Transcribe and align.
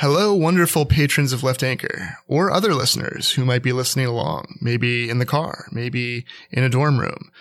Hello, 0.00 0.32
wonderful 0.32 0.86
patrons 0.86 1.32
of 1.32 1.42
Left 1.42 1.64
Anchor, 1.64 2.18
or 2.28 2.52
other 2.52 2.72
listeners 2.72 3.32
who 3.32 3.44
might 3.44 3.64
be 3.64 3.72
listening 3.72 4.06
along, 4.06 4.56
maybe 4.60 5.10
in 5.10 5.18
the 5.18 5.26
car, 5.26 5.66
maybe 5.72 6.24
in 6.52 6.62
a 6.62 6.68
dorm 6.68 7.00
room. 7.00 7.32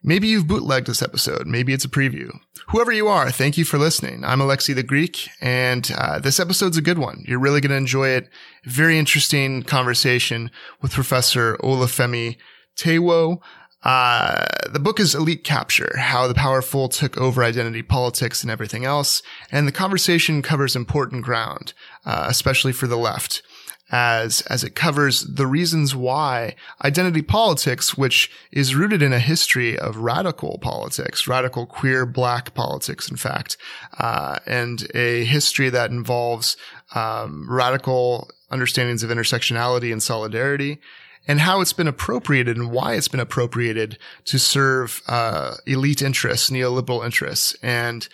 Maybe 0.00 0.28
you've 0.28 0.46
bootlegged 0.46 0.86
this 0.86 1.02
episode. 1.02 1.48
Maybe 1.48 1.72
it's 1.72 1.84
a 1.84 1.88
preview. 1.88 2.38
Whoever 2.68 2.92
you 2.92 3.08
are, 3.08 3.32
thank 3.32 3.58
you 3.58 3.64
for 3.64 3.78
listening. 3.78 4.24
I'm 4.24 4.38
Alexi 4.38 4.76
the 4.76 4.84
Greek, 4.84 5.28
and 5.40 5.90
uh, 5.98 6.20
this 6.20 6.38
episode's 6.38 6.76
a 6.76 6.82
good 6.82 6.98
one. 6.98 7.24
You're 7.26 7.40
really 7.40 7.60
going 7.60 7.70
to 7.70 7.76
enjoy 7.76 8.10
it. 8.10 8.28
Very 8.62 8.96
interesting 8.96 9.64
conversation 9.64 10.52
with 10.80 10.92
Professor 10.92 11.56
Olufemi 11.64 12.36
Taiwo. 12.76 13.40
Uh, 13.84 14.46
the 14.70 14.80
book 14.80 14.98
is 14.98 15.14
Elite 15.14 15.44
Capture, 15.44 15.94
how 15.98 16.26
the 16.26 16.34
powerful 16.34 16.88
took 16.88 17.18
over 17.18 17.44
identity 17.44 17.82
politics 17.82 18.42
and 18.42 18.50
everything 18.50 18.84
else. 18.86 19.22
And 19.52 19.68
the 19.68 19.72
conversation 19.72 20.40
covers 20.40 20.74
important 20.74 21.22
ground, 21.22 21.74
uh, 22.06 22.24
especially 22.28 22.72
for 22.72 22.86
the 22.86 22.96
left, 22.96 23.42
as, 23.90 24.40
as 24.42 24.64
it 24.64 24.74
covers 24.74 25.20
the 25.20 25.46
reasons 25.46 25.94
why 25.94 26.56
identity 26.82 27.20
politics, 27.20 27.94
which 27.94 28.30
is 28.50 28.74
rooted 28.74 29.02
in 29.02 29.12
a 29.12 29.18
history 29.18 29.78
of 29.78 29.98
radical 29.98 30.58
politics, 30.58 31.28
radical 31.28 31.66
queer 31.66 32.06
black 32.06 32.54
politics, 32.54 33.10
in 33.10 33.16
fact, 33.18 33.58
uh, 33.98 34.38
and 34.46 34.88
a 34.94 35.24
history 35.24 35.68
that 35.68 35.90
involves, 35.90 36.56
um, 36.94 37.46
radical 37.50 38.30
understandings 38.50 39.02
of 39.02 39.10
intersectionality 39.10 39.92
and 39.92 40.02
solidarity 40.02 40.80
and 41.26 41.40
how 41.40 41.60
it's 41.60 41.72
been 41.72 41.88
appropriated 41.88 42.56
and 42.56 42.70
why 42.70 42.94
it's 42.94 43.08
been 43.08 43.20
appropriated 43.20 43.98
to 44.26 44.38
serve 44.38 45.02
uh, 45.08 45.54
elite 45.66 46.02
interests, 46.02 46.50
neoliberal 46.50 47.04
interests. 47.04 47.56
And 47.62 48.08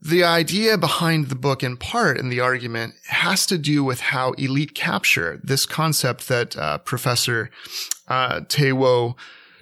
the 0.00 0.24
idea 0.24 0.78
behind 0.78 1.28
the 1.28 1.34
book, 1.34 1.62
in 1.62 1.76
part, 1.76 2.18
and 2.18 2.32
the 2.32 2.40
argument 2.40 2.94
has 3.08 3.46
to 3.46 3.58
do 3.58 3.84
with 3.84 4.00
how 4.00 4.32
elite 4.32 4.74
capture, 4.74 5.40
this 5.42 5.66
concept 5.66 6.28
that 6.28 6.56
uh, 6.56 6.78
Professor 6.78 7.50
uh, 8.08 8.40
Taiwo 8.40 9.14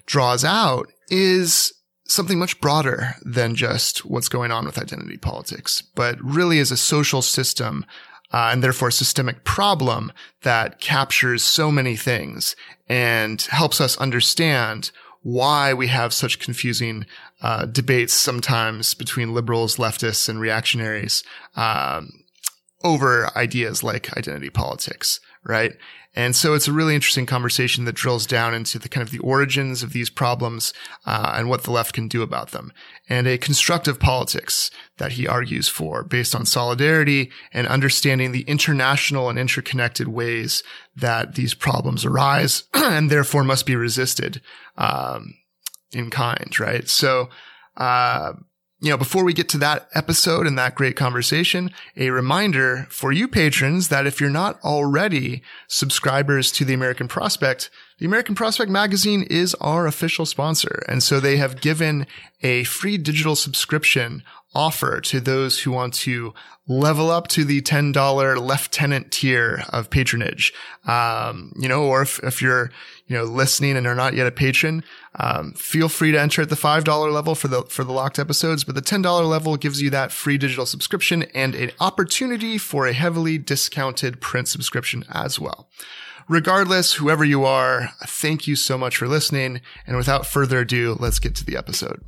draws 0.05 0.45
out, 0.45 0.87
is 1.09 1.73
something 2.07 2.39
much 2.39 2.59
broader 2.61 3.15
than 3.23 3.55
just 3.55 4.05
what's 4.05 4.29
going 4.29 4.51
on 4.51 4.65
with 4.65 4.79
identity 4.79 5.17
politics, 5.17 5.83
but 5.95 6.17
really 6.23 6.59
is 6.59 6.71
a 6.71 6.77
social 6.77 7.21
system 7.21 7.85
uh, 8.31 8.49
and 8.51 8.63
therefore 8.63 8.89
a 8.89 8.91
systemic 8.91 9.43
problem 9.43 10.11
that 10.43 10.79
captures 10.79 11.43
so 11.43 11.71
many 11.71 11.95
things 11.95 12.55
and 12.87 13.41
helps 13.43 13.79
us 13.81 13.97
understand 13.97 14.91
why 15.21 15.73
we 15.73 15.87
have 15.87 16.13
such 16.13 16.39
confusing 16.39 17.05
uh, 17.41 17.65
debates 17.65 18.13
sometimes 18.13 18.93
between 18.93 19.33
liberals, 19.33 19.77
leftists, 19.77 20.29
and 20.29 20.39
reactionaries 20.39 21.23
um, 21.55 22.09
over 22.83 23.29
ideas 23.37 23.83
like 23.83 24.15
identity 24.17 24.49
politics, 24.49 25.19
right? 25.43 25.73
And 26.15 26.35
so 26.35 26.53
it's 26.53 26.67
a 26.67 26.73
really 26.73 26.95
interesting 26.95 27.27
conversation 27.27 27.85
that 27.85 27.95
drills 27.95 28.25
down 28.25 28.55
into 28.55 28.79
the 28.79 28.89
kind 28.89 29.05
of 29.05 29.11
the 29.11 29.19
origins 29.19 29.83
of 29.83 29.93
these 29.93 30.09
problems 30.09 30.73
uh, 31.05 31.33
and 31.35 31.49
what 31.49 31.63
the 31.63 31.71
left 31.71 31.93
can 31.93 32.07
do 32.07 32.23
about 32.23 32.49
them, 32.49 32.73
and 33.07 33.27
a 33.27 33.37
constructive 33.37 33.99
politics 33.99 34.71
that 34.97 35.13
he 35.13 35.27
argues 35.27 35.67
for 35.67 36.03
based 36.03 36.33
on 36.33 36.45
solidarity 36.45 37.31
and 37.53 37.67
understanding 37.67 38.31
the 38.31 38.41
international 38.41 39.29
and 39.29 39.37
interconnected 39.37 40.07
ways 40.07 40.63
that 40.95 41.35
these 41.35 41.53
problems 41.53 42.03
arise 42.05 42.63
and 42.73 43.11
therefore 43.11 43.43
must 43.43 43.65
be 43.65 43.75
resisted 43.75 44.41
um, 44.77 45.35
in 45.91 46.09
kind, 46.09 46.59
right? 46.59 46.89
So. 46.89 47.29
Uh, 47.77 48.33
you 48.81 48.89
know, 48.89 48.97
before 48.97 49.25
we 49.25 49.33
get 49.33 49.49
to 49.49 49.57
that 49.57 49.89
episode 49.93 50.47
and 50.47 50.57
that 50.57 50.75
great 50.75 50.95
conversation, 50.95 51.71
a 51.97 52.11
reminder 52.11 52.87
for 52.89 53.11
you 53.11 53.27
patrons 53.27 53.89
that 53.89 54.07
if 54.07 54.21
you're 54.21 54.29
not 54.29 54.59
already 54.63 55.43
subscribers 55.67 56.49
to 56.53 56.63
the 56.63 56.73
American 56.73 57.07
Prospect, 57.07 57.69
the 57.97 58.05
American 58.05 58.35
Prospect 58.35 58.71
magazine 58.71 59.23
is 59.23 59.53
our 59.55 59.85
official 59.85 60.25
sponsor. 60.25 60.83
And 60.87 61.03
so 61.03 61.19
they 61.19 61.35
have 61.35 61.59
given 61.59 62.07
a 62.41 62.63
free 62.63 62.97
digital 62.97 63.35
subscription 63.35 64.23
offer 64.55 64.99
to 64.99 65.19
those 65.19 65.59
who 65.59 65.71
want 65.71 65.93
to 65.93 66.33
level 66.67 67.09
up 67.09 67.27
to 67.27 67.43
the 67.43 67.61
$10 67.61 68.39
lieutenant 68.39 69.11
tier 69.11 69.63
of 69.69 69.89
patronage. 69.89 70.53
Um, 70.85 71.51
you 71.59 71.67
know, 71.67 71.83
or 71.83 72.03
if, 72.03 72.19
if 72.23 72.41
you're, 72.41 72.71
you 73.07 73.17
know, 73.17 73.23
listening 73.23 73.75
and 73.75 73.87
are 73.87 73.95
not 73.95 74.13
yet 74.13 74.27
a 74.27 74.31
patron, 74.31 74.83
um, 75.15 75.53
feel 75.53 75.89
free 75.89 76.11
to 76.11 76.19
enter 76.19 76.43
at 76.43 76.49
the 76.49 76.55
$5 76.55 77.13
level 77.13 77.35
for 77.35 77.47
the, 77.47 77.63
for 77.63 77.83
the 77.83 77.91
locked 77.91 78.19
episodes, 78.19 78.63
but 78.63 78.75
the 78.75 78.81
$10 78.81 79.27
level 79.27 79.57
gives 79.57 79.81
you 79.81 79.89
that 79.89 80.11
free 80.11 80.37
digital 80.37 80.65
subscription 80.65 81.23
and 81.33 81.55
an 81.55 81.71
opportunity 81.79 82.57
for 82.57 82.87
a 82.87 82.93
heavily 82.93 83.37
discounted 83.37 84.21
print 84.21 84.47
subscription 84.47 85.03
as 85.09 85.39
well. 85.39 85.69
Regardless, 86.27 86.93
whoever 86.93 87.25
you 87.25 87.43
are, 87.43 87.89
thank 88.05 88.45
you 88.45 88.55
so 88.55 88.77
much 88.77 88.97
for 88.97 89.07
listening. 89.07 89.61
And 89.87 89.97
without 89.97 90.27
further 90.27 90.59
ado, 90.59 90.95
let's 90.99 91.17
get 91.17 91.33
to 91.35 91.45
the 91.45 91.57
episode. 91.57 92.03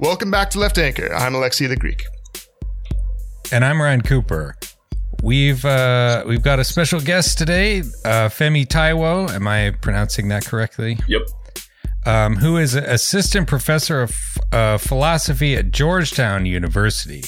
Welcome 0.00 0.30
back 0.30 0.50
to 0.50 0.60
Left 0.60 0.78
Anchor. 0.78 1.12
I'm 1.12 1.32
Alexi 1.32 1.68
the 1.68 1.74
Greek. 1.74 2.04
And 3.50 3.64
I'm 3.64 3.82
Ryan 3.82 4.00
Cooper. 4.00 4.54
We've 5.24 5.64
uh, 5.64 6.22
we've 6.24 6.42
got 6.42 6.60
a 6.60 6.64
special 6.64 7.00
guest 7.00 7.36
today, 7.36 7.80
uh, 7.80 8.28
Femi 8.28 8.64
Taiwo. 8.64 9.28
Am 9.28 9.48
I 9.48 9.72
pronouncing 9.80 10.28
that 10.28 10.46
correctly? 10.46 11.00
Yep. 11.08 11.22
Um, 12.06 12.36
who 12.36 12.58
is 12.58 12.76
assistant 12.76 13.48
professor 13.48 14.02
of 14.02 14.16
uh, 14.52 14.78
philosophy 14.78 15.56
at 15.56 15.72
Georgetown 15.72 16.46
University, 16.46 17.24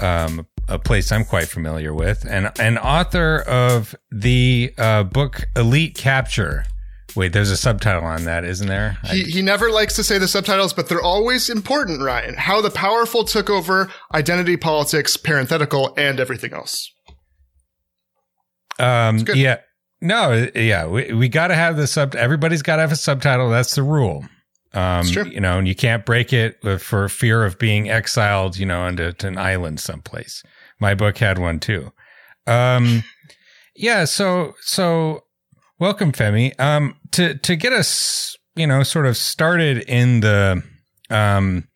um, 0.00 0.46
a 0.68 0.78
place 0.78 1.10
I'm 1.10 1.24
quite 1.24 1.48
familiar 1.48 1.94
with, 1.94 2.26
and 2.28 2.50
an 2.60 2.76
author 2.76 3.38
of 3.48 3.94
the 4.10 4.74
uh, 4.76 5.04
book 5.04 5.48
Elite 5.56 5.96
Capture. 5.96 6.66
Wait, 7.18 7.32
there's 7.32 7.50
a 7.50 7.56
subtitle 7.56 8.04
on 8.04 8.26
that, 8.26 8.44
isn't 8.44 8.68
there? 8.68 8.96
He, 9.06 9.24
he 9.24 9.42
never 9.42 9.72
likes 9.72 9.96
to 9.96 10.04
say 10.04 10.18
the 10.18 10.28
subtitles, 10.28 10.72
but 10.72 10.88
they're 10.88 11.02
always 11.02 11.50
important, 11.50 12.00
Ryan. 12.00 12.36
How 12.36 12.60
the 12.60 12.70
powerful 12.70 13.24
took 13.24 13.50
over 13.50 13.90
identity 14.14 14.56
politics, 14.56 15.16
parenthetical, 15.16 15.92
and 15.96 16.20
everything 16.20 16.52
else. 16.52 16.92
Um, 18.78 19.24
yeah. 19.34 19.56
No, 20.00 20.48
yeah, 20.54 20.86
we, 20.86 21.12
we 21.12 21.28
got 21.28 21.48
to 21.48 21.56
have 21.56 21.76
the 21.76 21.88
sub. 21.88 22.14
Everybody's 22.14 22.62
got 22.62 22.76
to 22.76 22.82
have 22.82 22.92
a 22.92 22.96
subtitle. 22.96 23.50
That's 23.50 23.74
the 23.74 23.82
rule. 23.82 24.24
Um, 24.72 25.04
you 25.08 25.40
know, 25.40 25.58
and 25.58 25.66
you 25.66 25.74
can't 25.74 26.06
break 26.06 26.32
it 26.32 26.62
for 26.80 27.08
fear 27.08 27.44
of 27.44 27.58
being 27.58 27.90
exiled, 27.90 28.58
you 28.58 28.66
know, 28.66 28.82
onto 28.82 29.12
an 29.26 29.38
island 29.38 29.80
someplace. 29.80 30.44
My 30.78 30.94
book 30.94 31.18
had 31.18 31.40
one 31.40 31.58
too. 31.58 31.90
Um, 32.46 33.02
yeah. 33.74 34.04
So, 34.04 34.54
so 34.60 35.24
welcome, 35.78 36.12
Femi. 36.12 36.58
Um, 36.58 36.96
to, 37.12 37.34
to 37.38 37.56
get 37.56 37.72
us, 37.72 38.36
you 38.56 38.66
know, 38.66 38.82
sort 38.82 39.06
of 39.06 39.16
started 39.16 39.78
in 39.88 40.20
the, 40.20 40.62
um, 41.10 41.68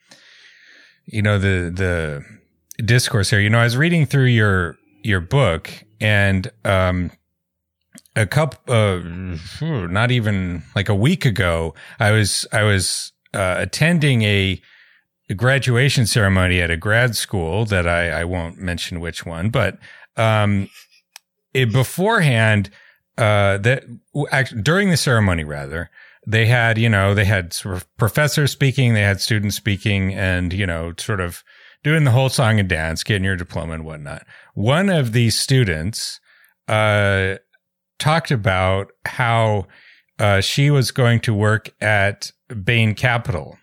you 1.07 1.23
know, 1.23 1.39
the, 1.39 1.73
the 1.75 2.85
discourse 2.85 3.31
here, 3.31 3.41
you 3.41 3.51
know, 3.51 3.59
I 3.59 3.65
was 3.65 3.77
reading 3.77 4.07
through 4.07 4.27
your, 4.27 4.77
your 5.03 5.21
book 5.21 5.71
and, 6.01 6.51
um, 6.65 7.11
a 8.15 8.27
couple, 8.27 8.75
uh, 8.75 9.01
not 9.63 10.11
even 10.11 10.63
like 10.77 10.89
a 10.89 10.95
week 10.95 11.25
ago, 11.25 11.75
I 11.99 12.11
was, 12.11 12.47
I 12.53 12.63
was, 12.63 13.13
uh, 13.33 13.57
attending 13.59 14.23
a, 14.23 14.61
graduation 15.37 16.05
ceremony 16.05 16.61
at 16.61 16.71
a 16.71 16.77
grad 16.77 17.17
school 17.17 17.65
that 17.65 17.89
I, 17.89 18.11
I 18.11 18.25
won't 18.25 18.59
mention 18.59 19.01
which 19.01 19.25
one, 19.25 19.49
but, 19.49 19.79
um, 20.19 20.69
it 21.55 21.73
beforehand, 21.73 22.69
uh, 23.19 23.59
that 23.59 23.85
actually 24.31 24.63
during 24.63 24.91
the 24.91 24.97
ceremony, 24.97 25.45
rather, 25.45 25.91
they 26.27 26.47
had, 26.47 26.79
you 26.79 26.89
know, 26.89 27.15
they 27.15 27.25
had 27.25 27.53
sort 27.53 27.77
of 27.77 27.97
professors 27.97 28.53
speaking, 28.53 28.95
they 28.95 29.03
had 29.03 29.21
students 29.21 29.57
speaking 29.57 30.15
and, 30.15 30.53
you 30.53 30.67
know, 30.67 30.95
sort 30.99 31.21
of 31.21 31.43
doing 31.83 32.05
the 32.05 32.13
whole 32.13 32.29
song 32.29 32.61
and 32.61 32.69
dance, 32.69 33.03
getting 33.03 33.25
your 33.25 33.37
diploma 33.37 33.75
and 33.75 33.85
whatnot. 33.85 34.25
One 34.55 34.89
of 34.89 35.13
these 35.13 35.39
students, 35.39 36.21
uh, 36.69 37.37
talked 37.99 38.31
about 38.31 38.93
how 39.05 39.67
uh, 40.19 40.41
she 40.41 40.71
was 40.71 40.91
going 40.91 41.21
to 41.21 41.33
work 41.33 41.71
at 41.81 42.33
Bain 42.65 42.95
Capital. 42.95 43.57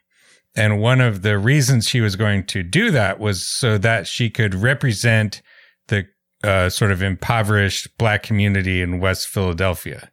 And 0.55 0.81
one 0.81 1.01
of 1.01 1.21
the 1.21 1.37
reasons 1.37 1.87
she 1.87 2.01
was 2.01 2.15
going 2.15 2.45
to 2.47 2.63
do 2.63 2.89
that 2.91 3.19
was 3.19 3.45
so 3.45 3.77
that 3.77 4.07
she 4.07 4.29
could 4.29 4.55
represent 4.55 5.41
the 5.87 6.07
uh, 6.43 6.69
sort 6.69 6.91
of 6.91 7.01
impoverished 7.01 7.97
black 7.97 8.23
community 8.23 8.81
in 8.81 8.99
West 8.99 9.27
Philadelphia. 9.27 10.09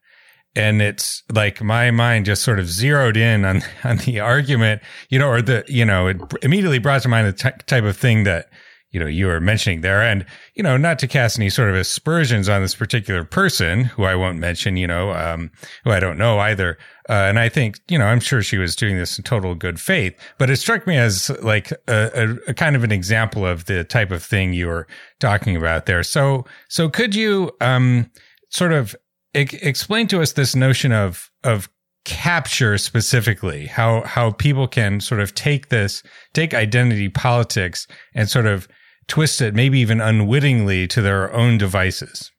And 0.55 0.81
it's 0.81 1.23
like 1.31 1.62
my 1.62 1.90
mind 1.90 2.25
just 2.25 2.43
sort 2.43 2.58
of 2.58 2.69
zeroed 2.69 3.17
in 3.17 3.44
on, 3.44 3.62
on 3.84 3.99
the 3.99 4.20
argument, 4.20 4.82
you 5.08 5.19
know, 5.19 5.28
or 5.28 5.43
the, 5.43 5.64
you 5.69 5.84
know, 5.84 6.08
it 6.08 6.17
immediately 6.43 6.78
brought 6.78 7.02
to 7.02 7.08
mind 7.08 7.28
the 7.28 7.32
t- 7.32 7.64
type 7.67 7.84
of 7.84 7.96
thing 7.96 8.25
that, 8.25 8.49
you 8.91 9.00
know, 9.00 9.06
you 9.06 9.27
were 9.27 9.41
mentioning 9.41 9.81
there. 9.81 10.03
And, 10.03 10.25
you 10.55 10.62
know, 10.62 10.77
not 10.77 10.99
to 11.00 11.06
cast 11.06 11.38
any 11.38 11.50
sort 11.50 11.69
of 11.69 11.75
aspersions 11.75 12.49
on 12.49 12.62
this 12.62 12.75
particular 12.75 13.25
person 13.25 13.85
who 13.85 14.05
I 14.05 14.15
won't 14.15 14.38
mention, 14.38 14.77
you 14.77 14.87
know, 14.87 15.12
um, 15.12 15.50
who 15.85 15.91
I 15.91 16.00
don't 16.00 16.17
know 16.17 16.38
either. 16.38 16.79
Uh, 17.09 17.12
and 17.12 17.38
I 17.38 17.49
think, 17.49 17.79
you 17.88 17.99
know, 17.99 18.06
I'm 18.06 18.21
sure 18.21 18.43
she 18.43 18.59
was 18.59 18.75
doing 18.75 18.97
this 18.97 19.19
in 19.19 19.25
total 19.25 19.55
good 19.55 19.81
faith, 19.81 20.15
but 20.38 20.50
it 20.50 20.56
struck 20.56 20.87
me 20.87 20.97
as 20.97 21.31
like 21.43 21.73
a, 21.88 22.11
a, 22.47 22.50
a 22.50 22.55
kind 22.55 22.75
of 22.77 22.85
an 22.85 22.93
example 22.93 23.44
of 23.44 23.67
the 23.67 23.85
type 23.85 24.11
of 24.11 24.23
thing 24.23 24.53
you 24.53 24.67
were 24.67 24.87
talking 25.21 25.56
about 25.56 25.87
there. 25.87 26.03
So, 26.03 26.44
so 26.69 26.88
could 26.88 27.15
you, 27.15 27.53
um, 27.61 28.11
sort 28.49 28.73
of 28.73 28.97
explain 29.35 30.06
to 30.09 30.23
us 30.23 30.33
this 30.33 30.56
notion 30.56 30.93
of, 30.93 31.31
of 31.44 31.69
capture 32.06 32.79
specifically 32.79 33.67
how 33.67 34.03
how 34.03 34.31
people 34.31 34.67
can 34.69 35.00
sort 35.00 35.20
of 35.20 35.35
take 35.35 35.69
this 35.69 36.03
take 36.32 36.55
identity 36.55 37.08
politics 37.08 37.87
and 38.14 38.31
sort 38.31 38.47
of 38.47 38.67
twist 39.08 39.41
it, 39.41 39.55
maybe 39.55 39.79
even 39.79 40.00
unwittingly, 40.00 40.87
to 40.88 41.03
their 41.03 41.32
own 41.32 41.58
devices? 41.58 42.31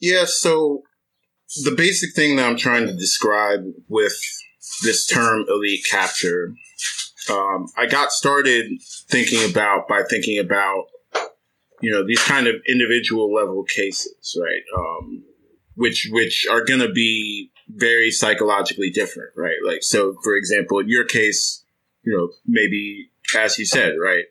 Yeah, 0.00 0.24
so 0.26 0.82
the 1.64 1.74
basic 1.76 2.14
thing 2.14 2.36
that 2.36 2.46
I'm 2.46 2.56
trying 2.56 2.86
to 2.86 2.94
describe 2.94 3.60
with 3.88 4.14
this 4.82 5.06
term 5.06 5.44
elite 5.48 5.84
capture, 5.90 6.54
um, 7.30 7.66
I 7.76 7.86
got 7.86 8.12
started 8.12 8.70
thinking 9.10 9.48
about 9.50 9.88
by 9.88 10.02
thinking 10.08 10.38
about 10.38 10.86
you 11.80 11.90
know 11.90 12.06
these 12.06 12.22
kind 12.22 12.46
of 12.46 12.56
individual 12.68 13.32
level 13.32 13.64
cases, 13.64 14.38
right? 14.40 14.62
Um, 14.76 15.24
which 15.78 16.08
which 16.10 16.44
are 16.50 16.64
going 16.64 16.80
to 16.80 16.90
be 16.90 17.52
very 17.68 18.10
psychologically 18.10 18.90
different, 18.90 19.30
right? 19.36 19.58
Like 19.64 19.82
so, 19.82 20.16
for 20.24 20.34
example, 20.34 20.80
in 20.80 20.88
your 20.88 21.04
case, 21.04 21.64
you 22.02 22.16
know, 22.16 22.30
maybe 22.44 23.10
as 23.36 23.58
you 23.58 23.64
said, 23.64 23.94
right? 24.02 24.24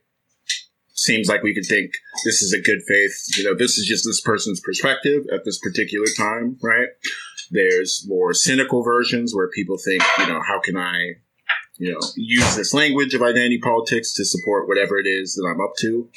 Seems 0.93 1.29
like 1.29 1.43
we 1.43 1.53
could 1.53 1.65
think 1.65 1.91
this 2.25 2.41
is 2.41 2.51
a 2.53 2.59
good 2.59 2.81
faith, 2.87 3.15
you 3.37 3.45
know, 3.45 3.55
this 3.55 3.77
is 3.77 3.87
just 3.87 4.03
this 4.03 4.19
person's 4.19 4.59
perspective 4.59 5.25
at 5.31 5.45
this 5.45 5.57
particular 5.59 6.07
time, 6.17 6.57
right? 6.61 6.89
There's 7.49 8.05
more 8.07 8.33
cynical 8.33 8.83
versions 8.83 9.33
where 9.33 9.47
people 9.47 9.77
think, 9.77 10.03
you 10.19 10.27
know, 10.27 10.41
how 10.41 10.59
can 10.59 10.75
I, 10.75 11.13
you 11.77 11.93
know, 11.93 11.99
use 12.17 12.55
this 12.57 12.73
language 12.73 13.13
of 13.13 13.21
identity 13.21 13.59
politics 13.59 14.13
to 14.15 14.25
support 14.25 14.67
whatever 14.67 14.99
it 14.99 15.07
is 15.07 15.35
that 15.35 15.47
I'm 15.47 15.61
up 15.61 15.75
to. 15.79 16.09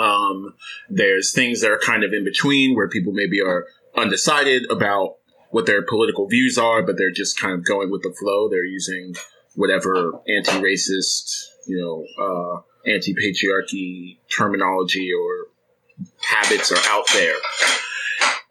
Um, 0.00 0.54
there's 0.88 1.32
things 1.32 1.60
that 1.60 1.70
are 1.70 1.78
kind 1.78 2.02
of 2.02 2.12
in 2.12 2.24
between 2.24 2.74
where 2.74 2.88
people 2.88 3.12
maybe 3.12 3.40
are 3.40 3.66
undecided 3.96 4.70
about 4.70 5.16
what 5.50 5.66
their 5.66 5.82
political 5.82 6.28
views 6.28 6.56
are, 6.58 6.82
but 6.82 6.96
they're 6.96 7.10
just 7.10 7.38
kind 7.38 7.54
of 7.54 7.64
going 7.64 7.90
with 7.90 8.02
the 8.02 8.14
flow. 8.18 8.48
They're 8.48 8.64
using 8.64 9.14
whatever 9.54 10.20
anti-racist 10.28 11.50
you 11.66 11.78
know, 11.78 12.24
uh, 12.24 12.90
anti 12.90 13.14
patriarchy 13.14 14.18
terminology 14.36 15.10
or 15.12 15.46
habits 16.20 16.72
are 16.72 16.78
out 16.88 17.06
there. 17.12 17.36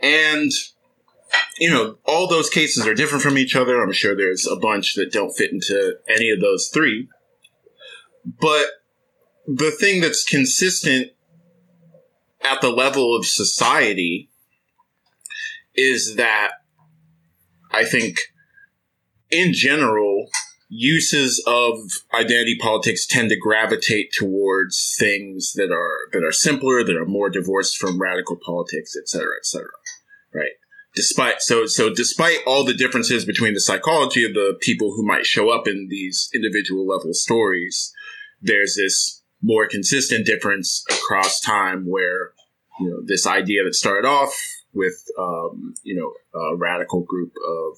And, 0.02 0.52
you 1.60 1.70
know, 1.70 1.98
all 2.06 2.28
those 2.28 2.50
cases 2.50 2.88
are 2.88 2.94
different 2.94 3.24
from 3.24 3.38
each 3.38 3.56
other. 3.56 3.82
I'm 3.82 3.92
sure 3.92 4.16
there's 4.16 4.48
a 4.48 4.56
bunch 4.56 4.96
that 4.96 5.12
don't 5.12 5.36
fit 5.36 5.52
into 5.52 5.96
any 6.08 6.30
of 6.30 6.40
those 6.40 6.70
three. 6.70 7.10
But 8.40 8.68
the 9.46 9.72
thing 9.72 10.02
that's 10.02 10.24
consistent 10.24 11.10
at 12.42 12.62
the 12.62 12.70
level 12.70 13.16
of 13.16 13.26
society 13.26 14.29
is 15.80 16.16
that 16.16 16.52
I 17.72 17.86
think 17.86 18.18
in 19.32 19.54
general, 19.54 20.28
uses 20.70 21.44
of 21.48 21.76
identity 22.14 22.56
politics 22.60 23.08
tend 23.08 23.30
to 23.30 23.36
gravitate 23.36 24.12
towards 24.18 24.96
things 25.00 25.54
that 25.54 25.72
are 25.72 26.10
that 26.14 26.24
are 26.24 26.32
simpler, 26.32 26.84
that 26.84 26.96
are 26.96 27.06
more 27.06 27.30
divorced 27.30 27.78
from 27.78 28.00
radical 28.00 28.38
politics, 28.44 28.96
et 28.96 29.08
cetera, 29.08 29.36
et 29.38 29.46
cetera. 29.46 29.72
Right. 30.34 30.52
Despite 30.96 31.42
so 31.42 31.66
so 31.66 31.94
despite 31.94 32.40
all 32.46 32.64
the 32.64 32.74
differences 32.74 33.26
between 33.26 33.54
the 33.54 33.62
psychology 33.62 34.26
of 34.26 34.34
the 34.34 34.58
people 34.62 34.94
who 34.96 35.06
might 35.06 35.26
show 35.26 35.50
up 35.50 35.68
in 35.68 35.88
these 35.90 36.30
individual 36.34 36.88
level 36.88 37.14
stories, 37.14 37.92
there's 38.42 38.76
this 38.76 39.24
more 39.42 39.68
consistent 39.68 40.26
difference 40.26 40.84
across 40.90 41.40
time 41.40 41.86
where 41.88 42.32
you 42.80 42.90
know 42.90 43.02
this 43.06 43.26
idea 43.26 43.64
that 43.64 43.76
started 43.76 44.08
off 44.08 44.36
with 44.74 45.04
um, 45.18 45.74
you 45.84 45.96
know 45.96 46.40
a 46.40 46.56
radical 46.56 47.02
group 47.02 47.34
of 47.48 47.78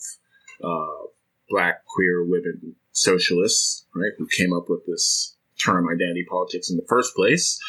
uh, 0.64 1.08
black 1.50 1.86
queer 1.86 2.26
women 2.26 2.76
socialists, 2.92 3.86
right, 3.96 4.12
who 4.18 4.28
came 4.28 4.54
up 4.54 4.66
with 4.70 4.86
this 4.86 5.36
term 5.64 5.88
identity 5.90 6.26
politics 6.30 6.70
in 6.70 6.78
the 6.78 6.86
first 6.88 7.16
place. 7.16 7.60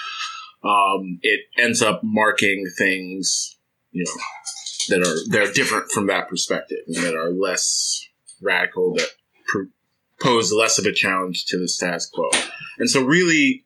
Um, 0.64 1.19
it 1.22 1.40
ends 1.58 1.82
up 1.82 2.00
marking 2.04 2.64
things, 2.78 3.56
you 3.90 4.04
know, 4.04 4.12
that 4.88 5.06
are 5.06 5.30
that 5.30 5.48
are 5.48 5.52
different 5.52 5.90
from 5.90 6.06
that 6.06 6.28
perspective 6.28 6.78
and 6.86 6.96
that 6.96 7.14
are 7.14 7.30
less 7.30 8.08
radical, 8.40 8.94
that 8.94 9.08
pr- 9.46 9.70
pose 10.20 10.52
less 10.52 10.78
of 10.78 10.86
a 10.86 10.92
challenge 10.92 11.46
to 11.46 11.58
the 11.58 11.69
status 11.69 12.06
quo. 12.06 12.28
And 12.78 12.88
so, 12.88 13.02
really, 13.02 13.64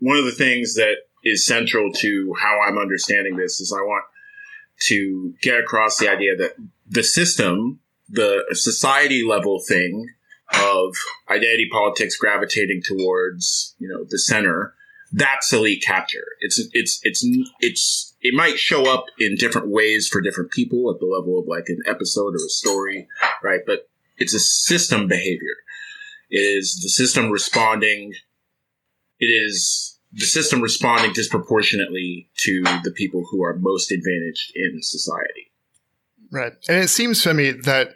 one 0.00 0.18
of 0.18 0.24
the 0.24 0.32
things 0.32 0.74
that 0.74 0.96
is 1.24 1.46
central 1.46 1.90
to 1.92 2.34
how 2.40 2.60
I'm 2.60 2.78
understanding 2.78 3.36
this 3.36 3.60
is 3.60 3.72
I 3.72 3.82
want 3.82 4.04
to 4.82 5.34
get 5.42 5.58
across 5.58 5.98
the 5.98 6.08
idea 6.08 6.36
that 6.36 6.56
the 6.86 7.02
system, 7.02 7.80
the 8.08 8.44
society 8.52 9.24
level 9.24 9.60
thing, 9.66 10.10
of 10.62 10.94
identity 11.30 11.68
politics 11.72 12.16
gravitating 12.16 12.82
towards 12.84 13.74
you 13.78 13.88
know 13.88 14.04
the 14.08 14.18
center 14.18 14.74
that's 15.14 15.52
elite 15.52 15.82
capture. 15.82 16.26
It's 16.40 16.60
it's 16.72 17.00
it's 17.04 17.24
it's 17.60 18.14
it 18.20 18.34
might 18.34 18.58
show 18.58 18.92
up 18.92 19.06
in 19.18 19.36
different 19.36 19.68
ways 19.68 20.08
for 20.08 20.20
different 20.20 20.50
people 20.50 20.90
at 20.92 20.98
the 20.98 21.06
level 21.06 21.38
of 21.38 21.46
like 21.46 21.68
an 21.68 21.80
episode 21.86 22.34
or 22.34 22.44
a 22.44 22.50
story 22.50 23.06
right? 23.42 23.60
But 23.64 23.88
it's 24.16 24.34
a 24.34 24.40
system 24.40 25.06
behavior. 25.06 25.56
It 26.30 26.38
is 26.38 26.80
the 26.82 26.88
system 26.88 27.30
responding. 27.30 28.14
It 29.20 29.26
is 29.26 29.93
the 30.16 30.26
system 30.26 30.60
responding 30.60 31.12
disproportionately 31.12 32.28
to 32.36 32.62
the 32.82 32.92
people 32.96 33.24
who 33.30 33.42
are 33.42 33.56
most 33.58 33.90
advantaged 33.90 34.52
in 34.54 34.80
society 34.82 35.50
right 36.30 36.52
and 36.68 36.82
it 36.82 36.88
seems 36.88 37.22
to 37.22 37.34
me 37.34 37.50
that 37.50 37.94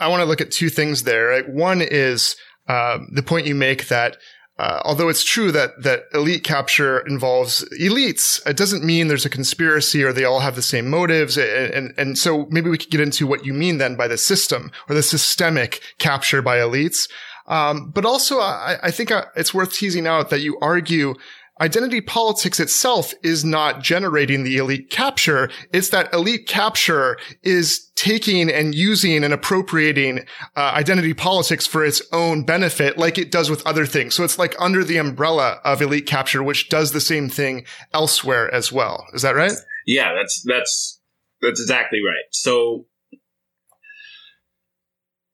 I, 0.00 0.08
want 0.08 0.20
to 0.20 0.24
look 0.24 0.40
at 0.40 0.50
two 0.50 0.68
things 0.68 1.04
there. 1.04 1.28
Right? 1.28 1.48
One 1.48 1.80
is 1.80 2.36
uh, 2.68 2.98
the 3.12 3.22
point 3.22 3.46
you 3.46 3.54
make 3.54 3.88
that 3.88 4.16
uh, 4.58 4.80
although 4.86 5.10
it's 5.10 5.22
true 5.22 5.52
that 5.52 5.82
that 5.82 6.04
elite 6.14 6.42
capture 6.42 7.00
involves 7.00 7.62
elites, 7.78 8.44
it 8.46 8.56
doesn't 8.56 8.82
mean 8.82 9.06
there's 9.06 9.26
a 9.26 9.30
conspiracy 9.30 10.02
or 10.02 10.14
they 10.14 10.24
all 10.24 10.40
have 10.40 10.56
the 10.56 10.62
same 10.62 10.88
motives. 10.88 11.36
And, 11.36 11.74
and, 11.74 11.94
and 11.98 12.18
so 12.18 12.46
maybe 12.48 12.70
we 12.70 12.78
could 12.78 12.90
get 12.90 13.02
into 13.02 13.26
what 13.26 13.44
you 13.44 13.52
mean 13.52 13.76
then 13.76 13.96
by 13.96 14.08
the 14.08 14.16
system 14.16 14.72
or 14.88 14.94
the 14.94 15.02
systemic 15.02 15.82
capture 15.98 16.40
by 16.40 16.56
elites. 16.56 17.06
Um, 17.48 17.90
but 17.90 18.04
also, 18.04 18.38
I, 18.38 18.76
I 18.82 18.90
think 18.90 19.10
uh, 19.10 19.26
it's 19.36 19.54
worth 19.54 19.72
teasing 19.72 20.06
out 20.06 20.30
that 20.30 20.40
you 20.40 20.58
argue 20.60 21.14
identity 21.60 22.00
politics 22.00 22.60
itself 22.60 23.14
is 23.22 23.44
not 23.44 23.82
generating 23.82 24.44
the 24.44 24.58
elite 24.58 24.90
capture. 24.90 25.50
It's 25.72 25.88
that 25.90 26.12
elite 26.12 26.46
capture 26.46 27.16
is 27.42 27.90
taking 27.94 28.50
and 28.50 28.74
using 28.74 29.24
and 29.24 29.32
appropriating 29.32 30.26
uh, 30.56 30.72
identity 30.74 31.14
politics 31.14 31.66
for 31.66 31.84
its 31.84 32.02
own 32.12 32.44
benefit, 32.44 32.98
like 32.98 33.16
it 33.16 33.30
does 33.30 33.48
with 33.48 33.66
other 33.66 33.86
things. 33.86 34.14
So 34.14 34.22
it's 34.22 34.38
like 34.38 34.54
under 34.58 34.84
the 34.84 34.98
umbrella 34.98 35.60
of 35.64 35.80
elite 35.80 36.06
capture, 36.06 36.42
which 36.42 36.68
does 36.68 36.92
the 36.92 37.00
same 37.00 37.28
thing 37.28 37.64
elsewhere 37.94 38.52
as 38.52 38.70
well. 38.70 39.06
Is 39.14 39.22
that 39.22 39.34
right? 39.34 39.52
Yeah, 39.86 40.12
that's 40.14 40.42
that's 40.46 41.00
that's 41.40 41.60
exactly 41.60 42.00
right. 42.00 42.24
So 42.32 42.86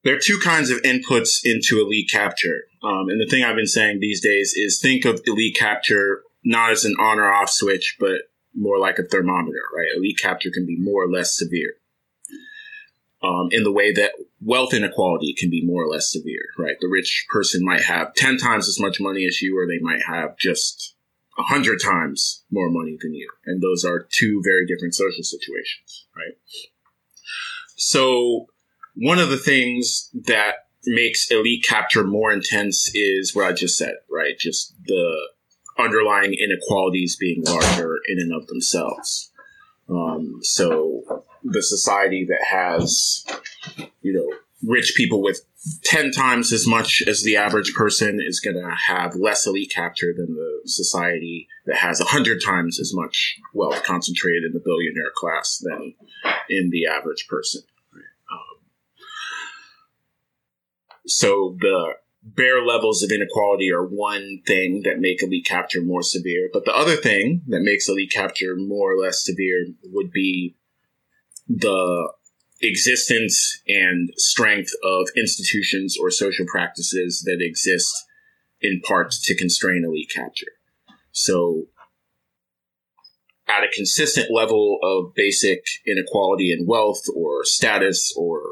there 0.05 0.15
are 0.15 0.21
two 0.21 0.39
kinds 0.43 0.71
of 0.71 0.83
inputs 0.83 1.41
into 1.45 1.81
elite 1.81 2.11
capture. 2.11 2.65
Um, 2.83 3.09
and 3.09 3.21
the 3.21 3.27
thing 3.27 3.45
I've 3.45 3.57
been 3.57 3.67
saying 3.67 4.01
these 4.01 4.21
days 4.21 4.55
is 4.55 4.81
think 4.81 5.05
of 5.05 5.21
elite 5.27 5.57
capture 5.57 6.23
not 6.45 6.73
as 6.73 6.85
an 6.85 6.95
on 6.99 7.19
or 7.19 7.33
off 7.33 7.51
switch, 7.51 7.97
but 8.01 8.23
more 8.55 8.79
like 8.79 8.99
a 8.99 9.05
thermometer, 9.05 9.61
right? 9.75 9.89
Elite 9.97 10.19
capture 10.21 10.51
can 10.53 10.67
be 10.67 10.77
more 10.79 11.05
or 11.05 11.11
less 11.11 11.37
severe. 11.37 11.75
Um, 13.23 13.49
in 13.53 13.63
the 13.63 13.71
way 13.71 13.93
that 13.93 14.11
wealth 14.41 14.75
inequality 14.75 15.33
can 15.39 15.49
be 15.49 15.65
more 15.65 15.85
or 15.85 15.87
less 15.87 16.11
severe, 16.11 16.43
right? 16.59 16.75
The 16.81 16.89
rich 16.89 17.27
person 17.33 17.65
might 17.65 17.83
have 17.83 18.15
10 18.15 18.37
times 18.37 18.67
as 18.67 18.81
much 18.81 19.01
money 19.01 19.25
as 19.27 19.41
you, 19.41 19.57
or 19.57 19.69
they 19.69 19.79
might 19.79 20.03
have 20.03 20.37
just 20.37 20.97
100 21.37 21.81
times 21.81 22.43
more 22.51 22.69
money 22.69 22.99
than 23.01 23.15
you. 23.15 23.31
And 23.47 23.63
those 23.63 23.85
are 23.85 24.09
two 24.11 24.43
very 24.45 24.67
different 24.67 24.97
social 24.97 25.23
situations, 25.23 26.07
right? 26.17 26.35
So 27.77 28.49
one 28.95 29.19
of 29.19 29.31
the 29.31 29.39
things 29.39 30.11
that 30.27 30.67
makes 30.85 31.31
elite 31.31 31.65
capture 31.67 32.05
more 32.05 32.33
intense 32.33 32.91
is 32.95 33.35
what 33.35 33.47
I 33.47 33.53
just 33.53 33.77
said, 33.77 33.95
right? 34.11 34.39
Just 34.39 34.75
the 34.85 35.29
underlying 35.79 36.35
inequalities 36.35 37.17
being 37.17 37.43
larger 37.45 37.97
in 38.09 38.19
and 38.19 38.33
of 38.33 38.47
themselves. 38.47 39.31
Um, 39.89 40.41
so 40.43 41.25
the 41.45 41.63
society 41.63 42.27
that 42.29 42.45
has, 42.51 43.25
you 44.01 44.13
know, 44.13 44.37
rich 44.69 44.95
people 44.97 45.23
with 45.23 45.45
10 45.85 46.11
times 46.11 46.53
as 46.53 46.67
much 46.67 47.03
as 47.07 47.23
the 47.23 47.37
average 47.37 47.73
person 47.75 48.21
is 48.21 48.41
going 48.41 48.57
to 48.57 48.75
have 48.89 49.15
less 49.15 49.47
elite 49.47 49.73
capture 49.73 50.13
than 50.17 50.35
the 50.35 50.63
society 50.67 51.49
that 51.67 51.77
has 51.77 52.01
100 52.01 52.43
times 52.45 52.81
as 52.81 52.93
much 52.95 53.39
wealth 53.55 53.83
concentrated 53.85 54.45
in 54.45 54.53
the 54.53 54.63
billionaire 54.65 55.13
class 55.15 55.63
than 55.63 55.95
in 56.49 56.71
the 56.71 56.87
average 56.87 57.27
person. 57.29 57.63
Um, 58.33 58.63
so 61.07 61.57
the 61.61 61.95
bare 62.23 62.65
levels 62.65 63.03
of 63.03 63.11
inequality 63.11 63.71
are 63.73 63.85
one 63.85 64.41
thing 64.47 64.83
that 64.85 65.01
make 65.01 65.23
elite 65.23 65.47
capture 65.47 65.83
more 65.83 66.03
severe. 66.03 66.49
But 66.53 66.65
the 66.65 66.75
other 66.75 66.97
thing 66.97 67.43
that 67.49 67.63
makes 67.63 67.89
elite 67.89 68.13
capture 68.13 68.55
more 68.57 68.93
or 68.93 68.99
less 68.99 69.25
severe 69.25 69.67
would 69.85 70.13
be 70.13 70.57
the 71.49 72.13
existence 72.61 73.61
and 73.67 74.11
strength 74.17 74.71
of 74.85 75.09
institutions 75.17 75.97
or 76.01 76.11
social 76.11 76.47
practices 76.47 77.23
that 77.27 77.39
exist 77.41 77.93
in 78.61 78.81
part 78.87 79.11
to 79.11 79.35
constrain 79.35 79.83
elite 79.85 80.11
capture. 80.15 80.53
So 81.11 81.67
at 83.49 83.65
a 83.65 83.75
consistent 83.75 84.29
level 84.33 84.79
of 84.83 85.13
basic 85.15 85.65
inequality 85.85 86.53
in 86.53 86.67
wealth 86.67 87.03
or 87.15 87.45
status 87.45 88.15
or 88.17 88.43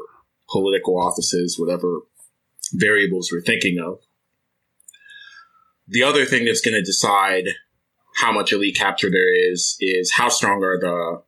political 0.49 1.01
offices, 1.01 1.57
whatever 1.57 2.01
variables 2.73 3.29
we're 3.31 3.41
thinking 3.41 3.79
of. 3.79 3.99
The 5.87 6.03
other 6.03 6.25
thing 6.25 6.45
that's 6.45 6.61
going 6.61 6.75
to 6.75 6.81
decide 6.81 7.45
how 8.21 8.31
much 8.31 8.51
elite 8.51 8.77
capture 8.77 9.09
there 9.09 9.33
is 9.33 9.77
is 9.79 10.13
how 10.15 10.29
strong 10.29 10.63
are 10.63 10.79
the 10.79 11.23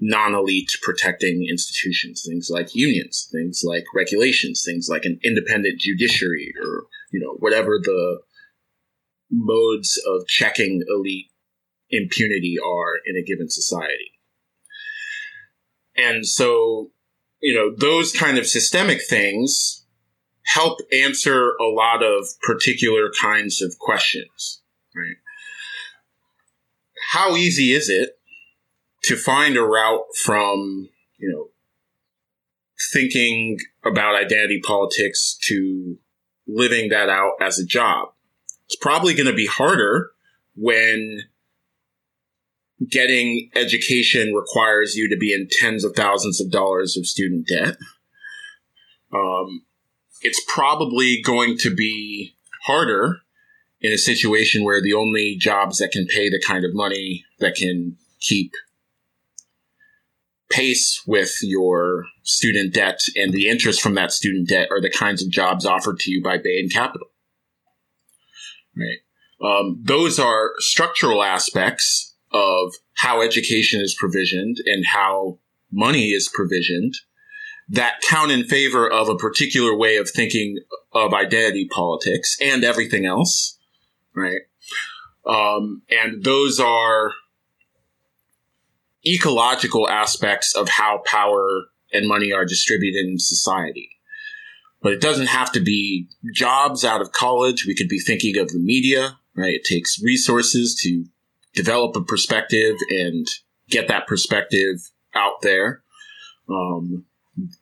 non-elite 0.00 0.70
protecting 0.82 1.46
institutions, 1.48 2.24
things 2.26 2.48
like 2.50 2.74
unions, 2.74 3.28
things 3.30 3.62
like 3.64 3.84
regulations, 3.94 4.62
things 4.64 4.88
like 4.90 5.04
an 5.04 5.20
independent 5.22 5.78
judiciary, 5.80 6.52
or 6.60 6.86
you 7.12 7.20
know 7.20 7.36
whatever 7.38 7.78
the 7.82 8.20
modes 9.30 10.00
of 10.06 10.26
checking 10.26 10.82
elite 10.88 11.30
impunity 11.90 12.56
are 12.58 12.94
in 13.06 13.16
a 13.16 13.22
given 13.22 13.48
society. 13.48 14.12
And 15.96 16.26
so, 16.26 16.90
you 17.40 17.54
know, 17.54 17.74
those 17.76 18.12
kind 18.12 18.38
of 18.38 18.46
systemic 18.46 19.02
things 19.02 19.81
help 20.44 20.78
answer 20.92 21.52
a 21.60 21.64
lot 21.64 22.02
of 22.02 22.26
particular 22.42 23.10
kinds 23.20 23.62
of 23.62 23.78
questions, 23.78 24.60
right? 24.94 25.16
How 27.12 27.36
easy 27.36 27.72
is 27.72 27.88
it 27.88 28.18
to 29.04 29.16
find 29.16 29.56
a 29.56 29.62
route 29.62 30.04
from, 30.24 30.88
you 31.18 31.30
know, 31.30 31.48
thinking 32.92 33.58
about 33.84 34.14
identity 34.14 34.60
politics 34.64 35.38
to 35.42 35.98
living 36.46 36.88
that 36.90 37.08
out 37.08 37.34
as 37.40 37.58
a 37.58 37.66
job? 37.66 38.12
It's 38.66 38.76
probably 38.76 39.14
going 39.14 39.26
to 39.26 39.34
be 39.34 39.46
harder 39.46 40.12
when 40.56 41.22
getting 42.88 43.50
education 43.54 44.34
requires 44.34 44.96
you 44.96 45.08
to 45.08 45.16
be 45.16 45.32
in 45.32 45.48
tens 45.50 45.84
of 45.84 45.94
thousands 45.94 46.40
of 46.40 46.50
dollars 46.50 46.96
of 46.96 47.06
student 47.06 47.46
debt. 47.46 47.76
Um, 49.12 49.62
it's 50.22 50.42
probably 50.46 51.20
going 51.22 51.56
to 51.58 51.74
be 51.74 52.34
harder 52.64 53.20
in 53.80 53.92
a 53.92 53.98
situation 53.98 54.64
where 54.64 54.80
the 54.80 54.92
only 54.92 55.36
jobs 55.36 55.78
that 55.78 55.90
can 55.90 56.06
pay 56.06 56.30
the 56.30 56.42
kind 56.46 56.64
of 56.64 56.74
money 56.74 57.24
that 57.40 57.54
can 57.54 57.96
keep 58.20 58.52
pace 60.50 61.02
with 61.06 61.32
your 61.42 62.04
student 62.22 62.74
debt 62.74 63.00
and 63.16 63.32
the 63.32 63.48
interest 63.48 63.80
from 63.80 63.94
that 63.94 64.12
student 64.12 64.48
debt 64.48 64.68
are 64.70 64.80
the 64.80 64.90
kinds 64.90 65.22
of 65.22 65.30
jobs 65.30 65.64
offered 65.66 65.98
to 65.98 66.10
you 66.10 66.22
by 66.22 66.36
Bain 66.36 66.68
Capital. 66.68 67.08
Right. 68.76 68.98
Um, 69.42 69.80
those 69.82 70.18
are 70.18 70.50
structural 70.58 71.22
aspects 71.22 72.14
of 72.32 72.74
how 72.94 73.22
education 73.22 73.80
is 73.80 73.96
provisioned 73.98 74.58
and 74.66 74.84
how 74.86 75.38
money 75.70 76.10
is 76.10 76.30
provisioned 76.32 76.94
that 77.68 78.00
count 78.02 78.30
in 78.30 78.44
favor 78.44 78.90
of 78.90 79.08
a 79.08 79.16
particular 79.16 79.76
way 79.76 79.96
of 79.96 80.10
thinking 80.10 80.58
of 80.92 81.14
identity 81.14 81.68
politics 81.70 82.36
and 82.40 82.64
everything 82.64 83.06
else, 83.06 83.58
right? 84.14 84.42
Um, 85.24 85.82
and 85.88 86.24
those 86.24 86.60
are 86.60 87.12
ecological 89.06 89.88
aspects 89.88 90.54
of 90.54 90.68
how 90.68 91.02
power 91.04 91.64
and 91.92 92.08
money 92.08 92.32
are 92.32 92.44
distributed 92.44 93.06
in 93.06 93.18
society. 93.18 93.90
But 94.80 94.92
it 94.92 95.00
doesn't 95.00 95.28
have 95.28 95.52
to 95.52 95.60
be 95.60 96.08
jobs 96.34 96.84
out 96.84 97.00
of 97.00 97.12
college. 97.12 97.66
We 97.66 97.74
could 97.74 97.88
be 97.88 98.00
thinking 98.00 98.36
of 98.38 98.48
the 98.48 98.58
media, 98.58 99.18
right? 99.36 99.54
It 99.54 99.64
takes 99.64 100.02
resources 100.02 100.74
to 100.82 101.04
develop 101.54 101.94
a 101.94 102.02
perspective 102.02 102.76
and 102.90 103.26
get 103.68 103.88
that 103.88 104.06
perspective 104.06 104.90
out 105.14 105.42
there. 105.42 105.82
Um, 106.48 107.04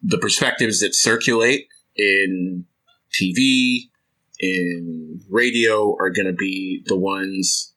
the 0.03 0.19
perspectives 0.19 0.81
that 0.81 0.95
circulate 0.95 1.69
in 1.97 2.65
TV, 3.13 3.91
in 4.39 5.21
radio 5.29 5.95
are 5.99 6.11
going 6.11 6.27
to 6.27 6.33
be 6.33 6.83
the 6.87 6.97
ones 6.97 7.75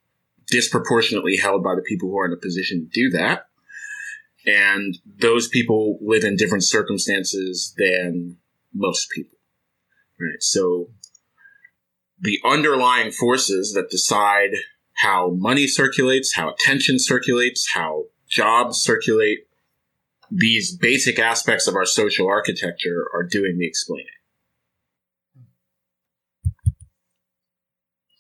disproportionately 0.48 1.38
held 1.38 1.64
by 1.64 1.76
the 1.76 1.82
people 1.82 2.10
who 2.10 2.18
are 2.18 2.26
in 2.26 2.34
a 2.34 2.38
position 2.38 2.88
to 2.88 3.02
do 3.02 3.10
that. 3.10 3.48
And 4.46 4.98
those 5.22 5.48
people 5.48 5.98
live 6.02 6.24
in 6.24 6.36
different 6.36 6.64
circumstances 6.64 7.74
than 7.78 8.38
most 8.74 9.10
people. 9.12 9.38
Right. 10.20 10.42
So 10.42 10.90
the 12.20 12.40
underlying 12.46 13.12
forces 13.12 13.74
that 13.74 13.90
decide 13.90 14.52
how 14.96 15.32
money 15.32 15.68
circulates, 15.68 16.36
how 16.36 16.50
attention 16.50 17.00
circulates, 17.00 17.72
how 17.74 18.06
jobs 18.30 18.78
circulate, 18.78 19.48
these 20.36 20.76
basic 20.76 21.20
aspects 21.20 21.68
of 21.68 21.76
our 21.76 21.86
social 21.86 22.28
architecture 22.28 23.06
are 23.14 23.24
doing 23.24 23.58
the 23.58 23.68
explaining. 23.68 24.06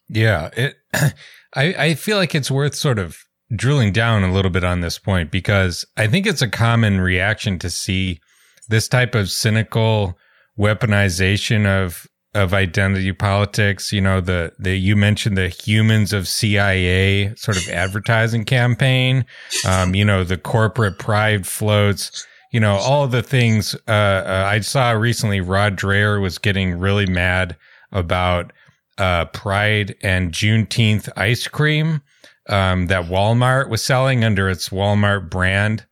Yeah, 0.09 0.49
it. 0.55 0.75
I 1.55 1.73
I 1.73 1.93
feel 1.95 2.17
like 2.17 2.35
it's 2.35 2.51
worth 2.51 2.75
sort 2.75 2.99
of 2.99 3.17
drilling 3.55 3.91
down 3.91 4.23
a 4.23 4.31
little 4.31 4.51
bit 4.51 4.63
on 4.63 4.81
this 4.81 4.97
point 4.97 5.31
because 5.31 5.85
I 5.97 6.07
think 6.07 6.25
it's 6.25 6.41
a 6.41 6.47
common 6.47 7.01
reaction 7.01 7.59
to 7.59 7.69
see 7.69 8.19
this 8.67 8.87
type 8.87 9.15
of 9.15 9.29
cynical 9.29 10.17
weaponization 10.57 11.65
of 11.65 12.07
of 12.35 12.53
identity 12.53 13.11
politics. 13.13 13.91
You 13.91 14.01
know, 14.01 14.21
the, 14.21 14.53
the, 14.57 14.75
you 14.75 14.95
mentioned 14.95 15.37
the 15.37 15.49
humans 15.49 16.13
of 16.13 16.27
CIA 16.27 17.33
sort 17.35 17.57
of 17.57 17.67
advertising 17.69 18.45
campaign. 18.45 19.25
Um, 19.67 19.95
you 19.95 20.05
know, 20.05 20.23
the 20.23 20.37
corporate 20.37 20.99
pride 20.99 21.45
floats, 21.45 22.25
you 22.51 22.59
know, 22.59 22.75
all 22.75 23.07
the 23.07 23.23
things, 23.23 23.75
uh, 23.87 23.91
uh, 23.91 24.47
I 24.49 24.59
saw 24.61 24.91
recently 24.91 25.41
Rod 25.41 25.77
Dreher 25.77 26.21
was 26.21 26.37
getting 26.37 26.79
really 26.79 27.05
mad 27.05 27.55
about, 27.91 28.51
uh, 28.97 29.25
pride 29.25 29.95
and 30.01 30.31
Juneteenth 30.31 31.09
ice 31.15 31.47
cream, 31.47 32.01
um, 32.49 32.87
that 32.87 33.05
Walmart 33.05 33.69
was 33.69 33.81
selling 33.81 34.23
under 34.23 34.49
its 34.49 34.69
Walmart 34.69 35.29
brand. 35.29 35.85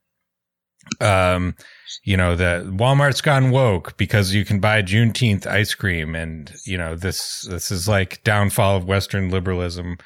Um, 1.02 1.54
you 2.04 2.16
know, 2.16 2.34
that 2.34 2.64
Walmart's 2.64 3.20
gone 3.20 3.50
woke 3.50 3.96
because 3.96 4.34
you 4.34 4.44
can 4.44 4.58
buy 4.58 4.82
Juneteenth 4.82 5.46
ice 5.46 5.74
cream. 5.74 6.14
And, 6.16 6.52
you 6.64 6.76
know, 6.76 6.96
this, 6.96 7.46
this 7.48 7.70
is 7.70 7.86
like 7.86 8.24
downfall 8.24 8.76
of 8.76 8.86
Western 8.86 9.30
liberalism. 9.30 9.98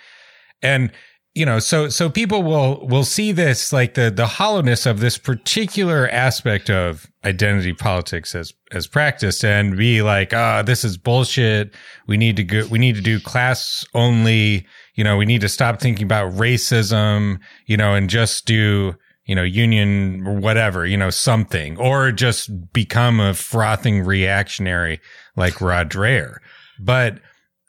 And, 0.61 0.93
you 1.35 1.47
know, 1.47 1.59
so, 1.59 1.88
so 1.88 2.11
people 2.11 2.43
will, 2.43 2.87
will 2.87 3.05
see 3.05 3.33
this, 3.33 3.73
like 3.73 3.95
the, 3.95 4.11
the 4.11 4.26
hollowness 4.26 4.85
of 4.85 5.00
this 5.00 5.17
particular 5.17 6.09
aspect 6.11 6.69
of 6.69 7.07
identity 7.25 7.73
politics 7.73 8.35
as, 8.35 8.53
as 8.73 8.87
practiced 8.87 9.45
and 9.45 9.76
be 9.76 10.03
like, 10.03 10.33
ah, 10.35 10.59
oh, 10.59 10.62
this 10.62 10.85
is 10.85 10.99
bullshit. 10.99 11.75
We 12.07 12.19
need 12.19 12.37
to 12.37 12.45
go, 12.45 12.67
we 12.67 12.79
need 12.79 12.97
to 12.97 13.03
do 13.03 13.21
class 13.21 13.85
only, 13.95 14.67
you 14.95 15.05
know, 15.05 15.17
we 15.17 15.26
need 15.26 15.41
to 15.43 15.49
stop 15.49 15.81
thinking 15.81 16.05
about 16.05 16.33
racism, 16.35 17.38
you 17.65 17.79
know, 17.79 17.95
and 17.95 18.11
just 18.11 18.45
do, 18.45 18.97
you 19.26 19.35
know, 19.35 19.42
union 19.42 20.26
or 20.26 20.35
whatever, 20.35 20.87
you 20.87 20.97
know, 20.97 21.11
something, 21.11 21.76
or 21.78 22.12
just 22.12 22.73
become 22.73 23.21
a 23.21 23.35
frothing 23.35 24.02
reactionary 24.02 25.00
like 25.37 25.61
Rod 25.61 25.90
Dreher. 25.90 26.38
But, 26.78 27.18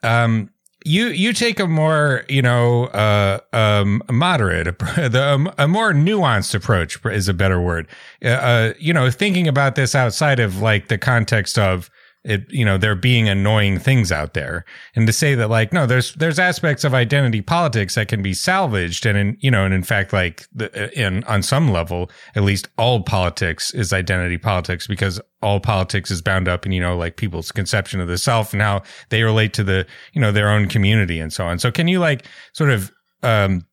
um, 0.03 0.51
you, 0.85 1.07
you 1.07 1.33
take 1.33 1.59
a 1.59 1.67
more, 1.67 2.23
you 2.29 2.41
know, 2.41 2.85
uh, 2.85 3.39
um, 3.51 4.01
moderate, 4.09 4.77
the, 4.79 5.53
a 5.57 5.67
more 5.67 5.91
nuanced 5.91 6.55
approach 6.55 7.03
is 7.05 7.27
a 7.27 7.33
better 7.33 7.59
word. 7.59 7.87
Uh, 8.23 8.27
uh, 8.29 8.73
you 8.79 8.93
know, 8.93 9.09
thinking 9.09 9.47
about 9.47 9.75
this 9.75 9.95
outside 9.95 10.39
of 10.39 10.61
like 10.61 10.87
the 10.87 10.97
context 10.97 11.59
of 11.59 11.89
it 12.27 12.51
you 12.51 12.65
know 12.65 12.77
there 12.77 12.95
being 12.95 13.29
annoying 13.29 13.79
things 13.79 14.11
out 14.11 14.33
there. 14.33 14.65
And 14.95 15.07
to 15.07 15.13
say 15.13 15.33
that 15.35 15.49
like 15.49 15.71
no 15.71 15.85
there's 15.85 16.13
there's 16.15 16.37
aspects 16.37 16.83
of 16.83 16.93
identity 16.93 17.41
politics 17.41 17.95
that 17.95 18.09
can 18.09 18.21
be 18.21 18.33
salvaged. 18.33 19.05
And 19.05 19.17
in 19.17 19.37
you 19.39 19.49
know 19.49 19.65
and 19.65 19.73
in 19.73 19.83
fact 19.83 20.13
like 20.13 20.45
the, 20.53 20.91
in 20.99 21.23
on 21.23 21.41
some 21.41 21.71
level 21.71 22.11
at 22.35 22.43
least 22.43 22.67
all 22.77 23.01
politics 23.01 23.73
is 23.73 23.93
identity 23.93 24.37
politics 24.37 24.87
because 24.87 25.21
all 25.41 25.59
politics 25.59 26.11
is 26.11 26.21
bound 26.21 26.47
up 26.47 26.65
in 26.65 26.71
you 26.71 26.81
know 26.81 26.97
like 26.97 27.15
people's 27.15 27.51
conception 27.51 27.99
of 27.99 28.07
the 28.07 28.17
self 28.17 28.53
and 28.53 28.61
how 28.61 28.83
they 29.09 29.23
relate 29.23 29.53
to 29.53 29.63
the 29.63 29.87
you 30.13 30.21
know 30.21 30.31
their 30.31 30.49
own 30.49 30.67
community 30.67 31.19
and 31.19 31.31
so 31.31 31.45
on. 31.45 31.59
So 31.59 31.71
can 31.71 31.87
you 31.87 31.99
like 31.99 32.25
sort 32.53 32.69
of 32.69 32.91
um 33.23 33.65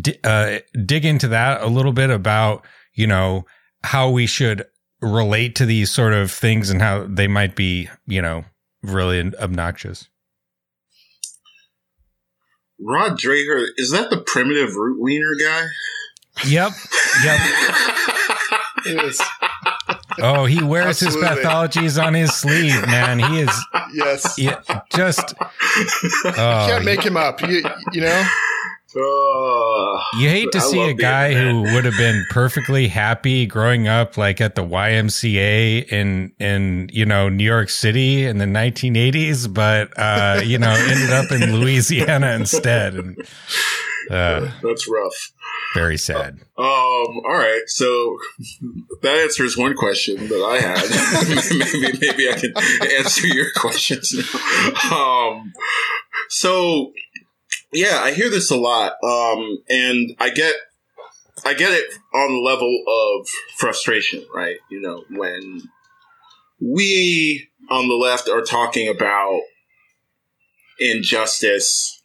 d- 0.00 0.18
uh, 0.24 0.58
dig 0.86 1.04
into 1.04 1.28
that 1.28 1.60
a 1.60 1.66
little 1.66 1.92
bit 1.92 2.10
about 2.10 2.64
you 2.94 3.06
know 3.06 3.44
how 3.82 4.08
we 4.08 4.26
should 4.26 4.64
relate 5.04 5.54
to 5.56 5.66
these 5.66 5.90
sort 5.90 6.12
of 6.12 6.30
things 6.30 6.70
and 6.70 6.80
how 6.80 7.06
they 7.08 7.26
might 7.28 7.54
be, 7.54 7.88
you 8.06 8.22
know, 8.22 8.44
really 8.82 9.20
obnoxious. 9.36 10.08
Rod 12.80 13.12
Dreher, 13.18 13.66
is 13.76 13.90
that 13.92 14.10
the 14.10 14.22
primitive 14.26 14.74
root 14.76 15.00
wiener 15.00 15.34
guy? 15.40 15.66
Yep. 16.46 16.72
Yep. 17.24 17.40
Oh, 20.20 20.44
he 20.44 20.62
wears 20.62 21.02
Absolutely. 21.02 21.28
his 21.28 21.38
pathologies 21.38 22.04
on 22.04 22.14
his 22.14 22.34
sleeve, 22.34 22.86
man. 22.86 23.18
He 23.18 23.40
is 23.40 23.66
yes, 23.92 24.38
yeah, 24.38 24.60
just 24.90 25.34
oh, 25.40 25.50
you 26.24 26.32
can't 26.32 26.82
oh, 26.82 26.84
make 26.84 27.02
him 27.02 27.16
up. 27.16 27.40
You 27.40 27.64
you 27.92 28.02
know. 28.02 28.28
Uh, 28.96 30.00
you 30.18 30.28
hate 30.28 30.52
to 30.52 30.58
I 30.58 30.60
see 30.60 30.82
a 30.82 30.94
guy 30.94 31.34
who 31.34 31.62
would 31.62 31.84
have 31.84 31.96
been 31.96 32.24
perfectly 32.30 32.86
happy 32.86 33.44
growing 33.46 33.88
up 33.88 34.16
like 34.16 34.40
at 34.40 34.54
the 34.54 34.62
YMCA 34.62 35.90
in 35.90 36.32
in 36.38 36.88
you 36.92 37.04
know 37.04 37.28
New 37.28 37.44
York 37.44 37.70
City 37.70 38.24
in 38.24 38.38
the 38.38 38.44
1980s, 38.44 39.52
but 39.52 39.92
uh, 39.96 40.40
you 40.44 40.58
know 40.58 40.70
ended 40.70 41.10
up 41.10 41.32
in 41.32 41.56
Louisiana 41.56 42.32
instead. 42.32 42.94
And, 42.94 43.16
uh, 44.10 44.50
That's 44.62 44.88
rough. 44.88 45.32
Very 45.74 45.98
sad. 45.98 46.38
Um. 46.56 46.64
All 47.26 47.36
right. 47.36 47.62
So 47.66 48.16
that 49.02 49.18
answers 49.18 49.56
one 49.56 49.74
question 49.74 50.28
that 50.28 50.42
I 50.44 50.60
had. 50.60 50.84
maybe 51.58 51.98
maybe 52.00 52.30
I 52.30 52.34
can 52.34 52.52
answer 52.96 53.26
your 53.26 53.46
questions. 53.56 54.14
now. 54.84 55.30
Um. 55.30 55.52
So 56.28 56.92
yeah, 57.74 58.00
I 58.02 58.12
hear 58.12 58.30
this 58.30 58.50
a 58.50 58.56
lot, 58.56 58.92
um, 59.02 59.58
and 59.68 60.16
I 60.18 60.30
get 60.30 60.54
I 61.44 61.54
get 61.54 61.72
it 61.72 61.84
on 62.14 62.32
the 62.32 62.40
level 62.40 62.84
of 62.86 63.28
frustration, 63.56 64.24
right? 64.34 64.56
You 64.70 64.80
know, 64.80 65.04
when 65.10 65.62
we 66.60 67.48
on 67.70 67.88
the 67.88 67.94
left 67.94 68.28
are 68.28 68.42
talking 68.42 68.88
about 68.88 69.40
injustice 70.78 72.00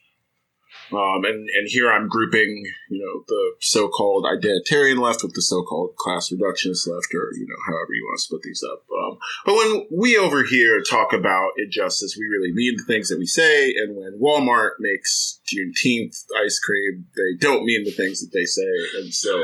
um, 0.91 1.25
and, 1.25 1.47
and 1.49 1.67
here 1.67 1.91
I'm 1.91 2.07
grouping, 2.07 2.63
you 2.89 2.99
know, 2.99 3.23
the 3.27 3.53
so-called 3.59 4.25
identitarian 4.25 4.99
left 4.99 5.23
with 5.23 5.33
the 5.33 5.41
so-called 5.41 5.95
class 5.97 6.29
reductionist 6.29 6.87
left, 6.87 7.13
or 7.13 7.29
you 7.37 7.47
know, 7.47 7.55
however 7.67 7.93
you 7.93 8.05
want 8.05 8.17
to 8.17 8.23
split 8.23 8.41
these 8.43 8.63
up. 8.63 8.83
Um, 8.91 9.17
but 9.45 9.55
when 9.55 9.87
we 9.91 10.17
over 10.17 10.43
here 10.43 10.81
talk 10.81 11.13
about 11.13 11.51
injustice, 11.57 12.15
we 12.17 12.25
really 12.25 12.53
mean 12.53 12.75
the 12.77 12.83
things 12.83 13.09
that 13.09 13.19
we 13.19 13.27
say. 13.27 13.73
And 13.75 13.95
when 13.95 14.19
Walmart 14.19 14.71
makes 14.79 15.39
Juneteenth 15.47 16.25
ice 16.43 16.59
cream, 16.59 17.05
they 17.15 17.37
don't 17.39 17.65
mean 17.65 17.83
the 17.83 17.91
things 17.91 18.21
that 18.21 18.31
they 18.33 18.45
say. 18.45 18.71
And 18.99 19.13
so, 19.13 19.35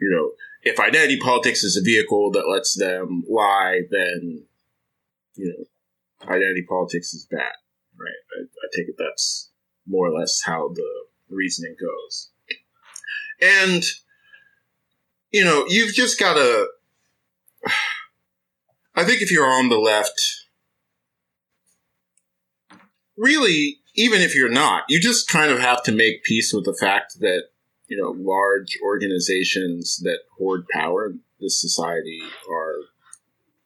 you 0.00 0.10
know, 0.10 0.32
if 0.62 0.80
identity 0.80 1.18
politics 1.18 1.62
is 1.62 1.76
a 1.76 1.82
vehicle 1.82 2.30
that 2.32 2.48
lets 2.48 2.74
them 2.74 3.24
lie, 3.28 3.82
then 3.90 4.46
you 5.36 5.48
know, 5.48 6.28
identity 6.32 6.64
politics 6.68 7.12
is 7.12 7.26
bad, 7.30 7.52
right? 7.98 8.22
I, 8.38 8.42
I 8.42 8.66
take 8.74 8.88
it 8.88 8.96
that's 8.98 9.50
more 9.86 10.08
or 10.08 10.18
less 10.18 10.42
how 10.44 10.70
the 10.74 10.88
reasoning 11.28 11.76
goes. 11.80 12.30
And, 13.40 13.82
you 15.30 15.44
know, 15.44 15.64
you've 15.68 15.94
just 15.94 16.18
got 16.18 16.34
to. 16.34 16.68
I 18.94 19.04
think 19.04 19.22
if 19.22 19.30
you're 19.32 19.50
on 19.50 19.68
the 19.68 19.78
left, 19.78 20.46
really, 23.16 23.80
even 23.94 24.20
if 24.20 24.34
you're 24.34 24.50
not, 24.50 24.84
you 24.88 25.00
just 25.00 25.28
kind 25.28 25.50
of 25.50 25.58
have 25.58 25.82
to 25.84 25.92
make 25.92 26.24
peace 26.24 26.52
with 26.52 26.64
the 26.64 26.76
fact 26.78 27.18
that, 27.20 27.48
you 27.88 27.96
know, 28.00 28.10
large 28.16 28.78
organizations 28.84 30.00
that 30.04 30.20
hoard 30.38 30.66
power 30.68 31.06
in 31.06 31.20
this 31.40 31.60
society 31.60 32.22
are 32.48 32.76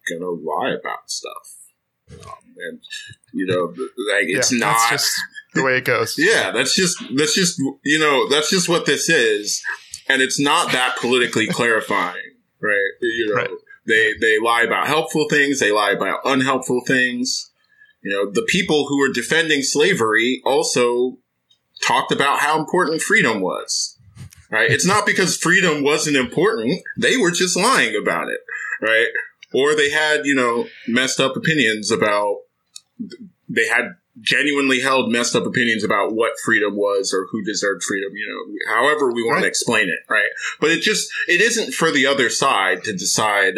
going 0.09 0.23
to 0.23 0.31
lie 0.31 0.71
about 0.71 1.11
stuff. 1.11 1.57
Um, 2.11 2.55
and, 2.57 2.81
you 3.33 3.47
know, 3.47 3.75
like, 4.11 4.29
it's 4.29 4.51
yeah, 4.53 4.59
not. 4.59 4.91
Just, 4.91 5.13
the 5.55 5.63
way 5.63 5.79
it 5.79 5.85
goes. 5.85 6.15
Yeah, 6.19 6.51
that's 6.51 6.75
just 6.75 7.03
that's 7.17 7.35
just 7.35 7.59
you 7.85 7.99
know 7.99 8.29
that's 8.29 8.51
just 8.51 8.69
what 8.69 8.87
this 8.87 9.09
is, 9.09 9.63
and 10.09 10.23
it's 10.23 10.41
not 10.41 10.73
that 10.73 10.97
politically 11.01 11.47
clarifying, 11.51 12.35
right? 12.61 12.93
You 13.01 13.27
know, 13.29 13.35
right. 13.35 13.51
they 13.87 14.15
they 14.21 14.39
lie 14.39 14.63
about 14.63 14.87
helpful 14.87 15.29
things, 15.29 15.61
they 15.61 15.73
lie 15.73 15.93
about 15.93 16.21
unhelpful 16.25 16.83
things. 16.87 17.51
You 18.03 18.13
know, 18.13 18.31
the 18.31 18.43
people 18.43 18.87
who 18.87 18.99
were 18.99 19.13
defending 19.13 19.63
slavery 19.63 20.41
also 20.45 21.19
talked 21.85 22.13
about 22.13 22.39
how 22.39 22.59
important 22.59 23.03
freedom 23.03 23.41
was. 23.41 23.97
Right? 24.51 24.71
It's 24.71 24.87
not 24.87 25.05
because 25.05 25.37
freedom 25.37 25.83
wasn't 25.83 26.17
important; 26.17 26.81
they 26.97 27.17
were 27.17 27.31
just 27.31 27.57
lying 27.57 27.95
about 27.95 28.29
it, 28.29 28.41
right? 28.81 29.09
Or 29.53 29.75
they 29.75 29.91
had 29.91 30.25
you 30.25 30.35
know 30.35 30.67
messed 30.87 31.21
up 31.21 31.37
opinions 31.37 31.91
about 31.91 32.39
they 33.49 33.67
had 33.67 33.97
genuinely 34.21 34.81
held 34.81 35.11
messed 35.11 35.37
up 35.37 35.47
opinions 35.47 35.85
about 35.85 36.15
what 36.15 36.33
freedom 36.45 36.77
was 36.77 37.13
or 37.13 37.27
who 37.31 37.43
deserved 37.43 37.83
freedom, 37.83 38.13
you 38.15 38.27
know, 38.27 38.75
however 38.75 39.13
we 39.13 39.23
want 39.23 39.37
right. 39.37 39.43
to 39.43 39.49
explain 39.49 39.89
it, 39.89 40.01
right? 40.09 40.29
But 40.61 40.71
it 40.71 40.81
just, 40.81 41.11
it 41.29 41.41
isn't 41.41 41.75
for 41.75 41.91
the 41.91 42.07
other 42.07 42.31
side 42.31 42.85
to 42.85 42.93
decide 42.93 43.55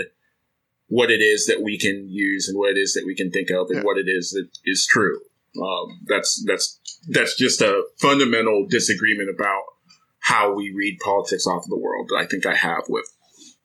what 0.88 1.10
it 1.10 1.20
is 1.20 1.46
that 1.46 1.62
we 1.62 1.78
can 1.78 2.08
use 2.08 2.48
and 2.48 2.58
what 2.58 2.70
it 2.70 2.78
is 2.78 2.94
that 2.94 3.04
we 3.06 3.14
can 3.14 3.30
think 3.30 3.50
of 3.50 3.68
and 3.68 3.78
yeah. 3.78 3.82
what 3.82 3.98
it 3.98 4.06
is 4.08 4.30
that 4.30 4.48
is 4.64 4.86
true. 4.90 5.20
Um, 5.60 6.00
that's, 6.06 6.44
that's, 6.46 6.80
that's 7.08 7.36
just 7.36 7.60
a 7.60 7.84
fundamental 7.98 8.66
disagreement 8.68 9.30
about 9.34 9.62
how 10.20 10.52
we 10.52 10.72
read 10.76 10.98
politics 11.02 11.46
off 11.46 11.64
of 11.64 11.70
the 11.70 11.78
world 11.78 12.08
that 12.10 12.16
I 12.16 12.26
think 12.26 12.44
I 12.44 12.54
have 12.54 12.82
with 12.88 13.06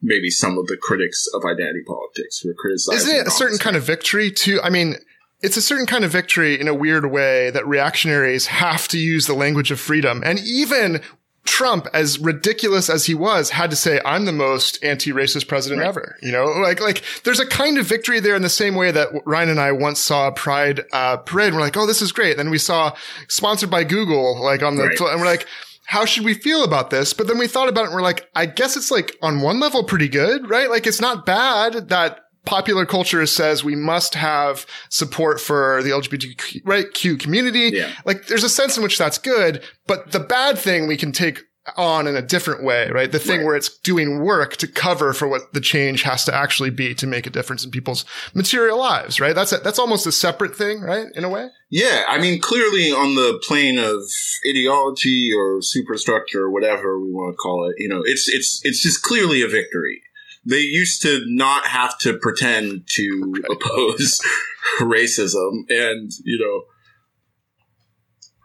maybe 0.02 0.30
some 0.30 0.58
of 0.58 0.66
the 0.66 0.76
critics 0.80 1.26
of 1.34 1.44
identity 1.44 1.82
politics 1.86 2.38
who 2.38 2.50
are 2.50 2.54
criticizing. 2.54 3.10
Isn't 3.10 3.20
it 3.20 3.26
a 3.26 3.30
certain 3.30 3.58
kind 3.58 3.76
of 3.76 3.84
victory 3.84 4.30
too? 4.30 4.60
I 4.62 4.70
mean, 4.70 4.96
it's 5.42 5.56
a 5.56 5.62
certain 5.62 5.86
kind 5.86 6.04
of 6.04 6.10
victory 6.10 6.58
in 6.58 6.68
a 6.68 6.74
weird 6.74 7.10
way 7.10 7.50
that 7.50 7.66
reactionaries 7.66 8.46
have 8.46 8.88
to 8.88 8.98
use 8.98 9.26
the 9.26 9.34
language 9.34 9.70
of 9.70 9.78
freedom. 9.78 10.22
And 10.24 10.38
even 10.40 11.02
Trump, 11.44 11.86
as 11.92 12.18
ridiculous 12.18 12.90
as 12.90 13.06
he 13.06 13.14
was, 13.14 13.50
had 13.50 13.70
to 13.70 13.76
say, 13.76 14.00
I'm 14.04 14.24
the 14.24 14.32
most 14.32 14.82
anti-racist 14.82 15.46
president 15.46 15.80
right. 15.80 15.88
ever. 15.88 16.16
You 16.20 16.32
know, 16.32 16.46
like, 16.46 16.80
like 16.80 17.02
there's 17.24 17.40
a 17.40 17.46
kind 17.46 17.78
of 17.78 17.86
victory 17.86 18.18
there 18.20 18.34
in 18.34 18.42
the 18.42 18.48
same 18.48 18.74
way 18.74 18.90
that 18.90 19.08
Ryan 19.24 19.50
and 19.50 19.60
I 19.60 19.72
once 19.72 20.00
saw 20.00 20.28
a 20.28 20.32
pride, 20.32 20.84
uh, 20.92 21.18
parade. 21.18 21.48
And 21.48 21.56
we're 21.56 21.62
like, 21.62 21.76
Oh, 21.76 21.86
this 21.86 22.02
is 22.02 22.12
great. 22.12 22.36
Then 22.36 22.50
we 22.50 22.58
saw 22.58 22.94
sponsored 23.28 23.70
by 23.70 23.84
Google, 23.84 24.42
like 24.42 24.62
on 24.62 24.76
the, 24.76 24.84
right. 24.84 25.00
and 25.00 25.20
we're 25.20 25.26
like, 25.26 25.46
how 25.86 26.04
should 26.04 26.24
we 26.24 26.34
feel 26.34 26.64
about 26.64 26.90
this? 26.90 27.12
But 27.12 27.28
then 27.28 27.38
we 27.38 27.46
thought 27.46 27.68
about 27.68 27.82
it 27.82 27.86
and 27.86 27.94
we're 27.94 28.02
like, 28.02 28.28
I 28.34 28.46
guess 28.46 28.76
it's 28.76 28.90
like 28.90 29.16
on 29.22 29.40
one 29.40 29.60
level 29.60 29.84
pretty 29.84 30.08
good, 30.08 30.50
right? 30.50 30.68
Like 30.68 30.86
it's 30.86 31.00
not 31.00 31.24
bad 31.24 31.90
that 31.90 32.25
popular 32.46 32.86
culture 32.86 33.26
says 33.26 33.62
we 33.62 33.76
must 33.76 34.14
have 34.14 34.64
support 34.88 35.40
for 35.40 35.82
the 35.82 35.90
LGBTQ 35.90 36.62
right, 36.64 36.92
Q 36.94 37.18
community. 37.18 37.76
Yeah. 37.76 37.92
Like 38.04 38.28
there's 38.28 38.44
a 38.44 38.48
sense 38.48 38.76
in 38.76 38.82
which 38.82 38.96
that's 38.96 39.18
good, 39.18 39.62
but 39.86 40.12
the 40.12 40.20
bad 40.20 40.58
thing 40.58 40.86
we 40.86 40.96
can 40.96 41.12
take 41.12 41.42
on 41.76 42.06
in 42.06 42.14
a 42.14 42.22
different 42.22 42.62
way, 42.62 42.88
right? 42.90 43.10
The 43.10 43.18
thing 43.18 43.38
right. 43.38 43.46
where 43.46 43.56
it's 43.56 43.76
doing 43.78 44.20
work 44.20 44.56
to 44.58 44.68
cover 44.68 45.12
for 45.12 45.26
what 45.26 45.52
the 45.52 45.60
change 45.60 46.02
has 46.02 46.24
to 46.26 46.34
actually 46.34 46.70
be 46.70 46.94
to 46.94 47.06
make 47.06 47.26
a 47.26 47.30
difference 47.30 47.64
in 47.64 47.72
people's 47.72 48.04
material 48.34 48.78
lives, 48.78 49.18
right? 49.18 49.34
That's 49.34 49.52
a, 49.52 49.58
that's 49.58 49.78
almost 49.78 50.06
a 50.06 50.12
separate 50.12 50.54
thing, 50.54 50.80
right? 50.80 51.08
In 51.16 51.24
a 51.24 51.28
way. 51.28 51.48
Yeah. 51.68 52.04
I 52.08 52.18
mean, 52.18 52.40
clearly 52.40 52.92
on 52.92 53.16
the 53.16 53.42
plane 53.42 53.78
of 53.78 54.02
ideology 54.48 55.32
or 55.36 55.60
superstructure 55.60 56.44
or 56.44 56.50
whatever 56.50 57.00
we 57.00 57.10
want 57.10 57.32
to 57.32 57.36
call 57.36 57.68
it, 57.68 57.74
you 57.78 57.88
know, 57.88 58.02
it's, 58.04 58.28
it's, 58.28 58.60
it's 58.62 58.80
just 58.80 59.02
clearly 59.02 59.42
a 59.42 59.48
victory 59.48 60.02
they 60.48 60.60
used 60.60 61.02
to 61.02 61.22
not 61.26 61.66
have 61.66 61.98
to 61.98 62.18
pretend 62.18 62.86
to 62.88 63.34
oppose 63.50 64.20
racism 64.80 65.68
and 65.68 66.12
you 66.24 66.38
know 66.38 66.64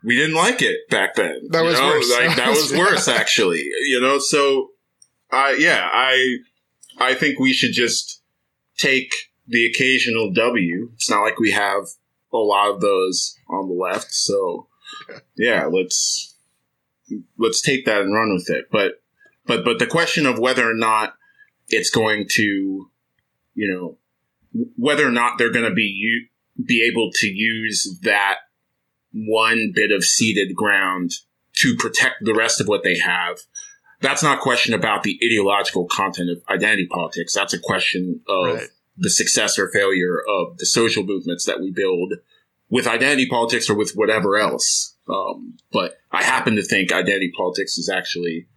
we 0.03 0.15
didn't 0.15 0.35
like 0.35 0.61
it 0.61 0.89
back 0.89 1.15
then 1.15 1.47
that 1.51 1.63
was 1.63 1.79
know? 1.79 1.87
worse. 1.87 2.11
Like, 2.11 2.35
that 2.37 2.49
was 2.49 2.73
worse 2.77 3.07
actually 3.07 3.63
you 3.85 3.99
know? 4.01 4.19
So 4.19 4.69
i 5.31 5.55
yeah 5.59 5.87
i 5.91 6.37
i 6.99 7.13
think 7.13 7.39
we 7.39 7.53
should 7.53 7.73
just 7.73 8.21
take 8.77 9.11
the 9.47 9.65
occasional 9.65 10.31
w. 10.31 10.91
It's 10.93 11.09
not 11.09 11.21
like 11.21 11.39
we 11.39 11.51
have 11.51 11.83
a 12.33 12.37
lot 12.37 12.69
of 12.69 12.81
those 12.81 13.35
on 13.49 13.67
the 13.67 13.75
left 13.75 14.11
so 14.11 14.67
yeah 15.37 15.65
let's 15.65 16.31
let's 17.37 17.61
take 17.61 17.85
that 17.85 18.01
and 18.01 18.13
run 18.13 18.33
with 18.33 18.49
it. 18.49 18.65
But 18.71 19.01
but 19.45 19.63
but 19.63 19.79
the 19.79 19.87
question 19.87 20.25
of 20.25 20.39
whether 20.39 20.69
or 20.69 20.75
not 20.75 21.13
it's 21.71 21.89
going 21.89 22.27
to, 22.31 22.89
you 23.53 23.67
know, 23.73 23.97
whether 24.77 25.07
or 25.07 25.11
not 25.11 25.37
they're 25.37 25.51
going 25.51 25.69
to 25.69 25.73
be 25.73 25.83
u- 25.83 26.27
be 26.63 26.83
able 26.83 27.09
to 27.13 27.27
use 27.27 27.99
that 28.03 28.35
one 29.13 29.71
bit 29.73 29.91
of 29.91 30.03
ceded 30.03 30.55
ground 30.55 31.11
to 31.53 31.75
protect 31.75 32.15
the 32.21 32.33
rest 32.33 32.61
of 32.61 32.67
what 32.67 32.83
they 32.83 32.97
have. 32.97 33.37
That's 34.01 34.23
not 34.23 34.39
a 34.39 34.41
question 34.41 34.73
about 34.73 35.03
the 35.03 35.19
ideological 35.23 35.85
content 35.85 36.29
of 36.29 36.41
identity 36.49 36.87
politics. 36.87 37.33
That's 37.33 37.53
a 37.53 37.59
question 37.59 38.21
of 38.27 38.55
right. 38.55 38.67
the 38.97 39.09
success 39.09 39.59
or 39.59 39.69
failure 39.69 40.17
of 40.27 40.57
the 40.57 40.65
social 40.65 41.03
movements 41.03 41.45
that 41.45 41.59
we 41.59 41.71
build 41.71 42.13
with 42.69 42.87
identity 42.87 43.27
politics 43.27 43.69
or 43.69 43.75
with 43.75 43.91
whatever 43.95 44.37
else. 44.37 44.95
Um, 45.07 45.57
but 45.71 45.95
I 46.11 46.23
happen 46.23 46.55
to 46.55 46.63
think 46.63 46.91
identity 46.91 47.31
politics 47.35 47.77
is 47.77 47.89
actually 47.89 48.47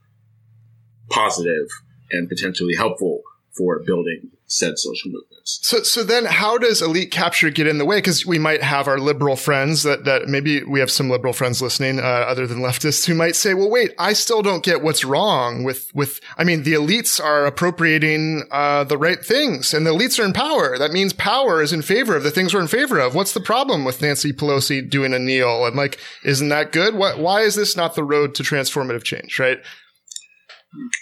positive 1.11 1.67
and 2.11 2.29
potentially 2.29 2.75
helpful 2.75 3.23
for 3.57 3.81
building 3.85 4.31
said 4.47 4.79
social 4.79 5.11
movements. 5.11 5.59
So, 5.63 5.83
so 5.83 6.05
then 6.05 6.27
how 6.27 6.59
does 6.59 6.83
elite 6.83 7.11
capture 7.11 7.51
get 7.51 7.67
in 7.67 7.79
the 7.79 7.85
way? 7.85 8.01
Cause 8.03 8.27
we 8.27 8.39
might 8.39 8.63
have 8.63 8.87
our 8.89 8.99
liberal 8.99 9.37
friends 9.37 9.83
that, 9.85 10.05
that 10.05 10.29
maybe 10.29 10.63
we 10.63 10.81
have 10.81 10.91
some 10.91 11.09
liberal 11.09 11.33
friends 11.33 11.63
listening, 11.63 11.99
uh, 11.99 12.03
other 12.03 12.47
than 12.47 12.59
leftists 12.59 13.07
who 13.07 13.15
might 13.15 13.37
say, 13.37 13.55
well, 13.55 13.71
wait, 13.71 13.93
I 13.99 14.13
still 14.13 14.43
don't 14.43 14.63
get 14.63 14.83
what's 14.83 15.05
wrong 15.05 15.65
with, 15.65 15.91
with, 15.95 16.21
I 16.37 16.45
mean, 16.45 16.63
the 16.63 16.75
elites 16.75 17.23
are 17.23 17.47
appropriating, 17.47 18.45
uh, 18.51 18.85
the 18.85 18.99
right 18.99 19.25
things 19.25 19.73
and 19.73 19.87
the 19.87 19.93
elites 19.93 20.19
are 20.19 20.25
in 20.25 20.33
power. 20.33 20.77
That 20.79 20.93
means 20.93 21.13
power 21.13 21.63
is 21.63 21.73
in 21.73 21.83
favor 21.83 22.17
of 22.17 22.23
the 22.23 22.31
things 22.31 22.55
we're 22.55 22.61
in 22.61 22.69
favor 22.69 22.99
of. 22.99 23.15
What's 23.15 23.33
the 23.33 23.41
problem 23.41 23.85
with 23.85 24.03
Nancy 24.03 24.33
Pelosi 24.33 24.89
doing 24.89 25.15
a 25.15 25.19
kneel? 25.19 25.65
And 25.65 25.77
like, 25.77 25.99
isn't 26.25 26.49
that 26.51 26.73
good? 26.73 26.95
What, 26.95 27.19
why 27.19 27.43
is 27.43 27.55
this 27.55 27.77
not 27.77 27.95
the 27.95 28.05
road 28.05 28.35
to 28.37 28.43
transformative 28.43 29.05
change? 29.05 29.39
Right? 29.39 29.59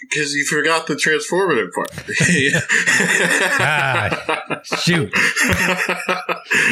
Because 0.01 0.33
you 0.33 0.45
forgot 0.45 0.87
the 0.87 0.95
transformative 0.95 1.71
part. 1.73 1.89
ah, 3.59 4.61
shoot. 4.63 5.11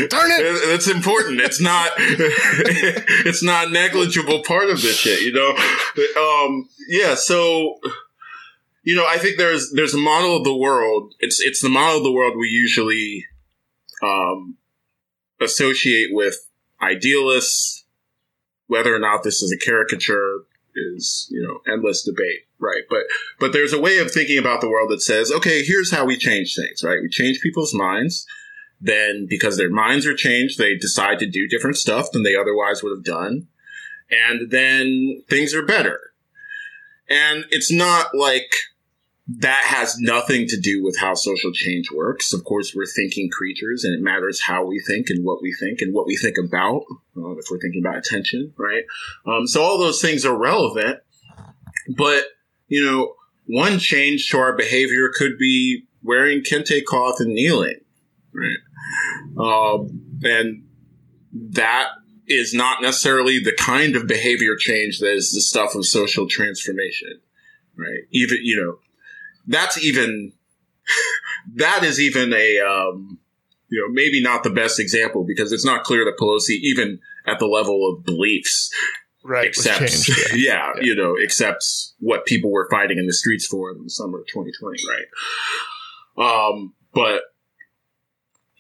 Darn 0.09 0.31
it. 0.31 0.45
It's 0.73 0.87
important. 0.87 1.39
It's 1.39 1.59
not 1.59 1.91
it's 1.97 3.43
not 3.43 3.71
negligible 3.71 4.43
part 4.43 4.69
of 4.69 4.81
this 4.81 4.97
shit, 4.97 5.21
you 5.21 5.31
know? 5.33 5.55
Um, 6.21 6.69
yeah, 6.87 7.15
so 7.15 7.79
you 8.83 8.95
know, 8.95 9.05
I 9.07 9.17
think 9.17 9.37
there's 9.37 9.71
there's 9.71 9.93
a 9.93 9.99
model 9.99 10.37
of 10.37 10.43
the 10.43 10.55
world. 10.55 11.13
It's 11.19 11.39
it's 11.39 11.61
the 11.61 11.69
model 11.69 11.97
of 11.97 12.03
the 12.03 12.11
world 12.11 12.35
we 12.37 12.49
usually 12.49 13.25
um, 14.01 14.57
associate 15.39 16.09
with 16.11 16.47
idealists, 16.81 17.85
whether 18.67 18.93
or 18.93 18.99
not 18.99 19.23
this 19.23 19.41
is 19.41 19.51
a 19.51 19.57
caricature 19.57 20.45
is 20.75 21.27
you 21.31 21.41
know 21.41 21.71
endless 21.71 22.03
debate 22.03 22.47
right? 22.59 22.83
But 22.89 23.03
but 23.39 23.53
there's 23.53 23.73
a 23.73 23.81
way 23.81 23.97
of 23.97 24.11
thinking 24.11 24.37
about 24.37 24.61
the 24.61 24.69
world 24.69 24.91
that 24.91 25.01
says 25.01 25.31
okay 25.31 25.63
here's 25.63 25.91
how 25.91 26.05
we 26.05 26.17
change 26.17 26.55
things 26.55 26.83
right? 26.83 26.99
We 27.01 27.09
change 27.09 27.41
people's 27.41 27.73
minds. 27.73 28.25
Then 28.83 29.27
because 29.29 29.57
their 29.57 29.69
minds 29.69 30.07
are 30.07 30.15
changed 30.15 30.57
they 30.57 30.75
decide 30.75 31.19
to 31.19 31.29
do 31.29 31.47
different 31.47 31.77
stuff 31.77 32.11
than 32.11 32.23
they 32.23 32.35
otherwise 32.35 32.81
would 32.81 32.95
have 32.95 33.05
done. 33.05 33.47
And 34.09 34.51
then 34.51 35.23
things 35.29 35.53
are 35.53 35.65
better. 35.65 35.99
And 37.09 37.45
it's 37.49 37.71
not 37.71 38.15
like 38.15 38.51
that 39.27 39.63
has 39.65 39.97
nothing 39.99 40.47
to 40.47 40.59
do 40.59 40.83
with 40.83 40.97
how 40.99 41.13
social 41.13 41.51
change 41.53 41.91
works. 41.91 42.33
Of 42.33 42.43
course, 42.43 42.73
we're 42.75 42.85
thinking 42.85 43.29
creatures, 43.29 43.83
and 43.83 43.93
it 43.93 44.01
matters 44.01 44.41
how 44.41 44.65
we 44.65 44.81
think 44.85 45.09
and 45.09 45.23
what 45.23 45.41
we 45.41 45.53
think 45.59 45.79
and 45.81 45.93
what 45.93 46.07
we 46.07 46.17
think 46.17 46.37
about. 46.37 46.81
Uh, 47.15 47.31
if 47.37 47.45
we're 47.49 47.59
thinking 47.59 47.83
about 47.83 47.97
attention, 47.97 48.53
right? 48.57 48.83
Um, 49.25 49.47
so 49.47 49.61
all 49.61 49.77
those 49.77 50.01
things 50.01 50.25
are 50.25 50.37
relevant, 50.37 50.99
but 51.95 52.23
you 52.67 52.83
know, 52.83 53.13
one 53.47 53.79
change 53.79 54.29
to 54.29 54.37
our 54.37 54.55
behavior 54.55 55.09
could 55.13 55.37
be 55.37 55.85
wearing 56.03 56.41
kente 56.41 56.83
cloth 56.83 57.19
and 57.19 57.33
kneeling, 57.33 57.79
right? 58.33 58.57
Um, 59.37 60.19
and 60.23 60.63
that 61.33 61.89
is 62.27 62.53
not 62.53 62.81
necessarily 62.81 63.39
the 63.39 63.53
kind 63.53 63.95
of 63.95 64.07
behavior 64.07 64.55
change 64.55 64.99
that 64.99 65.13
is 65.13 65.31
the 65.31 65.41
stuff 65.41 65.75
of 65.75 65.85
social 65.85 66.27
transformation, 66.27 67.19
right? 67.77 68.03
Even 68.11 68.39
you 68.41 68.55
know 68.55 68.79
that's 69.51 69.83
even 69.83 70.33
that 71.55 71.83
is 71.83 71.99
even 71.99 72.33
a 72.33 72.59
um, 72.59 73.19
you 73.69 73.79
know 73.79 73.93
maybe 73.93 74.21
not 74.21 74.43
the 74.43 74.49
best 74.49 74.79
example 74.79 75.23
because 75.25 75.51
it's 75.51 75.65
not 75.65 75.83
clear 75.83 76.05
that 76.05 76.17
Pelosi 76.19 76.57
even 76.61 76.99
at 77.25 77.39
the 77.39 77.45
level 77.45 77.89
of 77.89 78.03
beliefs 78.03 78.71
right 79.23 79.47
accepts 79.47 80.09
yeah. 80.09 80.15
yeah, 80.33 80.71
yeah, 80.75 80.81
you 80.81 80.95
know 80.95 81.15
accepts 81.23 81.93
what 81.99 82.25
people 82.25 82.51
were 82.51 82.67
fighting 82.71 82.97
in 82.97 83.05
the 83.05 83.13
streets 83.13 83.45
for 83.45 83.71
in 83.71 83.83
the 83.83 83.89
summer 83.89 84.19
of 84.19 84.27
2020 84.27 84.79
right 84.89 86.51
um 86.51 86.73
but 86.93 87.21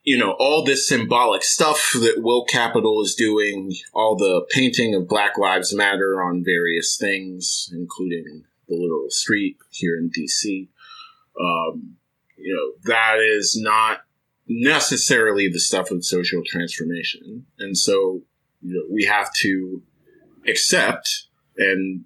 you 0.03 0.17
know 0.17 0.35
all 0.37 0.63
this 0.63 0.87
symbolic 0.87 1.43
stuff 1.43 1.91
that 1.95 2.21
will 2.21 2.45
capital 2.45 3.01
is 3.01 3.15
doing 3.15 3.73
all 3.93 4.15
the 4.15 4.45
painting 4.51 4.93
of 4.93 5.07
black 5.07 5.35
lives 5.37 5.73
matter 5.73 6.21
on 6.21 6.43
various 6.45 6.95
things 6.95 7.67
including 7.73 8.43
the 8.71 8.77
literal 8.77 9.09
street 9.09 9.57
here 9.69 9.97
in 9.97 10.09
DC. 10.09 10.69
Um, 11.41 11.97
you 12.37 12.53
know, 12.53 12.93
that 12.93 13.19
is 13.19 13.57
not 13.59 14.01
necessarily 14.47 15.47
the 15.47 15.59
stuff 15.59 15.91
of 15.91 16.05
social 16.05 16.41
transformation. 16.45 17.45
And 17.59 17.77
so, 17.77 18.21
you 18.61 18.73
know, 18.73 18.83
we 18.91 19.05
have 19.05 19.33
to 19.41 19.81
accept 20.47 21.27
and 21.57 22.05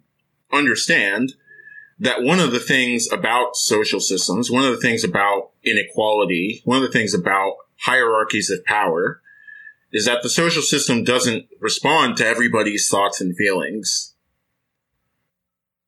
understand 0.51 1.33
that 1.99 2.23
one 2.23 2.39
of 2.39 2.51
the 2.51 2.59
things 2.59 3.11
about 3.11 3.55
social 3.55 3.99
systems, 3.99 4.51
one 4.51 4.65
of 4.65 4.71
the 4.71 4.81
things 4.81 5.03
about 5.03 5.51
inequality, 5.63 6.61
one 6.65 6.77
of 6.77 6.83
the 6.83 6.91
things 6.91 7.13
about 7.13 7.55
hierarchies 7.81 8.49
of 8.49 8.63
power 8.65 9.21
is 9.91 10.05
that 10.05 10.21
the 10.23 10.29
social 10.29 10.61
system 10.61 11.03
doesn't 11.03 11.45
respond 11.61 12.17
to 12.17 12.27
everybody's 12.27 12.89
thoughts 12.89 13.21
and 13.21 13.35
feelings 13.37 14.13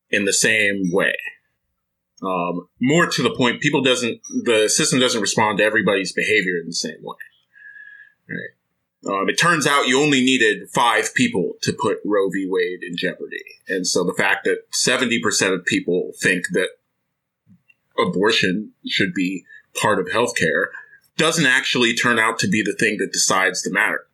in 0.09 0.23
the 0.23 0.33
same 0.33 0.91
way. 0.91 1.13
Um, 2.23 2.67
more 2.81 3.07
to 3.07 3.23
the 3.23 3.35
point, 3.35 3.61
people 3.61 3.81
doesn't 3.81 4.21
the 4.43 4.69
system 4.69 4.99
doesn't 4.99 5.21
respond 5.21 5.59
to 5.59 5.63
everybody's 5.63 6.11
behavior 6.11 6.57
in 6.59 6.67
the 6.67 6.73
same 6.73 7.01
way. 7.01 7.17
Right. 8.29 9.13
Um, 9.13 9.29
it 9.29 9.37
turns 9.37 9.67
out 9.67 9.87
you 9.87 10.01
only 10.01 10.21
needed 10.21 10.69
five 10.73 11.13
people 11.13 11.53
to 11.61 11.71
put 11.71 11.99
Roe 12.03 12.29
v. 12.29 12.47
Wade 12.49 12.79
in 12.81 12.97
jeopardy, 12.97 13.43
and 13.67 13.85
so 13.85 14.03
the 14.03 14.15
fact 14.17 14.45
that 14.45 14.63
seventy 14.71 15.21
percent 15.21 15.53
of 15.53 15.63
people 15.65 16.13
think 16.19 16.45
that 16.53 16.69
abortion 17.99 18.71
should 18.87 19.13
be 19.13 19.45
part 19.79 19.99
of 19.99 20.07
healthcare 20.07 20.67
doesn't 21.17 21.45
actually 21.45 21.93
turn 21.93 22.19
out 22.19 22.39
to 22.39 22.47
be 22.47 22.63
the 22.63 22.75
thing 22.77 22.97
that 22.97 23.13
decides 23.13 23.61
the 23.63 23.71
matter. 23.71 24.07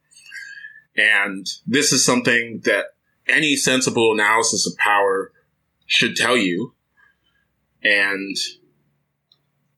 And 0.96 1.48
this 1.66 1.92
is 1.92 2.06
something 2.06 2.62
that 2.66 2.88
any 3.28 3.56
sensible 3.56 4.14
analysis 4.14 4.68
of 4.68 4.78
power 4.78 5.32
should 5.86 6.16
tell 6.16 6.38
you. 6.38 6.74
And 7.84 8.36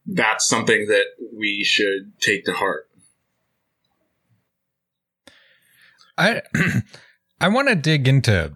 that's 0.06 0.48
something 0.48 0.88
that 0.88 1.06
we 1.36 1.63
should 1.63 2.20
take 2.22 2.46
to 2.46 2.54
heart. 2.54 2.88
I 6.18 6.41
I 7.41 7.50
want 7.50 7.68
to 7.68 7.76
dig 7.76 8.08
into 8.08 8.54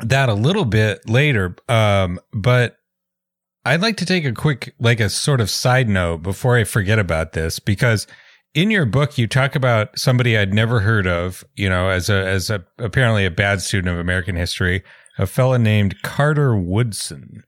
that 0.00 0.28
a 0.28 0.34
little 0.34 0.64
bit 0.64 1.08
later, 1.08 1.56
um, 1.68 2.20
but 2.32 2.76
I'd 3.64 3.80
like 3.80 3.96
to 3.98 4.06
take 4.06 4.24
a 4.24 4.32
quick, 4.32 4.74
like 4.78 5.00
a 5.00 5.08
sort 5.08 5.40
of 5.40 5.50
side 5.50 5.88
note 5.88 6.18
before 6.22 6.56
I 6.56 6.64
forget 6.64 6.98
about 6.98 7.32
this, 7.32 7.58
because 7.58 8.06
in 8.54 8.70
your 8.70 8.86
book 8.86 9.18
you 9.18 9.26
talk 9.26 9.56
about 9.56 9.98
somebody 9.98 10.36
I'd 10.36 10.54
never 10.54 10.80
heard 10.80 11.06
of, 11.06 11.44
you 11.56 11.68
know, 11.68 11.88
as 11.88 12.08
a 12.08 12.26
as 12.26 12.50
a 12.50 12.64
apparently 12.78 13.24
a 13.24 13.30
bad 13.30 13.60
student 13.62 13.92
of 13.92 13.98
American 13.98 14.36
history, 14.36 14.84
a 15.18 15.26
fella 15.26 15.58
named 15.58 16.02
Carter 16.02 16.56
Woodson, 16.56 17.42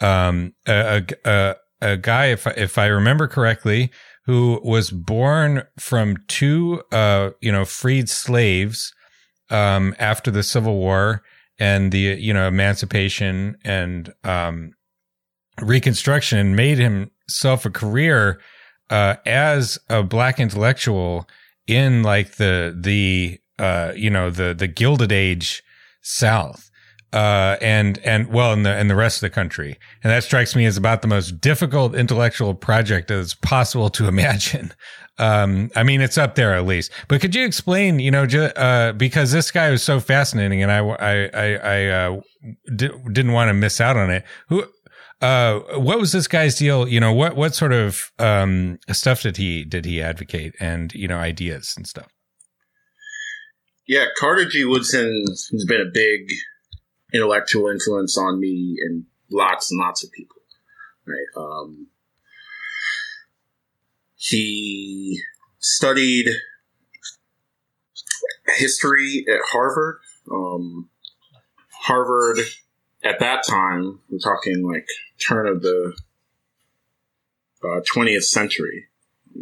um, 0.00 0.54
a, 0.66 1.04
a, 1.24 1.56
a 1.80 1.96
guy, 1.96 2.26
if 2.26 2.46
if 2.46 2.78
I 2.78 2.86
remember 2.86 3.26
correctly, 3.28 3.90
who 4.26 4.60
was 4.62 4.90
born 4.90 5.64
from 5.78 6.16
two, 6.28 6.82
uh, 6.92 7.30
you 7.40 7.50
know, 7.50 7.64
freed 7.64 8.08
slaves, 8.08 8.92
um, 9.50 9.94
after 9.98 10.30
the 10.30 10.42
Civil 10.42 10.76
War 10.76 11.22
and 11.58 11.90
the, 11.90 11.98
you 11.98 12.32
know, 12.32 12.46
emancipation 12.46 13.56
and, 13.64 14.12
um, 14.24 14.72
Reconstruction, 15.60 16.38
and 16.38 16.56
made 16.56 16.78
himself 16.78 17.66
a 17.66 17.70
career, 17.70 18.40
uh, 18.88 19.16
as 19.26 19.78
a 19.88 20.02
black 20.02 20.40
intellectual 20.40 21.28
in 21.66 22.02
like 22.02 22.36
the, 22.36 22.74
the, 22.78 23.38
uh, 23.58 23.92
you 23.94 24.08
know, 24.10 24.30
the, 24.30 24.54
the 24.54 24.68
Gilded 24.68 25.12
Age 25.12 25.62
South 26.02 26.69
uh, 27.12 27.56
and 27.60 27.98
and 27.98 28.28
well, 28.28 28.52
in 28.52 28.62
the 28.62 28.78
in 28.78 28.88
the 28.88 28.94
rest 28.96 29.18
of 29.18 29.20
the 29.22 29.30
country, 29.30 29.78
and 30.02 30.10
that 30.10 30.24
strikes 30.24 30.54
me 30.54 30.64
as 30.66 30.76
about 30.76 31.02
the 31.02 31.08
most 31.08 31.40
difficult 31.40 31.94
intellectual 31.94 32.54
project 32.54 33.08
that's 33.08 33.34
possible 33.34 33.90
to 33.90 34.06
imagine. 34.14 34.72
Um, 35.18 35.70
I 35.76 35.82
mean, 35.82 36.00
it's 36.00 36.16
up 36.16 36.34
there 36.34 36.54
at 36.54 36.64
least. 36.64 36.90
But 37.08 37.20
could 37.20 37.34
you 37.34 37.44
explain? 37.44 37.98
You 37.98 38.10
know, 38.10 38.26
ju- 38.26 38.44
uh, 38.56 38.92
because 38.92 39.32
this 39.32 39.50
guy 39.50 39.70
was 39.70 39.82
so 39.82 40.00
fascinating, 40.00 40.62
and 40.62 40.70
I 40.72 40.78
I 40.78 41.30
I, 41.34 41.54
I 41.56 41.86
uh, 41.86 42.20
di- 42.76 42.88
didn't 43.12 43.32
want 43.32 43.48
to 43.48 43.54
miss 43.54 43.80
out 43.80 43.96
on 43.96 44.10
it. 44.10 44.24
Who 44.48 44.64
Uh, 45.20 45.60
what 45.78 45.98
was 45.98 46.12
this 46.12 46.26
guy's 46.26 46.54
deal? 46.56 46.88
You 46.88 47.00
know, 47.00 47.12
what 47.12 47.36
what 47.36 47.54
sort 47.54 47.72
of 47.74 48.10
um, 48.18 48.78
stuff 48.92 49.20
did 49.22 49.36
he 49.36 49.64
did 49.66 49.84
he 49.84 50.00
advocate, 50.00 50.54
and 50.58 50.94
you 50.94 51.06
know, 51.08 51.18
ideas 51.18 51.74
and 51.76 51.86
stuff? 51.86 52.08
Yeah, 53.86 54.06
Carter 54.18 54.46
G. 54.48 54.64
Woodson 54.64 55.24
has 55.28 55.64
been 55.68 55.80
a 55.80 55.90
big 55.92 56.20
intellectual 57.12 57.68
influence 57.68 58.16
on 58.16 58.40
me 58.40 58.76
and 58.80 59.04
lots 59.30 59.70
and 59.70 59.80
lots 59.80 60.04
of 60.04 60.12
people. 60.12 60.36
Right. 61.06 61.26
Um, 61.36 61.88
he 64.16 65.20
studied 65.58 66.28
history 68.56 69.24
at 69.28 69.40
Harvard. 69.50 69.98
Um, 70.30 70.88
Harvard 71.82 72.38
at 73.02 73.18
that 73.20 73.44
time, 73.46 74.00
we're 74.10 74.18
talking 74.18 74.66
like 74.66 74.86
turn 75.26 75.46
of 75.46 75.62
the 75.62 75.96
uh, 77.64 77.80
20th 77.94 78.24
century, 78.24 78.88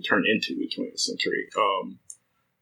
turn 0.08 0.24
into 0.26 0.54
the 0.54 0.68
20th 0.68 1.00
century. 1.00 1.48
Um, 1.56 1.98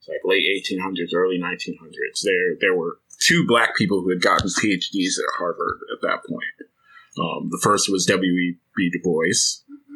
like 0.08 0.20
late 0.24 0.64
1800s, 0.70 1.14
early 1.14 1.38
1900s. 1.38 2.22
There, 2.22 2.54
there 2.60 2.74
were 2.74 2.98
two 3.20 3.46
black 3.46 3.76
people 3.76 4.02
who 4.02 4.10
had 4.10 4.22
gotten 4.22 4.48
PhDs 4.48 5.18
at 5.18 5.38
Harvard 5.38 5.80
at 5.92 6.02
that 6.02 6.24
point. 6.28 6.70
Um, 7.18 7.48
the 7.50 7.60
first 7.62 7.90
was 7.90 8.04
W.E.B. 8.06 8.90
Du 8.90 9.00
Bois, 9.02 9.32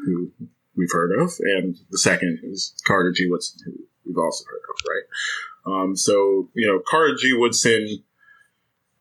who 0.05 0.33
we've 0.77 0.93
heard 0.93 1.13
of, 1.13 1.33
and 1.41 1.77
the 1.91 1.99
second 1.99 2.41
is 2.43 2.75
Carter 2.87 3.13
G. 3.13 3.29
Woodson, 3.29 3.61
who 3.65 3.73
we've 4.07 4.17
also 4.17 4.45
heard 4.47 4.63
of, 4.71 4.77
right? 4.89 5.83
Um, 5.83 5.97
so, 5.97 6.49
you 6.55 6.67
know, 6.67 6.81
Carter 6.89 7.15
G. 7.21 7.35
Woodson 7.35 8.03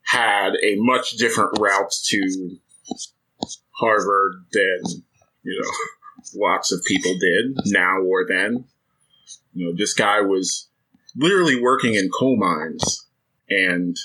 had 0.02 0.54
a 0.62 0.76
much 0.76 1.12
different 1.12 1.58
route 1.58 1.92
to 2.06 2.56
Harvard 3.72 4.44
than, 4.52 5.02
you 5.42 5.62
know, 5.62 5.70
lots 6.46 6.72
of 6.72 6.80
people 6.86 7.16
did 7.18 7.56
now 7.66 8.00
or 8.00 8.26
then. 8.28 8.64
You 9.54 9.66
know, 9.66 9.72
this 9.76 9.94
guy 9.94 10.20
was 10.20 10.68
literally 11.16 11.60
working 11.60 11.94
in 11.94 12.10
coal 12.10 12.36
mines 12.36 13.06
and 13.50 13.96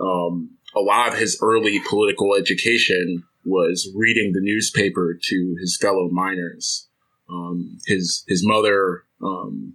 um, 0.00 0.50
a 0.74 0.80
lot 0.80 1.12
of 1.12 1.18
his 1.18 1.38
early 1.42 1.80
political 1.88 2.34
education 2.34 3.22
was 3.44 3.90
reading 3.94 4.32
the 4.32 4.40
newspaper 4.40 5.18
to 5.22 5.56
his 5.60 5.76
fellow 5.80 6.08
miners. 6.10 6.88
Um, 7.28 7.78
his 7.86 8.24
his 8.28 8.46
mother 8.46 9.04
um, 9.22 9.74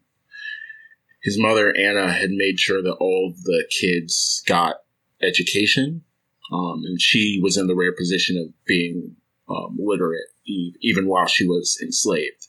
his 1.21 1.39
mother 1.39 1.75
Anna 1.75 2.11
had 2.11 2.31
made 2.31 2.59
sure 2.59 2.81
that 2.81 2.97
all 2.99 3.33
the 3.43 3.65
kids 3.79 4.43
got 4.47 4.77
education, 5.21 6.03
um, 6.51 6.83
and 6.85 7.01
she 7.01 7.39
was 7.41 7.57
in 7.57 7.67
the 7.67 7.75
rare 7.75 7.93
position 7.93 8.37
of 8.37 8.53
being 8.65 9.15
um, 9.49 9.77
literate 9.79 10.27
even 10.45 11.07
while 11.07 11.27
she 11.27 11.45
was 11.45 11.77
enslaved. 11.81 12.47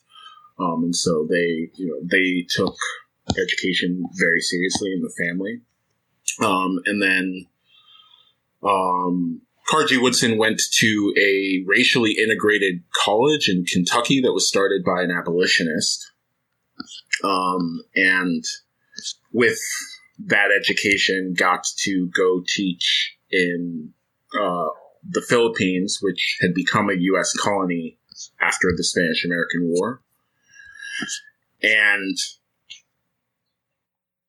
Um, 0.61 0.84
and 0.84 0.96
so 0.96 1.26
they, 1.28 1.70
you 1.74 1.87
know, 1.87 2.00
they 2.11 2.46
took 2.48 2.76
education 3.37 4.04
very 4.18 4.40
seriously 4.40 4.92
in 4.92 5.02
the 5.02 5.14
family. 5.26 5.61
Um, 6.40 6.80
and 6.86 7.02
then 7.02 7.46
um, 8.62 9.42
G. 9.86 9.98
Woodson 9.98 10.38
went 10.38 10.60
to 10.78 11.14
a 11.18 11.64
racially 11.66 12.12
integrated 12.12 12.82
college 12.92 13.48
in 13.48 13.64
Kentucky 13.64 14.20
that 14.22 14.32
was 14.32 14.48
started 14.48 14.82
by 14.84 15.02
an 15.02 15.10
abolitionist. 15.10 16.10
Um, 17.22 17.82
and 17.94 18.44
with 19.32 19.58
that 20.26 20.50
education, 20.50 21.34
got 21.36 21.64
to 21.78 22.08
go 22.16 22.42
teach 22.46 23.16
in 23.30 23.92
uh, 24.34 24.68
the 25.08 25.22
Philippines, 25.22 25.98
which 26.00 26.38
had 26.40 26.54
become 26.54 26.90
a 26.90 26.96
U.S. 26.98 27.32
colony 27.36 27.98
after 28.40 28.68
the 28.76 28.84
Spanish 28.84 29.24
American 29.24 29.70
War. 29.72 30.02
And 31.62 32.16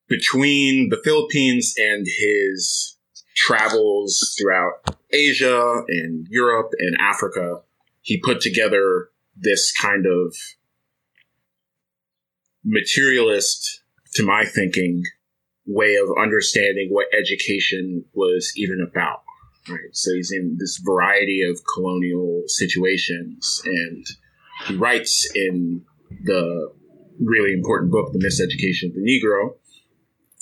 between 0.10 0.89
the 0.89 1.00
Philippines 1.04 1.74
and 1.78 2.06
his 2.06 2.98
travels 3.36 4.36
throughout 4.38 4.98
Asia 5.12 5.84
and 5.88 6.28
Europe 6.30 6.72
and 6.80 6.98
Africa, 7.00 7.62
he 8.02 8.19
put 8.19 8.41
together 8.41 9.10
this 9.38 9.72
kind 9.72 10.06
of 10.06 10.36
materialist, 12.65 13.82
to 14.15 14.24
my 14.26 14.43
thinking, 14.43 15.04
way 15.65 15.95
of 15.95 16.10
understanding 16.19 16.89
what 16.89 17.08
education 17.17 18.04
was 18.13 18.52
even 18.56 18.86
about. 18.86 19.24
Right. 19.69 19.93
So 19.93 20.13
he's 20.15 20.32
in 20.32 20.58
this 20.60 20.82
variety 20.84 21.43
of 21.43 21.60
colonial 21.76 22.43
situations 22.48 23.62
and 23.65 24.06
he 24.65 24.76
writes 24.76 25.30
in 25.36 25.84
the 26.24 26.74
really 27.19 27.54
important 27.54 27.91
book, 27.91 28.12
The 28.12 28.19
Miseducation 28.19 28.89
of 28.89 28.95
the 28.95 29.02
Negro, 29.02 29.56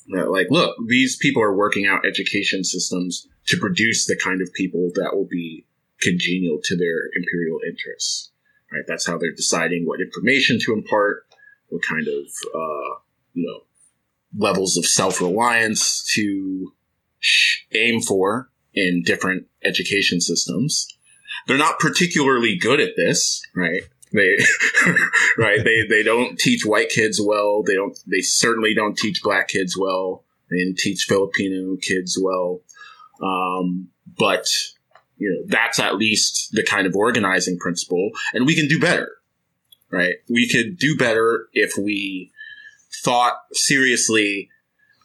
that 0.09 0.31
like, 0.31 0.47
look, 0.49 0.75
these 0.87 1.17
people 1.17 1.41
are 1.41 1.55
working 1.55 1.85
out 1.85 2.05
education 2.05 2.63
systems 2.63 3.27
to 3.47 3.57
produce 3.57 4.05
the 4.05 4.15
kind 4.15 4.41
of 4.41 4.53
people 4.53 4.91
that 4.95 5.15
will 5.15 5.27
be 5.29 5.65
congenial 6.01 6.59
to 6.63 6.77
their 6.77 7.09
imperial 7.15 7.59
interests. 7.67 8.31
Right? 8.71 8.83
That's 8.87 9.07
how 9.07 9.17
they're 9.17 9.31
deciding 9.31 9.85
what 9.85 10.01
information 10.01 10.59
to 10.65 10.73
impart, 10.73 11.25
what 11.69 11.81
kind 11.83 12.07
of, 12.07 12.25
uh, 12.53 12.99
you 13.33 13.47
know, 13.47 13.61
levels 14.37 14.77
of 14.77 14.85
self-reliance 14.85 16.11
to 16.13 16.73
aim 17.73 18.01
for 18.01 18.49
in 18.73 19.03
different 19.03 19.47
education 19.63 20.21
systems. 20.21 20.87
They're 21.47 21.57
not 21.57 21.79
particularly 21.79 22.57
good 22.57 22.79
at 22.79 22.95
this, 22.97 23.41
right? 23.55 23.83
They, 24.13 24.37
right? 25.37 25.63
They 25.63 25.85
they 25.87 26.03
don't 26.03 26.39
teach 26.39 26.65
white 26.65 26.89
kids 26.89 27.21
well. 27.23 27.63
They 27.63 27.75
don't. 27.75 27.97
They 28.07 28.21
certainly 28.21 28.73
don't 28.73 28.97
teach 28.97 29.21
black 29.21 29.49
kids 29.49 29.77
well. 29.77 30.23
They 30.49 30.57
didn't 30.57 30.77
teach 30.77 31.05
Filipino 31.07 31.75
kids 31.81 32.17
well. 32.21 32.61
Um, 33.21 33.89
but 34.17 34.45
you 35.17 35.29
know 35.29 35.43
that's 35.47 35.79
at 35.79 35.97
least 35.97 36.49
the 36.53 36.63
kind 36.63 36.87
of 36.87 36.95
organizing 36.95 37.57
principle, 37.57 38.11
and 38.33 38.45
we 38.45 38.55
can 38.55 38.67
do 38.67 38.79
better, 38.79 39.11
right? 39.91 40.15
We 40.29 40.47
could 40.49 40.77
do 40.77 40.95
better 40.97 41.47
if 41.53 41.73
we 41.77 42.31
thought 43.03 43.35
seriously 43.51 44.49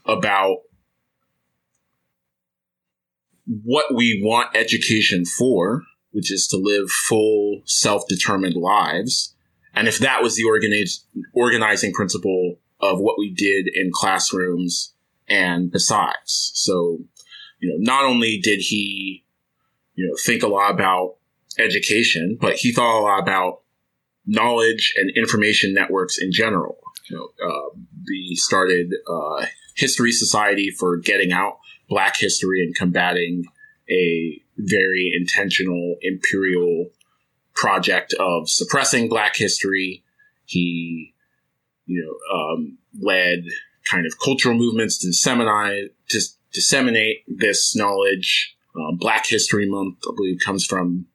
about 0.07 0.59
what 3.47 3.95
we 3.95 4.21
want 4.25 4.55
education 4.57 5.25
for 5.25 5.83
which 6.13 6.31
is 6.31 6.47
to 6.49 6.57
live 6.57 6.91
full, 6.91 7.63
self-determined 7.65 8.55
lives. 8.55 9.35
And 9.75 9.89
if 9.89 9.99
that 9.99 10.23
was 10.23 10.37
the 10.37 10.45
organize, 10.45 11.05
organizing 11.33 11.93
principle 11.93 12.59
of 12.81 13.01
what 13.01 13.19
we 13.19 13.31
did 13.31 13.69
in 13.73 13.91
classrooms 13.93 14.93
and 15.29 15.71
besides. 15.71 16.53
So, 16.55 16.99
you 17.61 17.71
know, 17.71 17.77
not 17.79 18.05
only 18.05 18.39
did 18.39 18.61
he, 18.61 19.25
you 19.95 20.07
know, 20.07 20.15
think 20.23 20.43
a 20.43 20.49
lot 20.49 20.71
about 20.71 21.17
education, 21.59 22.37
but 22.41 22.57
he 22.57 22.73
thought 22.73 22.99
a 22.99 23.03
lot 23.03 23.21
about 23.21 23.61
knowledge 24.27 24.95
and 24.97 25.11
information 25.17 25.75
networks 25.75 26.19
in 26.19 26.33
general. 26.33 26.79
You 27.09 27.17
know, 27.17 27.49
uh, 27.49 27.79
we 28.07 28.37
started 28.37 28.93
uh, 29.09 29.47
History 29.77 30.13
Society 30.13 30.71
for 30.71 30.97
getting 30.99 31.33
out 31.33 31.59
Black 31.89 32.17
history 32.17 32.63
and 32.63 32.75
combating 32.75 33.45
a 33.93 34.43
very 34.57 35.13
intentional 35.15 35.97
imperial 36.03 36.91
project 37.55 38.15
of 38.15 38.49
suppressing 38.49 39.09
Black 39.09 39.37
history. 39.37 40.03
He, 40.45 41.15
you 41.87 42.03
know, 42.03 42.37
um, 42.37 42.79
led 43.01 43.45
kind 43.91 44.07
of 44.07 44.19
cultural 44.23 44.57
movements 44.57 44.99
to 44.99 45.09
disseminate 45.09 45.93
to 46.09 46.21
disseminate 46.53 47.25
this 47.27 47.75
knowledge. 47.77 48.57
Um, 48.75 48.97
Black 48.97 49.27
History 49.27 49.69
Month, 49.69 49.99
I 50.09 50.15
believe, 50.17 50.39
comes 50.45 50.65
from 50.65 51.07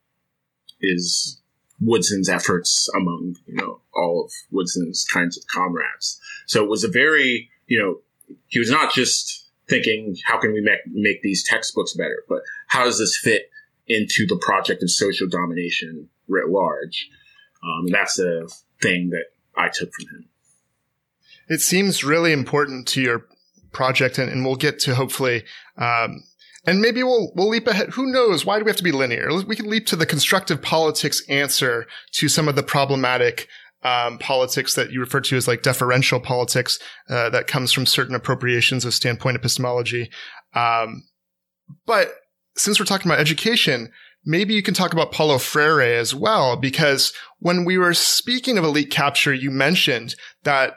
is 0.80 1.42
Woodson's 1.82 2.30
efforts 2.30 2.90
among 2.96 3.36
you 3.46 3.56
know 3.56 3.82
all 3.94 4.26
of 4.26 4.32
Woodson's 4.52 5.06
kinds 5.12 5.38
of 5.38 5.44
comrades. 5.54 6.20
So 6.46 6.64
it 6.64 6.70
was 6.70 6.84
a 6.84 6.90
very 6.90 7.50
you 7.68 7.80
know 7.80 8.00
he 8.48 8.60
was 8.60 8.70
not 8.70 8.94
just 8.94 9.47
thinking, 9.70 10.16
how 10.26 10.40
can 10.40 10.54
we 10.54 10.62
make, 10.62 10.80
make 10.88 11.22
these 11.22 11.44
textbooks 11.44 11.94
better? 11.94 12.24
But 12.28 12.42
how 12.68 12.86
does 12.86 13.00
this 13.00 13.18
fit 13.18 13.50
into 13.88 14.26
the 14.28 14.38
project 14.38 14.84
of 14.84 14.92
social 14.92 15.28
domination 15.28 16.10
writ 16.28 16.50
large? 16.50 17.10
Um, 17.64 17.88
that's 17.88 18.20
a 18.20 18.48
thing 18.82 19.10
that 19.10 19.26
I 19.56 19.70
took 19.70 19.92
from 19.94 20.06
him. 20.08 20.30
It 21.50 21.62
seems 21.62 22.04
really 22.04 22.32
important 22.32 22.88
to 22.90 23.02
your 23.02 23.26
project, 23.72 24.18
and, 24.18 24.32
and 24.32 24.46
we'll 24.46 24.56
get 24.56 24.80
to 24.80 24.96
hopefully, 24.96 25.44
um, 25.78 26.24
and 26.66 26.82
maybe 26.82 27.02
we'll 27.04 27.32
we'll 27.36 27.48
leap 27.48 27.68
ahead. 27.68 27.92
Who 27.92 28.12
knows? 28.12 28.46
Why 28.46 28.60
do 28.60 28.66
we 28.66 28.70
have 28.70 28.78
to 28.78 28.84
be 28.84 28.92
linear? 28.92 29.30
We 29.44 29.56
can 29.56 29.70
leap 29.70 29.86
to 29.88 29.96
the 29.96 30.06
constructive 30.06 30.62
politics 30.62 31.24
answer 31.30 31.88
to 32.14 32.28
some 32.28 32.50
of 32.50 32.56
the 32.56 32.64
problematic 32.64 33.48
um, 33.88 34.18
politics 34.18 34.76
that 34.76 34.92
you 34.92 35.00
refer 35.00 35.22
to 35.22 35.38
as 35.38 35.48
like 35.48 35.62
deferential 35.62 36.20
politics 36.20 36.80
uh, 37.10 37.30
that 37.30 37.48
comes 37.48 37.72
from 37.72 37.86
certain 37.86 38.16
appropriations 38.16 38.86
of 38.86 38.94
standpoint 38.94 39.38
epistemology. 39.38 40.10
Um, 40.54 41.04
but 41.86 42.08
since 42.56 42.80
we're 42.80 42.86
talking 42.86 43.10
about 43.10 43.22
education, 43.22 43.90
maybe 44.26 44.54
you 44.54 44.64
can 44.64 44.74
talk 44.74 44.94
about 44.94 45.12
Paulo 45.12 45.38
Freire 45.38 46.00
as 46.00 46.14
well, 46.14 46.58
because 46.58 47.14
when 47.40 47.66
we 47.66 47.78
were 47.78 47.94
speaking 47.94 48.58
of 48.58 48.66
elite 48.66 48.92
capture, 48.92 49.34
you 49.34 49.52
mentioned 49.52 50.16
that 50.44 50.74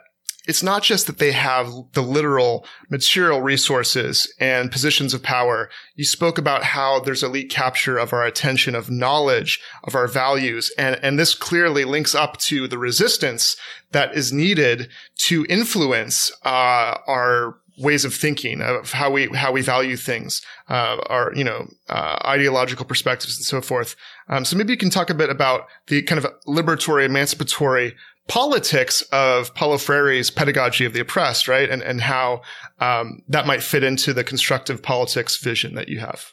it's 0.51 0.65
not 0.65 0.83
just 0.83 1.07
that 1.07 1.19
they 1.19 1.31
have 1.31 1.71
the 1.93 2.03
literal 2.03 2.67
material 2.91 3.41
resources 3.41 4.35
and 4.41 4.73
positions 4.73 5.15
of 5.15 5.23
power. 5.23 5.71
You 5.95 6.05
spoke 6.05 6.39
about 6.39 6.65
how 6.65 6.99
there's 6.99 7.23
elite 7.23 7.51
capture 7.51 7.97
of 7.97 8.13
our 8.13 8.25
attention, 8.25 8.75
of 8.75 8.91
knowledge, 8.91 9.61
of 9.85 9.95
our 9.95 10.09
values. 10.09 10.73
And, 10.77 10.99
and 11.05 11.21
this 11.21 11.37
clearly 11.37 11.85
links 11.85 12.17
up 12.17 12.37
to 12.49 12.67
the 12.67 12.79
resistance 12.79 13.57
that 13.93 14.17
is 14.17 14.33
needed 14.33 14.89
to 15.29 15.47
influence, 15.49 16.33
uh, 16.45 16.99
our 17.07 17.61
ways 17.79 18.05
of 18.05 18.15
thinking 18.15 18.61
of 18.61 18.93
how 18.93 19.11
we 19.11 19.27
how 19.29 19.53
we 19.53 19.63
value 19.63 19.97
things, 19.97 20.43
uh, 20.69 20.99
our 21.07 21.33
you 21.35 21.45
know 21.45 21.69
uh, 21.89 22.19
ideological 22.25 22.85
perspectives 22.85 23.39
and 23.39 23.47
so 23.47 23.61
forth. 23.61 23.97
Um, 24.29 24.45
so 24.45 24.57
maybe 24.57 24.73
you 24.73 24.77
can 24.77 24.91
talk 24.91 25.11
a 25.11 25.15
bit 25.15 25.31
about 25.31 25.67
the 25.87 26.03
kind 26.03 26.23
of 26.23 26.31
liberatory, 26.47 27.07
emancipatory 27.07 27.95
politics 28.31 29.03
of 29.11 29.53
Paulo 29.57 29.77
Freire's 29.77 30.31
pedagogy 30.31 30.85
of 30.85 30.93
the 30.93 31.01
oppressed, 31.01 31.49
right? 31.49 31.69
And, 31.69 31.83
and 31.83 32.01
how 32.01 32.43
um, 32.79 33.23
that 33.29 33.45
might 33.45 33.61
fit 33.61 33.83
into 33.83 34.14
the 34.14 34.23
constructive 34.23 34.85
politics 34.85 35.37
vision 35.37 35.75
that 35.75 35.88
you 35.88 35.99
have. 35.99 36.31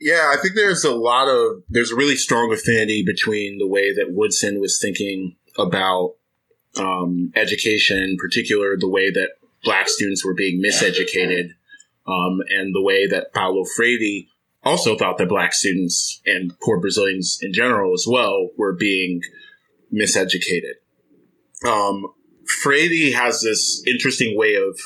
Yeah, 0.00 0.32
I 0.32 0.40
think 0.42 0.56
there's 0.56 0.84
a 0.84 0.94
lot 0.94 1.28
of, 1.28 1.62
there's 1.68 1.92
a 1.92 1.96
really 1.96 2.16
strong 2.16 2.52
affinity 2.52 3.04
between 3.06 3.58
the 3.58 3.68
way 3.68 3.94
that 3.94 4.10
Woodson 4.10 4.60
was 4.60 4.80
thinking 4.80 5.36
about 5.56 6.16
um, 6.76 7.32
education, 7.36 7.98
in 7.98 8.16
particular, 8.16 8.76
the 8.76 8.88
way 8.88 9.12
that 9.12 9.30
black 9.62 9.88
students 9.88 10.24
were 10.24 10.34
being 10.34 10.60
miseducated, 10.60 11.50
um, 12.08 12.40
and 12.50 12.74
the 12.74 12.82
way 12.82 13.06
that 13.06 13.32
Paulo 13.32 13.64
Freire 13.76 14.24
also 14.64 14.96
thought 14.96 15.18
that 15.18 15.28
black 15.28 15.54
students 15.54 16.20
and 16.26 16.52
poor 16.60 16.80
Brazilians 16.80 17.38
in 17.40 17.52
general 17.52 17.92
as 17.94 18.04
well 18.08 18.48
were 18.56 18.74
being 18.74 19.20
miseducated. 19.92 20.74
Um, 21.66 22.06
Freire 22.46 23.14
has 23.16 23.40
this 23.40 23.82
interesting 23.86 24.36
way 24.36 24.54
of 24.54 24.78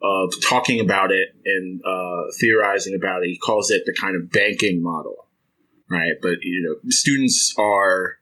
of 0.00 0.32
talking 0.48 0.78
about 0.78 1.10
it 1.10 1.28
and 1.44 1.80
uh, 1.84 2.30
theorizing 2.40 2.94
about 2.94 3.24
it. 3.24 3.30
He 3.30 3.38
calls 3.38 3.70
it 3.70 3.82
the 3.84 3.92
kind 3.92 4.14
of 4.14 4.30
banking 4.30 4.80
model, 4.80 5.26
right? 5.90 6.12
But 6.22 6.42
you 6.42 6.62
know, 6.62 6.90
students 6.90 7.54
are 7.58 8.18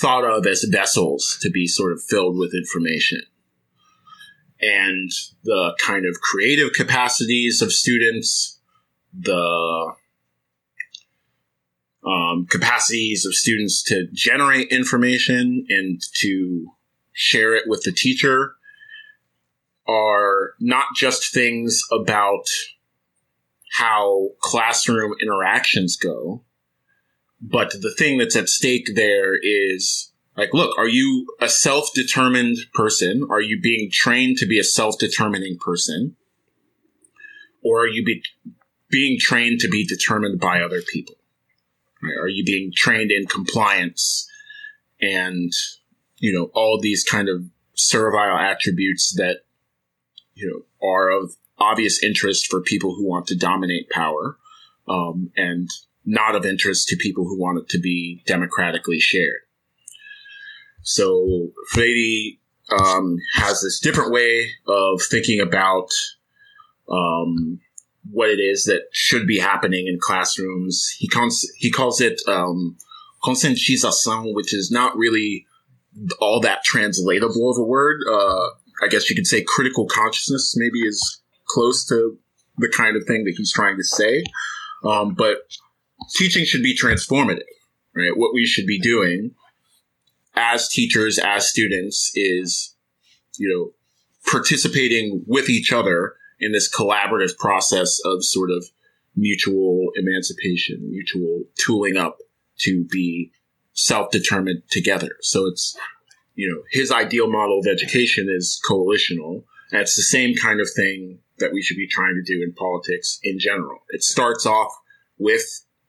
thought 0.00 0.24
of 0.24 0.46
as 0.46 0.64
vessels 0.64 1.36
to 1.42 1.50
be 1.50 1.66
sort 1.66 1.92
of 1.92 2.02
filled 2.02 2.38
with 2.38 2.54
information, 2.54 3.22
and 4.60 5.10
the 5.44 5.76
kind 5.84 6.06
of 6.06 6.20
creative 6.20 6.72
capacities 6.72 7.60
of 7.60 7.72
students, 7.72 8.60
the 9.12 9.94
um, 12.04 12.46
capacities 12.46 13.24
of 13.24 13.34
students 13.34 13.82
to 13.84 14.08
generate 14.12 14.68
information 14.68 15.66
and 15.68 16.00
to 16.20 16.72
share 17.12 17.54
it 17.54 17.64
with 17.66 17.82
the 17.82 17.92
teacher 17.92 18.54
are 19.86 20.54
not 20.60 20.86
just 20.96 21.32
things 21.32 21.82
about 21.92 22.44
how 23.78 24.28
classroom 24.40 25.14
interactions 25.20 25.96
go, 25.96 26.42
but 27.40 27.72
the 27.80 27.94
thing 27.96 28.18
that's 28.18 28.36
at 28.36 28.48
stake 28.48 28.86
there 28.94 29.36
is 29.40 30.12
like, 30.36 30.54
look, 30.54 30.76
are 30.78 30.88
you 30.88 31.26
a 31.40 31.48
self 31.48 31.92
determined 31.94 32.58
person? 32.74 33.26
Are 33.30 33.40
you 33.40 33.60
being 33.60 33.90
trained 33.92 34.38
to 34.38 34.46
be 34.46 34.58
a 34.58 34.64
self 34.64 34.98
determining 34.98 35.58
person? 35.58 36.16
Or 37.64 37.82
are 37.82 37.88
you 37.88 38.04
be- 38.04 38.22
being 38.90 39.18
trained 39.20 39.60
to 39.60 39.68
be 39.68 39.86
determined 39.86 40.40
by 40.40 40.60
other 40.60 40.82
people? 40.82 41.16
Are 42.02 42.28
you 42.28 42.44
being 42.44 42.72
trained 42.74 43.10
in 43.10 43.26
compliance 43.26 44.28
and, 45.00 45.52
you 46.18 46.32
know, 46.32 46.50
all 46.54 46.80
these 46.80 47.04
kind 47.04 47.28
of 47.28 47.44
servile 47.74 48.38
attributes 48.38 49.14
that, 49.16 49.44
you 50.34 50.48
know, 50.48 50.88
are 50.88 51.10
of 51.10 51.36
obvious 51.58 52.02
interest 52.02 52.46
for 52.50 52.60
people 52.60 52.94
who 52.94 53.08
want 53.08 53.26
to 53.28 53.36
dominate 53.36 53.88
power, 53.90 54.36
um, 54.88 55.30
and 55.36 55.70
not 56.04 56.34
of 56.34 56.44
interest 56.44 56.88
to 56.88 56.96
people 56.96 57.24
who 57.24 57.40
want 57.40 57.58
it 57.58 57.68
to 57.68 57.78
be 57.78 58.22
democratically 58.26 58.98
shared. 58.98 59.40
So 60.82 61.52
Freire 61.68 62.32
um, 62.76 63.16
has 63.34 63.60
this 63.60 63.78
different 63.78 64.12
way 64.12 64.48
of 64.66 65.00
thinking 65.02 65.40
about 65.40 65.88
um, 66.88 67.60
what 68.10 68.30
it 68.30 68.40
is 68.40 68.64
that 68.64 68.82
should 68.92 69.26
be 69.26 69.38
happening 69.38 69.86
in 69.86 69.98
classrooms. 70.00 70.94
He 70.98 71.08
calls 71.08 71.48
he 71.56 71.70
calls 71.70 72.00
it 72.00 72.20
um, 72.26 72.76
conscientização, 73.24 74.34
which 74.34 74.54
is 74.54 74.70
not 74.70 74.96
really 74.96 75.46
all 76.20 76.40
that 76.40 76.64
translatable 76.64 77.50
of 77.50 77.58
a 77.58 77.62
word. 77.62 78.00
Uh, 78.10 78.48
I 78.82 78.88
guess 78.88 79.08
you 79.08 79.16
could 79.16 79.26
say 79.26 79.44
critical 79.46 79.86
consciousness 79.86 80.54
maybe 80.56 80.80
is 80.80 81.20
close 81.46 81.86
to 81.88 82.18
the 82.58 82.68
kind 82.68 82.96
of 82.96 83.04
thing 83.06 83.24
that 83.24 83.34
he's 83.36 83.52
trying 83.52 83.76
to 83.76 83.84
say. 83.84 84.24
Um, 84.84 85.14
but 85.14 85.38
teaching 86.16 86.44
should 86.44 86.62
be 86.62 86.76
transformative, 86.76 87.42
right? 87.94 88.16
What 88.16 88.34
we 88.34 88.46
should 88.46 88.66
be 88.66 88.80
doing 88.80 89.32
as 90.34 90.68
teachers, 90.68 91.18
as 91.18 91.48
students 91.48 92.10
is, 92.14 92.74
you 93.38 93.48
know, 93.48 93.72
participating 94.30 95.24
with 95.26 95.48
each 95.48 95.72
other 95.72 96.16
in 96.42 96.52
this 96.52 96.68
collaborative 96.70 97.38
process 97.38 97.98
of 98.04 98.24
sort 98.24 98.50
of 98.50 98.66
mutual 99.16 99.90
emancipation, 99.94 100.90
mutual 100.90 101.44
tooling 101.64 101.96
up 101.96 102.18
to 102.58 102.84
be 102.90 103.30
self-determined 103.72 104.62
together. 104.68 105.10
So 105.20 105.46
it's, 105.46 105.76
you 106.34 106.50
know, 106.50 106.62
his 106.70 106.90
ideal 106.90 107.30
model 107.30 107.60
of 107.60 107.66
education 107.66 108.26
is 108.28 108.60
coalitional. 108.68 109.44
It's 109.70 109.96
the 109.96 110.02
same 110.02 110.34
kind 110.34 110.60
of 110.60 110.68
thing 110.74 111.20
that 111.38 111.52
we 111.52 111.62
should 111.62 111.76
be 111.76 111.88
trying 111.88 112.14
to 112.14 112.32
do 112.34 112.42
in 112.42 112.52
politics 112.54 113.18
in 113.22 113.38
general. 113.38 113.78
It 113.90 114.02
starts 114.02 114.44
off 114.44 114.72
with 115.18 115.44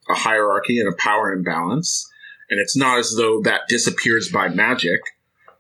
a 0.09 0.13
hierarchy 0.13 0.79
and 0.79 0.87
a 0.87 0.95
power 0.97 1.33
imbalance. 1.33 2.07
And 2.49 2.59
it's 2.59 2.77
not 2.77 2.99
as 2.99 3.15
though 3.17 3.41
that 3.41 3.61
disappears 3.67 4.29
by 4.31 4.49
magic. 4.49 5.01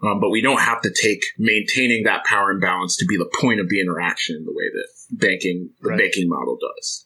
Um, 0.03 0.19
but 0.19 0.29
we 0.29 0.41
don't 0.41 0.59
have 0.59 0.81
to 0.81 0.93
take 1.01 1.23
maintaining 1.37 2.03
that 2.03 2.25
power 2.25 2.51
imbalance 2.51 2.97
to 2.97 3.05
be 3.05 3.17
the 3.17 3.29
point 3.39 3.59
of 3.59 3.69
the 3.69 3.79
interaction 3.79 4.43
the 4.45 4.51
way 4.51 4.65
that 4.73 4.87
banking, 5.11 5.69
the 5.81 5.89
right. 5.89 5.97
banking 5.99 6.27
model 6.27 6.57
does. 6.57 7.05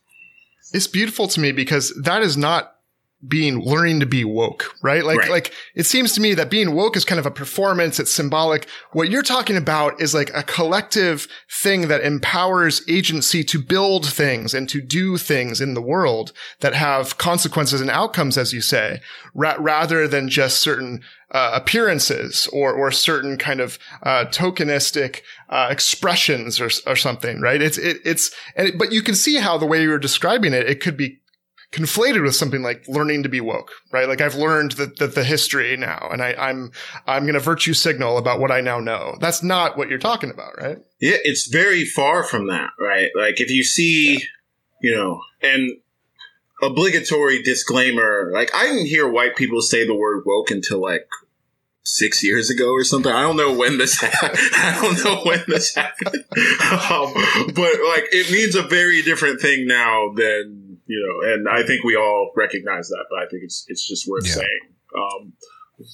It's 0.74 0.88
beautiful 0.88 1.28
to 1.30 1.40
me 1.40 1.52
because 1.52 1.94
that 2.04 2.24
is 2.24 2.36
not 2.36 2.77
being 3.26 3.60
learning 3.60 4.00
to 4.00 4.06
be 4.06 4.24
woke, 4.24 4.76
right? 4.84 5.04
Like, 5.04 5.18
right. 5.18 5.32
like 5.32 5.54
it 5.74 5.88
seems 5.88 6.14
to 6.14 6.22
me 6.22 6.36
that 6.36 6.52
being 6.52 6.76
woke 6.76 6.96
is 6.96 7.04
kind 7.04 7.18
of 7.18 7.26
a 7.26 7.32
performance. 7.32 8.00
It's 8.00 8.12
symbolic. 8.12 8.68
What 8.92 9.10
you're 9.10 9.24
talking 9.24 9.58
about 9.58 10.00
is 10.00 10.14
like 10.14 10.30
a 10.36 10.44
collective 10.44 11.28
thing 11.50 11.88
that 11.88 12.04
empowers 12.04 12.84
agency 12.88 13.44
to 13.46 13.60
build 13.60 14.06
things 14.06 14.54
and 14.54 14.70
to 14.70 14.82
do 14.82 15.18
things 15.18 15.60
in 15.60 15.74
the 15.74 15.82
world 15.82 16.32
that 16.60 16.76
have 16.76 17.18
consequences 17.18 17.82
and 17.82 17.90
outcomes, 17.90 18.38
as 18.38 18.54
you 18.54 18.62
say, 18.62 19.02
ra- 19.34 19.58
rather 19.58 20.08
than 20.08 20.30
just 20.30 20.60
certain 20.60 21.02
uh, 21.32 21.52
appearances 21.56 22.48
or 22.54 22.72
or 22.72 22.92
certain 22.92 23.36
kind 23.38 23.60
of 23.60 23.80
uh, 24.04 24.26
tokenistic 24.26 25.22
uh, 25.50 25.68
expressions 25.72 26.62
or 26.62 26.70
or 26.86 26.96
something, 26.96 27.42
right? 27.42 27.64
It's 27.64 27.80
it, 27.80 27.98
it's 28.06 28.32
and 28.56 28.68
it, 28.68 28.78
but 28.78 28.92
you 28.92 29.02
can 29.02 29.16
see 29.16 29.38
how 29.38 29.58
the 29.58 29.66
way 29.66 29.82
you 29.82 29.90
were 29.90 29.98
describing 29.98 30.54
it, 30.54 30.70
it 30.70 30.82
could 30.82 30.96
be 30.96 31.20
conflated 31.72 32.24
with 32.24 32.36
something 32.36 32.62
like 32.62 32.88
learning 32.88 33.24
to 33.24 33.30
be 33.30 33.42
woke, 33.42 33.72
right? 33.92 34.08
Like 34.08 34.22
I've 34.22 34.36
learned 34.36 34.74
that, 34.74 34.98
that 34.98 35.16
the 35.16 35.24
history 35.24 35.76
now 35.76 36.08
and 36.12 36.22
I, 36.22 36.34
I'm, 36.34 36.72
I'm 37.06 37.24
going 37.24 37.34
to 37.34 37.40
virtue 37.40 37.74
signal 37.74 38.18
about 38.18 38.40
what 38.40 38.52
I 38.52 38.62
now 38.62 38.80
know. 38.80 39.18
That's 39.20 39.44
not 39.44 39.78
what 39.78 39.90
you're 39.90 40.00
talking 40.00 40.32
about, 40.32 40.58
right? 40.58 40.78
Yeah. 41.02 41.18
It's 41.24 41.48
very 41.48 41.84
far 41.84 42.24
from 42.24 42.48
that, 42.48 42.72
right? 42.80 43.10
Like 43.16 43.42
if 43.42 43.50
you 43.50 43.64
see, 43.64 44.24
you 44.82 44.96
know, 44.96 45.22
and 45.42 45.72
obligatory 46.62 47.44
disclaimer, 47.44 48.32
like 48.34 48.54
I 48.56 48.66
didn't 48.66 48.88
hear 48.88 49.08
white 49.08 49.36
people 49.36 49.62
say 49.62 49.86
the 49.86 49.96
word 49.96 50.24
woke 50.26 50.52
until 50.52 50.82
like 50.82 51.08
six 51.84 52.22
years 52.22 52.50
ago 52.50 52.72
or 52.72 52.84
something. 52.84 53.12
I 53.12 53.22
don't 53.22 53.38
know 53.38 53.54
when 53.54 53.78
this 53.78 54.00
happened. 54.00 54.38
I 54.56 54.80
don't 54.82 55.04
know 55.04 55.22
when 55.24 55.44
this 55.48 55.74
happened. 55.74 56.16
um, 56.92 57.14
but 57.54 57.74
like 57.88 58.08
it 58.12 58.32
means 58.32 58.56
a 58.56 58.64
very 58.64 59.02
different 59.02 59.42
thing 59.42 59.68
now 59.68 60.14
than 60.14 60.67
you 60.88 61.00
know, 61.06 61.34
and 61.34 61.48
I 61.50 61.66
think 61.66 61.84
we 61.84 61.96
all 61.96 62.32
recognize 62.36 62.90
that, 62.90 63.06
but 63.10 63.20
I 63.20 63.28
think 63.28 63.44
it's 63.44 63.66
it's 63.68 63.88
just 63.88 64.08
worth 64.08 64.26
yeah. 64.28 64.34
saying. 64.34 64.60
Um, 64.96 65.34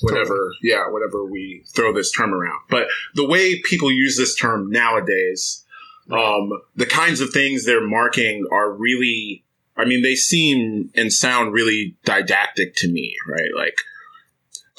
whenever, 0.02 0.54
yeah, 0.62 0.84
whenever 0.90 1.26
we 1.26 1.66
throw 1.76 1.92
this 1.94 2.12
term 2.12 2.34
around, 2.34 2.60
but 2.70 2.88
the 3.16 3.28
way 3.28 3.60
people 3.62 3.92
use 3.92 4.18
this 4.18 4.36
term 4.36 4.70
nowadays, 4.70 5.66
um, 6.12 6.52
the 6.76 6.86
kinds 6.86 7.22
of 7.22 7.32
things 7.32 7.66
they're 7.66 7.86
marking 7.86 8.46
are 8.52 8.72
really, 8.72 9.44
I 9.76 9.86
mean, 9.86 10.02
they 10.02 10.16
seem 10.16 10.92
and 10.96 11.12
sound 11.12 11.54
really 11.54 11.98
didactic 12.06 12.76
to 12.78 12.92
me, 12.92 13.16
right? 13.28 13.50
Like, 13.56 13.76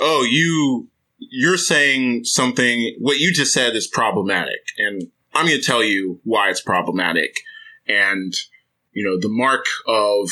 oh, 0.01 0.23
you, 0.23 0.89
you're 1.19 1.59
saying 1.59 2.25
something, 2.25 2.97
what 2.99 3.19
you 3.19 3.33
just 3.33 3.53
said 3.53 3.77
is 3.77 3.87
problematic, 3.87 4.61
and 4.79 5.11
I'm 5.35 5.47
going 5.47 5.59
to 5.59 5.67
tell 5.67 5.83
you 5.83 6.21
why 6.25 6.49
it's 6.49 6.63
problematic. 6.63 7.35
And 7.87 8.33
you 8.95 9.05
know, 9.05 9.19
the 9.21 9.29
mark 9.29 9.67
of 9.87 10.31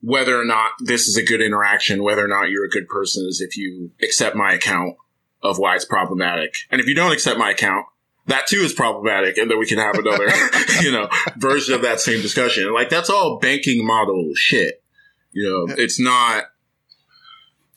whether 0.00 0.38
or 0.38 0.44
not 0.44 0.72
this 0.80 1.06
is 1.06 1.16
a 1.16 1.22
good 1.22 1.40
interaction, 1.40 2.02
whether 2.02 2.24
or 2.24 2.28
not 2.28 2.50
you're 2.50 2.64
a 2.64 2.70
good 2.70 2.88
person 2.88 3.24
is 3.28 3.40
if 3.40 3.56
you 3.56 3.92
accept 4.02 4.34
my 4.34 4.52
account 4.52 4.96
of 5.42 5.58
why 5.58 5.76
it's 5.76 5.84
problematic. 5.84 6.54
And 6.70 6.80
if 6.80 6.86
you 6.86 6.94
don't 6.94 7.12
accept 7.12 7.38
my 7.38 7.50
account, 7.50 7.86
that 8.26 8.46
too 8.46 8.58
is 8.58 8.72
problematic. 8.72 9.36
And 9.36 9.50
then 9.50 9.58
we 9.58 9.66
can 9.66 9.78
have 9.78 9.96
another, 9.96 10.28
you 10.82 10.90
know, 10.90 11.08
version 11.36 11.74
of 11.74 11.82
that 11.82 12.00
same 12.00 12.20
discussion. 12.20 12.72
Like 12.72 12.90
that's 12.90 13.10
all 13.10 13.38
banking 13.38 13.86
model 13.86 14.30
shit. 14.34 14.82
You 15.30 15.48
know, 15.48 15.74
it's 15.76 16.00
not. 16.00 16.44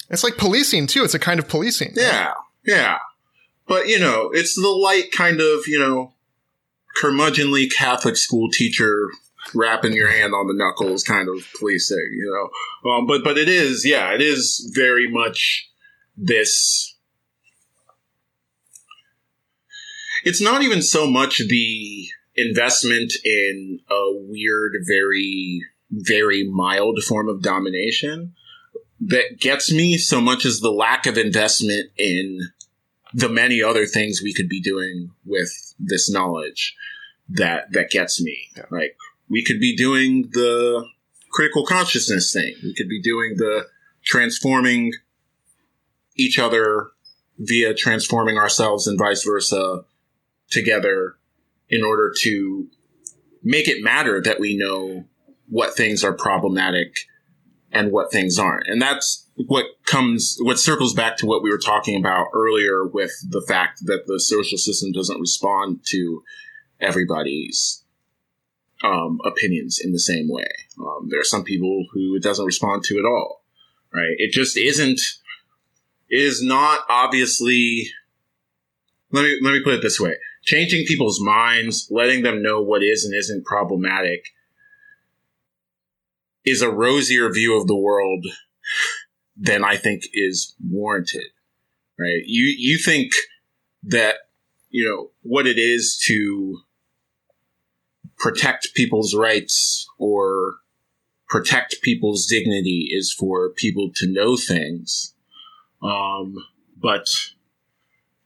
It's 0.10 0.24
like 0.24 0.38
policing 0.38 0.88
too. 0.88 1.04
It's 1.04 1.14
a 1.14 1.20
kind 1.20 1.40
of 1.40 1.48
policing. 1.48 1.94
Yeah. 1.96 2.34
Yeah. 2.66 2.98
But, 3.68 3.88
you 3.88 4.00
know, 4.00 4.30
it's 4.32 4.56
the 4.56 4.68
light 4.68 5.12
kind 5.12 5.42
of, 5.42 5.68
you 5.68 5.80
know, 5.80 6.14
curmudgeonly 7.02 7.72
Catholic 7.72 8.16
school 8.16 8.50
teacher 8.52 9.10
rapping 9.54 9.94
your 9.94 10.10
hand 10.10 10.34
on 10.34 10.48
the 10.48 10.54
knuckles 10.54 11.04
kind 11.04 11.28
of 11.30 11.46
policing, 11.60 12.10
you 12.14 12.32
know. 12.32 12.92
Um, 12.92 13.08
but 13.08 13.24
but 13.24 13.38
it 13.38 13.50
is, 13.50 13.86
yeah, 13.86 14.14
it 14.14 14.22
is 14.22 14.72
very 14.76 15.08
much 15.10 15.70
this. 16.18 16.96
It's 20.24 20.42
not 20.42 20.64
even 20.64 20.82
so 20.82 21.06
much 21.06 21.38
the 21.38 22.08
investment 22.36 23.14
in 23.24 23.80
a 23.90 24.12
weird, 24.28 24.74
very 24.88 25.62
very 25.92 26.48
mild 26.50 27.00
form 27.04 27.30
of 27.30 27.42
domination 27.42 28.34
that 29.00 29.40
gets 29.40 29.72
me 29.72 29.98
so 29.98 30.20
much 30.20 30.46
as 30.46 30.60
the 30.60 30.72
lack 30.72 31.06
of 31.06 31.18
investment 31.18 31.92
in 31.98 32.40
the 33.14 33.30
many 33.30 33.62
other 33.62 33.86
things 33.86 34.22
we 34.22 34.34
could 34.34 34.50
be 34.50 34.62
doing 34.62 35.12
with 35.26 35.52
this 35.80 36.10
knowledge 36.10 36.76
that 37.30 37.72
that 37.72 37.90
gets 37.90 38.22
me. 38.22 38.50
Like 38.70 38.98
we 39.30 39.44
could 39.44 39.60
be 39.60 39.76
doing 39.76 40.30
the 40.32 40.86
critical 41.32 41.66
consciousness 41.66 42.32
thing. 42.32 42.56
We 42.64 42.74
could 42.74 42.90
be 42.90 43.02
doing 43.02 43.36
the 43.38 43.68
transforming 44.04 44.94
each 46.16 46.40
other 46.40 46.92
via 47.38 47.74
transforming 47.74 48.38
ourselves 48.38 48.88
and 48.88 48.98
vice 48.98 49.24
versa 49.24 49.84
together 50.50 51.16
in 51.70 51.84
order 51.84 52.14
to 52.22 52.68
make 53.44 53.68
it 53.68 53.84
matter 53.84 54.22
that 54.22 54.40
we 54.40 54.56
know 54.56 55.06
what 55.50 55.76
things 55.76 56.04
are 56.04 56.14
problematic 56.14 56.96
and 57.72 57.92
what 57.92 58.12
things 58.12 58.40
aren't. 58.40 58.68
And 58.68 58.82
that's 58.82 59.30
what 59.36 59.66
comes, 59.86 60.38
what 60.40 60.58
circles 60.58 60.94
back 60.94 61.18
to 61.18 61.26
what 61.26 61.44
we 61.44 61.50
were 61.52 61.58
talking 61.58 62.00
about 62.00 62.28
earlier 62.34 62.86
with 62.86 63.12
the 63.30 63.44
fact 63.46 63.86
that 63.86 64.08
the 64.08 64.20
social 64.20 64.58
system 64.58 64.92
doesn't 64.92 65.20
respond 65.20 65.82
to 65.88 66.24
everybody's 66.80 67.85
um, 68.84 69.20
opinions 69.26 69.80
in 69.84 69.92
the 69.92 70.00
same 70.00 70.30
way. 70.30 70.48
Um, 70.80 71.08
there 71.10 71.20
are 71.20 71.26
some 71.26 71.44
people 71.44 71.86
who 71.94 72.16
it 72.16 72.24
doesn't 72.24 72.46
respond 72.46 72.84
to 72.86 72.98
at 72.98 73.06
all, 73.06 73.44
right? 73.94 74.16
It 74.18 74.32
just 74.32 74.58
isn't, 74.58 75.00
is 76.10 76.44
not 76.44 76.82
obviously, 76.90 77.88
let 79.12 79.24
me, 79.24 79.40
let 79.42 79.54
me 79.54 79.64
put 79.64 79.76
it 79.76 79.82
this 79.82 80.00
way. 80.00 80.16
Changing 80.44 80.86
people's 80.86 81.20
minds, 81.22 81.88
letting 81.90 82.22
them 82.22 82.44
know 82.44 82.62
what 82.62 82.84
is 82.84 83.04
and 83.06 83.16
isn't 83.16 83.46
problematic 83.46 84.28
is 86.46 86.62
a 86.62 86.70
rosier 86.70 87.32
view 87.32 87.60
of 87.60 87.68
the 87.68 87.76
world 87.76 88.26
than 89.36 89.64
I 89.64 89.78
think 89.78 90.04
is 90.14 90.56
warranted. 90.64 91.24
Right? 91.98 92.22
You 92.26 92.54
you 92.58 92.78
think 92.78 93.12
that 93.84 94.16
you 94.70 94.88
know 94.88 95.12
what 95.22 95.48
it 95.48 95.58
is 95.58 95.98
to 96.06 96.60
protect 98.18 98.74
people's 98.74 99.14
rights 99.14 99.88
or 99.98 100.56
protect 101.28 101.82
people's 101.82 102.26
dignity 102.26 102.90
is 102.92 103.14
for 103.14 103.50
people 103.50 103.92
to 103.96 104.08
know 104.08 104.38
things. 104.38 105.14
Um, 105.82 106.36
but 106.78 107.10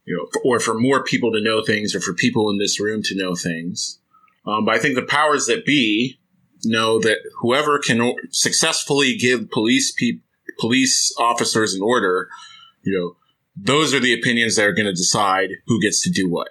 you 0.05 0.17
know, 0.17 0.41
or 0.43 0.59
for 0.59 0.73
more 0.73 1.03
people 1.03 1.31
to 1.31 1.41
know 1.41 1.63
things, 1.63 1.93
or 1.93 2.01
for 2.01 2.13
people 2.13 2.49
in 2.49 2.57
this 2.57 2.79
room 2.79 3.03
to 3.03 3.15
know 3.15 3.35
things. 3.35 3.99
Um, 4.45 4.65
but 4.65 4.73
I 4.73 4.79
think 4.79 4.95
the 4.95 5.03
powers 5.03 5.45
that 5.45 5.65
be 5.65 6.19
know 6.63 6.99
that 6.99 7.19
whoever 7.41 7.79
can 7.79 8.13
successfully 8.31 9.15
give 9.15 9.51
police 9.51 9.91
pe- 9.91 10.19
police 10.59 11.13
officers 11.19 11.73
an 11.73 11.81
order, 11.81 12.29
you 12.81 12.97
know, 12.97 13.15
those 13.55 13.93
are 13.93 13.99
the 13.99 14.13
opinions 14.13 14.55
that 14.55 14.65
are 14.65 14.73
going 14.73 14.87
to 14.87 14.93
decide 14.93 15.49
who 15.67 15.81
gets 15.81 16.01
to 16.03 16.09
do 16.09 16.29
what. 16.29 16.49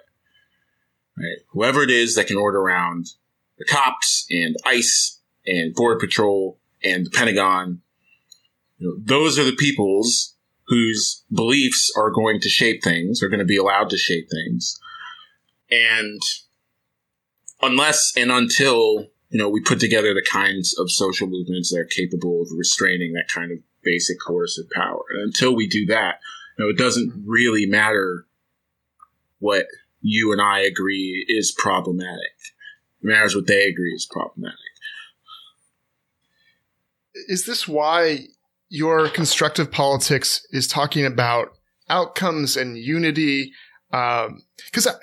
Right? 1.17 1.39
Whoever 1.49 1.83
it 1.83 1.89
is 1.89 2.15
that 2.15 2.27
can 2.27 2.37
order 2.37 2.59
around 2.59 3.07
the 3.59 3.65
cops 3.65 4.25
and 4.29 4.55
ICE 4.65 5.19
and 5.45 5.73
Border 5.75 5.99
Patrol 5.99 6.59
and 6.83 7.05
the 7.05 7.11
Pentagon, 7.11 7.81
you 8.77 8.87
know, 8.87 8.95
those 8.97 9.37
are 9.37 9.43
the 9.43 9.55
peoples 9.55 10.35
whose 10.67 11.23
beliefs 11.31 11.91
are 11.95 12.09
going 12.09 12.39
to 12.39 12.49
shape 12.49 12.83
things, 12.83 13.21
are 13.21 13.29
going 13.29 13.39
to 13.39 13.45
be 13.45 13.57
allowed 13.57 13.89
to 13.89 13.97
shape 13.97 14.27
things. 14.29 14.79
And 15.69 16.21
unless 17.61 18.13
and 18.15 18.31
until 18.31 19.09
you 19.29 19.37
know, 19.37 19.49
we 19.49 19.61
put 19.61 19.79
together 19.79 20.13
the 20.13 20.25
kinds 20.27 20.77
of 20.77 20.91
social 20.91 21.27
movements 21.27 21.71
that 21.71 21.79
are 21.79 21.85
capable 21.85 22.41
of 22.41 22.47
restraining 22.57 23.13
that 23.13 23.27
kind 23.33 23.51
of 23.51 23.59
basic 23.83 24.17
coercive 24.19 24.69
power. 24.71 25.03
And 25.11 25.21
until 25.21 25.55
we 25.55 25.67
do 25.67 25.85
that, 25.87 26.19
you 26.57 26.65
know, 26.65 26.69
it 26.69 26.77
doesn't 26.77 27.23
really 27.25 27.65
matter 27.65 28.25
what 29.37 29.67
you 30.01 30.31
and 30.31 30.41
I 30.41 30.61
agree 30.61 31.25
is 31.29 31.51
problematic. 31.51 32.33
Matters 33.01 33.35
what 33.35 33.47
they 33.47 33.67
agree 33.67 33.93
is 33.93 34.07
problematic. 34.09 34.57
Is 37.27 37.45
this 37.45 37.67
why 37.67 38.27
your 38.69 39.09
constructive 39.09 39.71
politics 39.71 40.45
is 40.51 40.67
talking 40.67 41.05
about 41.05 41.49
outcomes 41.89 42.55
and 42.55 42.77
unity? 42.77 43.51
Because 43.91 44.87
um, 44.87 44.95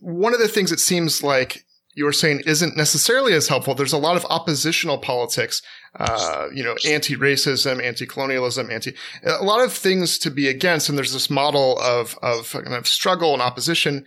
one 0.00 0.32
of 0.32 0.40
the 0.40 0.48
things 0.48 0.72
it 0.72 0.80
seems 0.80 1.22
like 1.22 1.64
you're 1.94 2.12
saying 2.12 2.42
isn't 2.46 2.76
necessarily 2.76 3.34
as 3.34 3.48
helpful. 3.48 3.74
There's 3.74 3.92
a 3.92 3.98
lot 3.98 4.16
of 4.16 4.24
oppositional 4.30 4.98
politics, 4.98 5.60
uh, 5.96 6.46
you 6.54 6.62
know, 6.62 6.76
anti-racism, 6.88 7.82
anti-colonialism, 7.82 8.70
anti, 8.70 8.94
a 9.24 9.44
lot 9.44 9.62
of 9.62 9.72
things 9.72 10.18
to 10.20 10.30
be 10.30 10.48
against. 10.48 10.88
And 10.88 10.96
there's 10.96 11.12
this 11.12 11.28
model 11.28 11.78
of, 11.80 12.16
of 12.22 12.54
of 12.54 12.86
struggle 12.86 13.32
and 13.32 13.42
opposition. 13.42 14.06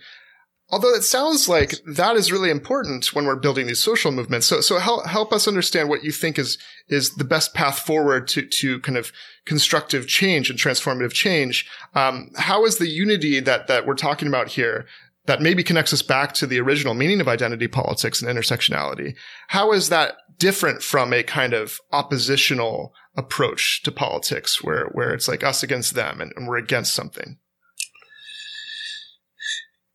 Although 0.74 0.94
it 0.96 1.04
sounds 1.04 1.48
like 1.48 1.76
that 1.86 2.16
is 2.16 2.32
really 2.32 2.50
important 2.50 3.14
when 3.14 3.26
we're 3.26 3.36
building 3.36 3.68
these 3.68 3.80
social 3.80 4.10
movements. 4.10 4.48
So, 4.48 4.60
so 4.60 4.80
help, 4.80 5.06
help 5.06 5.32
us 5.32 5.46
understand 5.46 5.88
what 5.88 6.02
you 6.02 6.10
think 6.10 6.36
is, 6.36 6.58
is 6.88 7.14
the 7.14 7.22
best 7.22 7.54
path 7.54 7.78
forward 7.78 8.26
to, 8.28 8.44
to 8.44 8.80
kind 8.80 8.98
of 8.98 9.12
constructive 9.46 10.08
change 10.08 10.50
and 10.50 10.58
transformative 10.58 11.12
change. 11.12 11.70
Um, 11.94 12.32
how 12.34 12.64
is 12.64 12.78
the 12.78 12.88
unity 12.88 13.38
that, 13.38 13.68
that 13.68 13.86
we're 13.86 13.94
talking 13.94 14.26
about 14.26 14.48
here 14.48 14.84
that 15.26 15.40
maybe 15.40 15.62
connects 15.62 15.92
us 15.92 16.02
back 16.02 16.32
to 16.34 16.46
the 16.46 16.58
original 16.58 16.94
meaning 16.94 17.20
of 17.20 17.28
identity 17.28 17.68
politics 17.68 18.20
and 18.20 18.36
intersectionality. 18.36 19.14
How 19.46 19.72
is 19.72 19.90
that 19.90 20.16
different 20.38 20.82
from 20.82 21.12
a 21.12 21.22
kind 21.22 21.54
of 21.54 21.78
oppositional 21.92 22.92
approach 23.16 23.80
to 23.84 23.92
politics 23.92 24.60
where, 24.60 24.86
where 24.86 25.14
it's 25.14 25.28
like 25.28 25.44
us 25.44 25.62
against 25.62 25.94
them 25.94 26.20
and, 26.20 26.32
and 26.34 26.48
we're 26.48 26.56
against 26.56 26.94
something? 26.94 27.38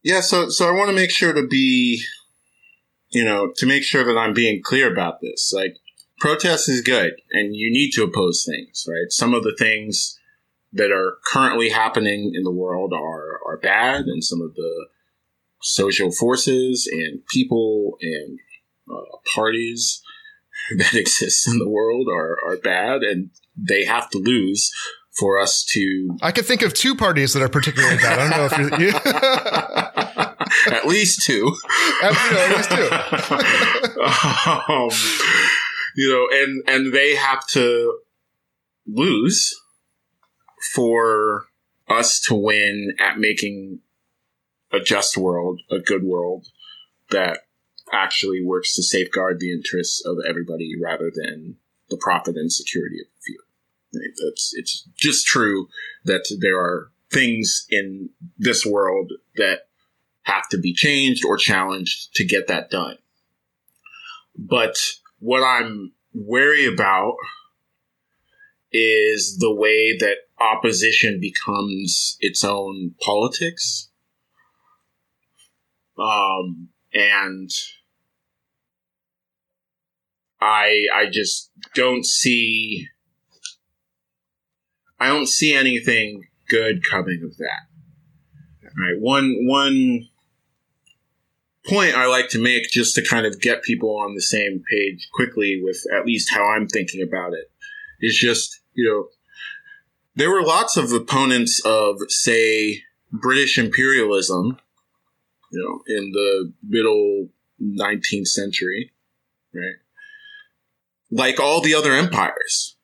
Yeah, 0.03 0.21
so 0.21 0.49
so 0.49 0.67
I 0.67 0.71
want 0.71 0.89
to 0.89 0.95
make 0.95 1.11
sure 1.11 1.33
to 1.33 1.45
be, 1.45 2.01
you 3.09 3.25
know, 3.25 3.51
to 3.57 3.65
make 3.65 3.83
sure 3.83 4.03
that 4.03 4.17
I'm 4.17 4.33
being 4.33 4.61
clear 4.63 4.91
about 4.91 5.21
this. 5.21 5.51
Like, 5.53 5.77
protest 6.19 6.69
is 6.69 6.81
good, 6.81 7.13
and 7.31 7.55
you 7.55 7.71
need 7.71 7.91
to 7.91 8.03
oppose 8.03 8.45
things, 8.45 8.85
right? 8.87 9.11
Some 9.11 9.33
of 9.33 9.43
the 9.43 9.55
things 9.57 10.17
that 10.71 10.91
are 10.91 11.17
currently 11.31 11.69
happening 11.69 12.33
in 12.35 12.43
the 12.43 12.51
world 12.51 12.93
are 12.93 13.39
are 13.45 13.57
bad, 13.57 14.05
and 14.05 14.23
some 14.23 14.41
of 14.41 14.55
the 14.55 14.87
social 15.61 16.11
forces 16.11 16.87
and 16.91 17.25
people 17.27 17.97
and 18.01 18.39
uh, 18.89 19.17
parties 19.33 20.01
that 20.77 20.95
exist 20.95 21.47
in 21.47 21.57
the 21.57 21.69
world 21.69 22.07
are, 22.09 22.37
are 22.45 22.57
bad 22.57 23.01
and 23.01 23.29
they 23.57 23.83
have 23.85 24.09
to 24.09 24.17
lose 24.17 24.71
for 25.19 25.39
us 25.39 25.63
to. 25.63 26.17
I 26.21 26.31
could 26.31 26.45
think 26.45 26.61
of 26.61 26.73
two 26.73 26.95
parties 26.95 27.33
that 27.33 27.43
are 27.43 27.49
particularly 27.49 27.97
bad. 27.97 28.19
I 28.19 28.29
don't 28.29 28.37
know 28.37 28.45
if 28.45 28.57
you're. 28.57 28.79
You... 28.79 28.89
at 30.75 30.87
least 30.87 31.23
two. 31.25 31.55
At, 32.01 32.13
you 32.13 32.31
know, 32.31 32.41
at 32.41 32.55
least 32.57 32.71
two. 32.71 32.89
um, 34.73 34.89
you 35.95 36.09
know, 36.11 36.27
and 36.31 36.63
and 36.67 36.93
they 36.93 37.15
have 37.15 37.45
to 37.47 37.99
lose 38.87 39.53
for 40.73 41.45
us 41.89 42.19
to 42.21 42.35
win 42.35 42.95
at 42.99 43.17
making 43.17 43.79
a 44.71 44.79
just 44.79 45.17
world, 45.17 45.61
a 45.71 45.79
good 45.79 46.03
world 46.03 46.47
that 47.09 47.39
actually 47.91 48.43
works 48.43 48.75
to 48.75 48.83
safeguard 48.83 49.39
the 49.39 49.51
interests 49.51 50.03
of 50.05 50.17
everybody 50.27 50.73
rather 50.81 51.11
than 51.13 51.57
the 51.89 51.97
profit 51.97 52.35
and 52.35 52.51
security 52.51 52.97
of. 53.01 53.07
It's, 53.91 54.53
it's 54.55 54.87
just 54.95 55.25
true 55.25 55.67
that 56.05 56.25
there 56.39 56.59
are 56.59 56.91
things 57.11 57.65
in 57.69 58.09
this 58.37 58.65
world 58.65 59.11
that 59.35 59.67
have 60.23 60.47
to 60.49 60.59
be 60.59 60.73
changed 60.73 61.25
or 61.25 61.37
challenged 61.37 62.13
to 62.15 62.25
get 62.25 62.47
that 62.47 62.69
done. 62.69 62.97
But 64.37 64.77
what 65.19 65.43
I'm 65.43 65.93
wary 66.13 66.65
about 66.65 67.15
is 68.71 69.37
the 69.39 69.53
way 69.53 69.97
that 69.97 70.17
opposition 70.39 71.19
becomes 71.19 72.17
its 72.19 72.43
own 72.43 72.93
politics. 73.01 73.89
Um, 75.97 76.69
and 76.93 77.49
I, 80.39 80.85
I 80.95 81.07
just 81.11 81.51
don't 81.75 82.05
see, 82.05 82.87
I 84.99 85.07
don't 85.07 85.27
see 85.27 85.53
anything 85.53 86.27
good 86.49 86.83
coming 86.83 87.21
of 87.23 87.37
that. 87.37 87.67
All 88.63 88.83
right. 88.83 88.99
One, 88.99 89.35
one 89.47 90.07
point 91.67 91.95
I 91.95 92.07
like 92.07 92.29
to 92.29 92.41
make 92.41 92.69
just 92.69 92.95
to 92.95 93.05
kind 93.05 93.25
of 93.25 93.39
get 93.39 93.63
people 93.63 93.97
on 93.97 94.15
the 94.15 94.21
same 94.21 94.63
page 94.69 95.07
quickly 95.13 95.61
with 95.63 95.83
at 95.95 96.05
least 96.05 96.33
how 96.33 96.43
I'm 96.49 96.67
thinking 96.67 97.01
about 97.01 97.33
it 97.33 97.51
is 98.01 98.17
just, 98.17 98.59
you 98.73 98.89
know, 98.89 99.07
there 100.15 100.31
were 100.31 100.43
lots 100.43 100.75
of 100.75 100.91
opponents 100.91 101.61
of, 101.63 101.97
say, 102.09 102.81
British 103.11 103.57
imperialism, 103.57 104.57
you 105.51 105.59
know, 105.59 105.81
in 105.95 106.11
the 106.11 106.53
middle 106.67 107.29
19th 107.61 108.27
century, 108.27 108.91
right? 109.53 109.75
Like 111.11 111.39
all 111.39 111.61
the 111.61 111.73
other 111.73 111.93
empires. 111.93 112.75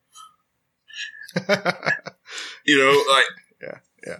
you 2.64 2.78
know, 2.78 3.04
like 3.12 3.24
yeah, 3.62 3.78
yeah. 4.06 4.18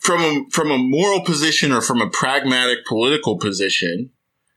From 0.00 0.20
a 0.20 0.44
from 0.50 0.70
a 0.70 0.78
moral 0.78 1.22
position 1.22 1.72
or 1.72 1.80
from 1.80 2.00
a 2.00 2.10
pragmatic 2.10 2.84
political 2.86 3.38
position, 3.38 4.10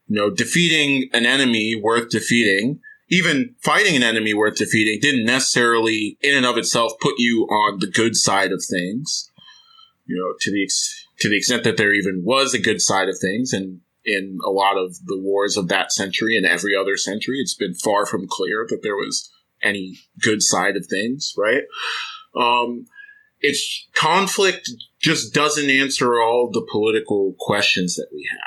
you 0.08 0.16
know, 0.16 0.30
defeating 0.30 1.10
an 1.14 1.26
enemy 1.26 1.80
worth 1.82 2.10
defeating 2.10 2.80
even 3.10 3.56
fighting 3.62 3.96
an 3.96 4.04
enemy 4.04 4.34
worth 4.34 4.58
defeating 4.58 5.00
didn't 5.00 5.26
necessarily 5.26 6.18
in 6.22 6.36
and 6.36 6.46
of 6.46 6.58
itself 6.58 6.94
put 7.00 7.16
you 7.18 7.44
on 7.44 7.80
the 7.80 7.88
good 7.88 8.16
side 8.16 8.52
of 8.52 8.64
things. 8.64 9.32
You 10.06 10.18
know, 10.18 10.36
to 10.40 10.52
the 10.52 10.64
ex- 10.64 11.06
to 11.20 11.30
the 11.30 11.38
extent 11.38 11.64
that 11.64 11.78
there 11.78 11.94
even 11.94 12.24
was 12.24 12.54
a 12.54 12.60
good 12.60 12.82
side 12.82 13.10
of 13.10 13.18
things, 13.20 13.54
and 13.54 13.82
in 14.06 14.38
a 14.46 14.50
lot 14.50 14.78
of 14.78 15.06
the 15.06 15.20
wars 15.20 15.58
of 15.58 15.68
that 15.68 15.92
century 15.92 16.38
and 16.38 16.46
every 16.46 16.76
other 16.76 16.96
century, 16.96 17.40
it's 17.40 17.56
been 17.56 17.74
far 17.74 18.06
from 18.06 18.28
clear 18.28 18.66
that 18.70 18.84
there 18.84 18.96
was 18.96 19.30
any 19.64 19.98
good 20.22 20.42
side 20.42 20.76
of 20.76 20.86
things, 20.86 21.34
right? 21.38 21.64
Um, 22.36 22.86
it's 23.40 23.88
conflict 23.94 24.70
just 25.00 25.34
doesn't 25.34 25.70
answer 25.70 26.20
all 26.20 26.50
the 26.52 26.66
political 26.72 27.36
questions 27.40 27.96
that 27.96 28.08
we 28.12 28.28
have. 28.32 28.40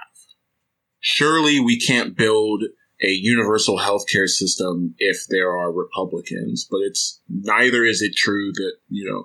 Surely 1.00 1.60
we 1.60 1.78
can't 1.78 2.16
build 2.16 2.64
a 3.02 3.08
universal 3.08 3.78
healthcare 3.78 4.28
system 4.28 4.94
if 4.98 5.26
there 5.28 5.50
are 5.50 5.72
Republicans, 5.72 6.66
but 6.70 6.80
it's 6.82 7.20
neither 7.28 7.84
is 7.84 8.02
it 8.02 8.14
true 8.14 8.52
that, 8.52 8.72
you 8.88 9.08
know, 9.08 9.24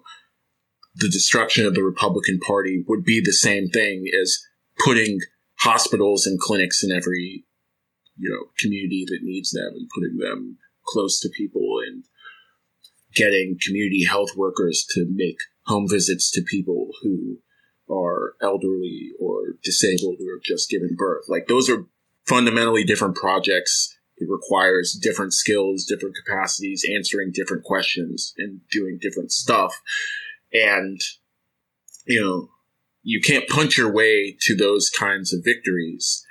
the 0.96 1.10
destruction 1.10 1.66
of 1.66 1.76
the 1.76 1.84
Republican 1.84 2.40
Party 2.40 2.84
would 2.88 3.04
be 3.04 3.22
the 3.24 3.34
same 3.34 3.68
thing 3.68 4.06
as 4.22 4.38
putting 4.84 5.20
hospitals 5.60 6.26
and 6.26 6.40
clinics 6.40 6.84
in 6.84 6.92
every, 6.92 7.44
you 8.18 8.30
know, 8.30 8.50
community 8.60 9.06
that 9.08 9.20
needs 9.22 9.52
them 9.52 9.74
and 9.76 9.90
putting 9.94 10.18
them 10.18 10.58
close 10.88 11.20
to 11.20 11.30
people 11.30 11.80
and 11.86 12.04
getting 13.14 13.58
community 13.66 14.04
health 14.04 14.36
workers 14.36 14.86
to 14.90 15.06
make 15.10 15.38
home 15.66 15.88
visits 15.90 16.30
to 16.32 16.42
people 16.42 16.90
who 17.02 17.38
are 17.90 18.34
elderly 18.42 19.12
or 19.20 19.56
disabled 19.64 20.18
or 20.20 20.40
just 20.44 20.70
given 20.70 20.96
birth. 20.98 21.26
Like 21.28 21.48
those 21.48 21.70
are 21.70 21.86
fundamentally 22.28 22.84
different 22.84 23.16
projects. 23.16 23.98
It 24.18 24.28
requires 24.30 24.98
different 25.02 25.34
skills, 25.34 25.86
different 25.86 26.16
capacities, 26.16 26.86
answering 26.96 27.32
different 27.34 27.64
questions 27.64 28.34
and 28.38 28.62
doing 28.72 28.98
different 29.02 29.32
stuff. 29.32 29.82
And, 30.54 31.00
you 32.06 32.22
know, 32.22 32.50
you 33.04 33.22
can't 33.22 33.48
punch 33.50 33.78
your 33.78 33.92
way 33.92 34.36
to 34.42 34.56
those 34.56 34.90
kinds 34.90 35.34
of 35.34 35.44
victories. 35.44 36.26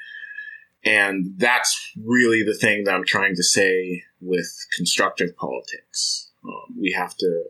And 0.84 1.34
that's 1.36 1.92
really 2.04 2.42
the 2.42 2.56
thing 2.56 2.84
that 2.84 2.94
I'm 2.94 3.04
trying 3.06 3.36
to 3.36 3.42
say 3.42 4.02
with 4.24 4.48
constructive 4.76 5.36
politics. 5.36 6.30
Um, 6.44 6.76
we 6.78 6.92
have 6.96 7.16
to 7.18 7.44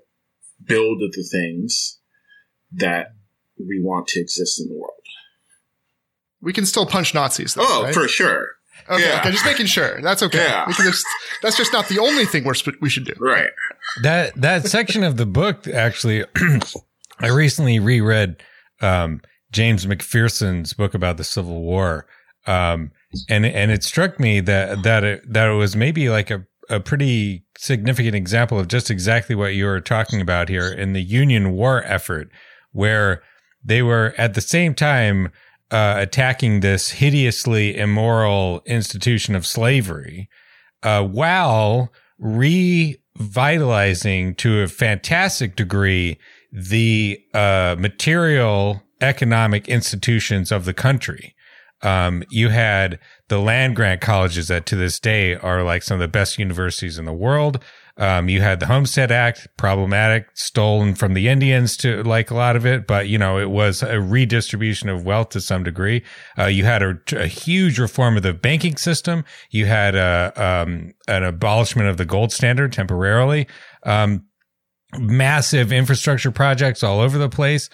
build 0.64 1.01
the 1.01 1.22
things 1.22 1.99
that 2.72 3.14
we 3.59 3.81
want 3.83 4.09
to 4.09 4.20
exist 4.20 4.61
in 4.61 4.68
the 4.68 4.75
world. 4.75 4.93
We 6.41 6.53
can 6.53 6.66
still 6.66 6.87
punch 6.87 7.14
Nazis. 7.14 7.55
Though, 7.55 7.62
oh, 7.64 7.83
right? 7.85 7.95
for 7.95 8.07
sure. 8.09 8.49
Okay, 8.91 9.09
yeah. 9.09 9.20
okay, 9.20 9.31
just 9.31 9.47
making 9.47 9.66
sure. 9.66 10.01
That's 10.03 10.22
okay. 10.22 10.45
Yeah. 10.45 10.66
Just, 10.77 11.07
that's 11.41 11.57
just 11.57 11.72
not 11.72 11.89
the 11.89 11.99
only 11.99 12.27
thing 12.27 12.45
we're 12.45 12.55
we 12.81 12.91
should 12.91 13.07
do. 13.07 13.14
Right. 13.18 13.49
That 14.03 14.35
that 14.37 14.66
section 14.66 15.05
of 15.05 15.16
the 15.16 15.27
book 15.27 15.66
actually, 15.68 16.25
I 17.20 17.29
recently 17.29 17.79
reread 17.79 18.43
um, 18.83 19.22
James 19.53 19.87
McPherson's 19.87 20.75
book 20.75 20.93
about 20.93 21.16
the 21.16 21.25
Civil 21.25 21.62
War, 21.62 22.07
um, 22.47 22.91
and 23.31 23.47
and 23.47 23.70
it 23.70 23.85
struck 23.85 24.20
me 24.20 24.41
that 24.41 24.83
that 24.83 25.05
it, 25.05 25.33
that 25.33 25.49
it 25.49 25.55
was 25.55 25.77
maybe 25.77 26.11
like 26.11 26.31
a 26.31 26.45
a 26.69 26.81
pretty 26.81 27.45
significant 27.57 28.15
example 28.15 28.59
of 28.59 28.69
just 28.69 28.91
exactly 28.91 29.35
what 29.35 29.55
you 29.55 29.67
were 29.67 29.81
talking 29.81 30.21
about 30.21 30.49
here 30.49 30.71
in 30.71 30.93
the 30.93 31.03
Union 31.03 31.53
War 31.53 31.83
effort, 31.85 32.31
where 32.73 33.23
they 33.65 33.83
were 33.83 34.15
at 34.19 34.35
the 34.35 34.41
same 34.41 34.75
time 34.75 35.31
uh, 35.71 35.95
attacking 35.99 36.61
this 36.61 36.91
hideously 36.91 37.77
immoral 37.77 38.62
institution 38.67 39.35
of 39.35 39.47
slavery, 39.47 40.29
uh, 40.83 41.03
while 41.03 41.91
revitalizing 42.19 44.35
to 44.37 44.62
a 44.62 44.69
fantastic 44.69 45.57
degree 45.57 46.19
the 46.53 47.19
uh, 47.33 47.75
material 47.79 48.83
economic 49.01 49.69
institutions 49.69 50.53
of 50.53 50.65
the 50.65 50.75
country. 50.75 51.35
Um, 51.83 52.25
you 52.31 52.49
had 52.49 52.99
the 53.35 53.41
land 53.41 53.74
grant 53.74 54.01
colleges 54.01 54.47
that 54.47 54.64
to 54.64 54.76
this 54.76 55.01
day 55.01 55.35
are 55.35 55.64
like 55.64 55.82
some 55.82 55.97
of 55.97 56.01
the 56.01 56.07
best 56.07 56.39
universities 56.39 56.99
in 56.99 57.05
the 57.05 57.12
world. 57.12 57.59
Um, 57.97 58.28
you 58.28 58.41
had 58.41 58.61
the 58.61 58.66
Homestead 58.66 59.11
Act, 59.11 59.49
problematic, 59.57 60.28
stolen 60.35 60.95
from 60.95 61.14
the 61.14 61.26
Indians 61.26 61.76
to 61.78 62.05
like 62.05 62.30
a 62.30 62.35
lot 62.37 62.55
of 62.55 62.64
it, 62.64 62.87
but 62.87 63.09
you 63.09 63.18
know, 63.18 63.41
it 63.41 63.51
was 63.51 63.82
a 63.82 64.01
redistribution 64.01 64.89
of 64.89 65.05
wealth 65.05 65.30
to 65.30 65.41
some 65.41 65.64
degree. 65.64 66.05
Uh, 66.39 66.45
you 66.45 66.64
had 66.64 66.80
a, 66.85 66.97
a, 67.16 67.26
huge 67.26 67.80
reform 67.80 68.16
of 68.16 68.22
the 68.22 68.32
banking 68.32 68.76
system. 68.76 69.24
You 69.51 69.66
had 69.66 69.97
a, 69.97 70.32
um, 70.37 70.95
an 71.09 71.24
abolishment 71.24 71.89
of 71.89 71.97
the 71.97 72.05
gold 72.05 72.30
standard 72.30 72.72
temporarily. 72.72 73.49
Um, 73.82 74.26
massive 74.97 75.72
infrastructure 75.72 76.30
projects 76.30 76.85
all 76.85 77.01
over 77.01 77.18
the 77.18 77.28
place. 77.28 77.68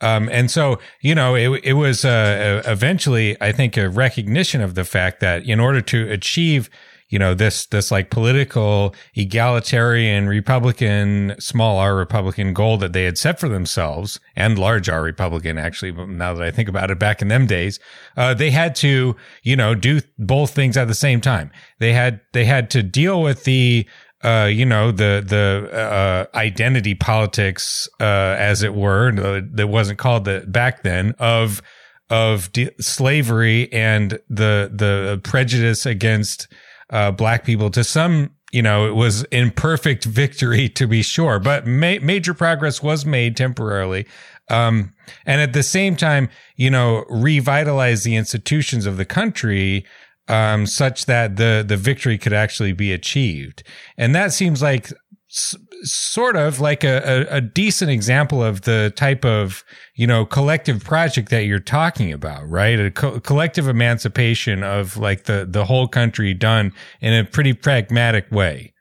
Um, 0.00 0.28
and 0.30 0.50
so, 0.50 0.78
you 1.00 1.14
know, 1.14 1.34
it, 1.34 1.60
it 1.64 1.72
was, 1.72 2.04
uh, 2.04 2.62
eventually, 2.66 3.36
I 3.40 3.52
think, 3.52 3.76
a 3.76 3.88
recognition 3.88 4.60
of 4.60 4.74
the 4.74 4.84
fact 4.84 5.20
that 5.20 5.44
in 5.44 5.58
order 5.58 5.80
to 5.80 6.10
achieve 6.10 6.68
you 7.08 7.20
know, 7.20 7.34
this, 7.34 7.66
this 7.66 7.90
like 7.90 8.10
political 8.10 8.94
egalitarian 9.14 10.28
Republican, 10.28 11.36
small 11.38 11.78
R 11.78 11.94
Republican 11.94 12.52
goal 12.52 12.78
that 12.78 12.92
they 12.92 13.04
had 13.04 13.16
set 13.16 13.38
for 13.38 13.48
themselves 13.48 14.18
and 14.34 14.58
large 14.58 14.88
R 14.88 15.02
Republican, 15.02 15.56
actually, 15.56 15.92
now 15.92 16.34
that 16.34 16.42
I 16.42 16.50
think 16.50 16.68
about 16.68 16.90
it 16.90 16.98
back 16.98 17.22
in 17.22 17.28
them 17.28 17.46
days, 17.46 17.78
uh, 18.16 18.34
they 18.34 18.50
had 18.50 18.74
to, 18.76 19.14
you 19.42 19.56
know, 19.56 19.74
do 19.74 20.00
both 20.18 20.52
things 20.52 20.76
at 20.76 20.88
the 20.88 20.94
same 20.94 21.20
time. 21.20 21.52
They 21.78 21.92
had, 21.92 22.20
they 22.32 22.44
had 22.44 22.70
to 22.70 22.82
deal 22.82 23.22
with 23.22 23.44
the, 23.44 23.86
uh, 24.24 24.48
you 24.50 24.66
know, 24.66 24.90
the, 24.90 25.22
the, 25.26 25.70
uh, 25.72 26.26
identity 26.36 26.94
politics, 26.94 27.88
uh, 28.00 28.36
as 28.38 28.62
it 28.62 28.74
were, 28.74 29.12
that 29.52 29.68
wasn't 29.68 29.98
called 29.98 30.24
that 30.24 30.50
back 30.50 30.82
then 30.82 31.14
of, 31.18 31.62
of 32.10 32.50
de- 32.52 32.70
slavery 32.80 33.72
and 33.72 34.12
the, 34.28 34.70
the 34.72 35.20
prejudice 35.22 35.86
against, 35.86 36.48
uh, 36.90 37.10
black 37.10 37.44
people 37.44 37.70
to 37.70 37.82
some 37.82 38.30
you 38.52 38.62
know, 38.62 38.86
it 38.86 38.94
was 38.94 39.24
imperfect 39.24 40.04
victory 40.06 40.68
to 40.70 40.86
be 40.86 41.02
sure, 41.02 41.38
but 41.38 41.66
ma- 41.66 41.98
major 42.00 42.32
progress 42.32 42.82
was 42.82 43.04
made 43.04 43.36
temporarily. 43.36 44.06
Um, 44.48 44.94
and 45.24 45.40
at 45.40 45.52
the 45.52 45.62
same 45.62 45.96
time, 45.96 46.28
you 46.56 46.70
know, 46.70 47.04
revitalize 47.10 48.04
the 48.04 48.16
institutions 48.16 48.86
of 48.86 48.96
the 48.96 49.04
country, 49.04 49.84
um, 50.28 50.66
such 50.66 51.06
that 51.06 51.36
the, 51.36 51.64
the 51.66 51.76
victory 51.76 52.18
could 52.18 52.32
actually 52.32 52.72
be 52.72 52.92
achieved. 52.92 53.62
And 53.96 54.14
that 54.14 54.32
seems 54.32 54.62
like 54.62 54.92
sort 55.28 56.36
of 56.36 56.60
like 56.60 56.84
a, 56.84 57.26
a, 57.30 57.36
a, 57.36 57.40
decent 57.40 57.90
example 57.90 58.42
of 58.42 58.62
the 58.62 58.92
type 58.96 59.24
of 59.24 59.64
you 59.96 60.06
know 60.06 60.24
collective 60.24 60.82
project 60.82 61.30
that 61.30 61.44
you're 61.44 61.58
talking 61.58 62.12
about 62.12 62.48
right? 62.48 62.78
A 62.78 62.90
co- 62.90 63.20
collective 63.20 63.68
emancipation 63.68 64.62
of 64.62 64.96
like 64.96 65.24
the 65.24 65.46
the 65.48 65.64
whole 65.64 65.88
country 65.88 66.32
done 66.32 66.72
in 67.00 67.12
a 67.12 67.24
pretty 67.24 67.52
pragmatic 67.52 68.30
way. 68.30 68.72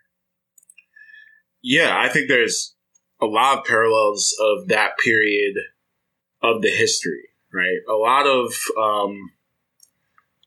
Yeah 1.63 1.97
i 1.97 2.09
think 2.09 2.29
there's 2.29 2.75
a 3.19 3.25
lot 3.25 3.57
of 3.57 3.65
parallels 3.65 4.33
of 4.39 4.67
that 4.67 4.97
period 5.03 5.55
of 6.43 6.61
the 6.61 6.69
history 6.69 7.23
right? 7.55 7.79
A 7.89 7.95
lot 7.95 8.27
of 8.27 8.53
um 8.77 9.31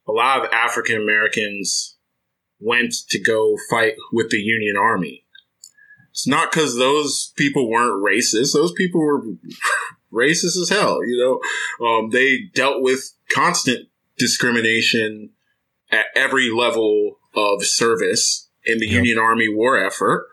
a 0.09 0.13
lot 0.13 0.45
of 0.45 0.53
african 0.53 0.97
americans 0.97 1.97
went 2.61 2.93
to 3.09 3.21
go 3.21 3.57
fight 3.71 3.95
with 4.13 4.31
the 4.31 4.39
union 4.39 4.77
army 4.77 5.25
It's 6.11 6.27
not 6.27 6.51
because 6.51 6.77
those 6.77 7.33
people 7.37 7.71
weren't 7.71 8.05
racist. 8.05 8.53
Those 8.53 8.73
people 8.73 9.01
were 9.01 9.23
racist 10.13 10.61
as 10.61 10.69
hell. 10.69 10.99
You 11.07 11.41
know, 11.81 11.87
um, 11.87 12.11
they 12.11 12.41
dealt 12.55 12.83
with 12.83 13.13
constant 13.33 13.89
discrimination 14.19 15.31
at 15.91 16.07
every 16.17 16.51
level 16.51 17.19
of 17.35 17.65
service 17.65 18.49
in 18.65 18.79
the 18.79 18.87
yep. 18.87 18.97
Union 18.97 19.19
Army 19.19 19.49
war 19.49 19.79
effort, 19.79 20.27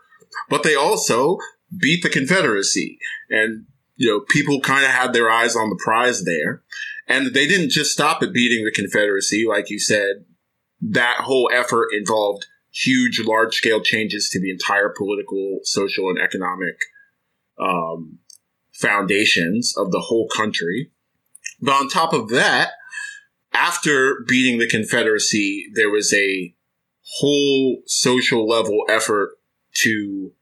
but 0.50 0.62
they 0.62 0.74
also 0.74 1.38
beat 1.76 2.02
the 2.02 2.08
Confederacy. 2.08 2.98
And, 3.30 3.66
you 3.94 4.08
know, 4.10 4.24
people 4.28 4.60
kind 4.60 4.84
of 4.84 4.90
had 4.90 5.12
their 5.12 5.30
eyes 5.30 5.56
on 5.56 5.70
the 5.70 5.80
prize 5.82 6.24
there. 6.24 6.62
And 7.08 7.34
they 7.34 7.46
didn't 7.46 7.70
just 7.70 7.92
stop 7.92 8.22
at 8.22 8.32
beating 8.32 8.64
the 8.64 8.72
Confederacy. 8.72 9.46
Like 9.48 9.70
you 9.70 9.78
said, 9.78 10.24
that 10.80 11.20
whole 11.20 11.50
effort 11.52 11.88
involved 11.92 12.46
huge, 12.72 13.20
large 13.20 13.54
scale 13.54 13.80
changes 13.80 14.28
to 14.30 14.40
the 14.40 14.50
entire 14.50 14.92
political, 14.96 15.60
social, 15.62 16.08
and 16.10 16.18
economic 16.18 16.76
um, 17.58 18.18
foundations 18.72 19.74
of 19.76 19.90
the 19.90 20.00
whole 20.00 20.28
country. 20.28 20.90
But 21.60 21.72
on 21.72 21.88
top 21.88 22.12
of 22.12 22.28
that, 22.30 22.72
after 23.52 24.24
beating 24.28 24.58
the 24.58 24.66
Confederacy, 24.66 25.66
there 25.74 25.90
was 25.90 26.12
a 26.12 26.54
whole 27.18 27.82
social 27.86 28.46
level 28.46 28.84
effort 28.88 29.38
to 29.82 30.32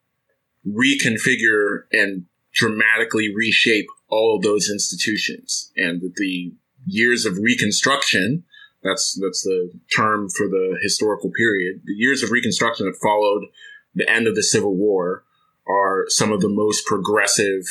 reconfigure 0.67 1.83
and 1.93 2.25
dramatically 2.53 3.33
reshape 3.35 3.87
all 4.15 4.37
of 4.37 4.43
those 4.43 4.71
institutions. 4.71 5.73
And 5.77 6.01
the 6.17 6.55
years 6.87 7.27
of 7.27 7.39
reconstruction, 7.39 8.45
that's, 8.83 9.19
that's 9.21 9.43
the 9.43 9.73
term 9.97 10.29
for 10.29 10.47
the 10.47 10.79
historical 10.81 11.31
period. 11.31 11.83
The 11.85 11.95
years 11.95 12.23
of 12.23 12.31
reconstruction 12.31 12.87
that 12.87 12.99
followed 13.03 13.47
the 13.95 14.09
end 14.09 14.29
of 14.29 14.37
the 14.37 14.43
Civil 14.43 14.77
War 14.77 15.25
are 15.67 16.05
some 16.09 16.31
of 16.31 16.41
the 16.41 16.49
most 16.49 16.87
progressive 16.87 17.65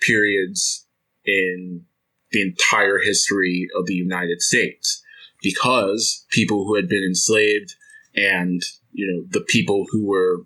periods 0.00 0.86
in 1.26 1.84
the 2.30 2.40
entire 2.40 2.98
history 2.98 3.68
of 3.78 3.86
the 3.86 3.94
United 3.94 4.40
States 4.40 5.02
because 5.42 6.24
people 6.30 6.64
who 6.64 6.76
had 6.76 6.88
been 6.88 7.04
enslaved 7.04 7.74
and, 8.14 8.62
you 8.92 9.06
know, 9.06 9.26
the 9.28 9.44
people 9.44 9.84
who 9.90 10.06
were 10.06 10.44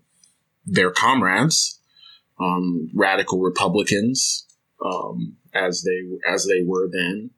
their 0.66 0.90
comrades, 0.90 1.78
um, 2.40 2.90
radical 2.94 3.40
Republicans, 3.40 4.46
um, 4.84 5.36
as 5.54 5.82
they, 5.82 6.32
as 6.32 6.46
they 6.46 6.62
were 6.64 6.88
then, 6.90 7.30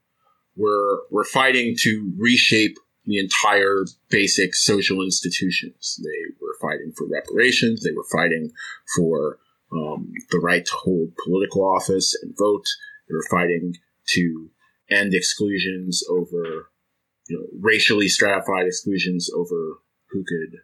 were, 0.55 1.03
were 1.11 1.25
fighting 1.25 1.75
to 1.81 2.13
reshape 2.17 2.77
the 3.05 3.19
entire 3.19 3.85
basic 4.09 4.55
social 4.55 5.01
institutions. 5.01 5.99
They 6.01 6.33
were 6.39 6.55
fighting 6.61 6.93
for 6.97 7.07
reparations. 7.07 7.83
They 7.83 7.91
were 7.91 8.05
fighting 8.11 8.51
for 8.95 9.39
um, 9.71 10.11
the 10.29 10.39
right 10.39 10.65
to 10.65 10.71
hold 10.73 11.09
political 11.23 11.63
office 11.63 12.17
and 12.21 12.33
vote. 12.37 12.65
They 13.09 13.15
were 13.15 13.25
fighting 13.29 13.75
to 14.09 14.49
end 14.89 15.13
exclusions 15.13 16.03
over, 16.09 16.69
you 17.27 17.37
know, 17.37 17.45
racially 17.59 18.07
stratified 18.07 18.67
exclusions 18.67 19.29
over 19.35 19.79
who 20.09 20.23
could 20.23 20.59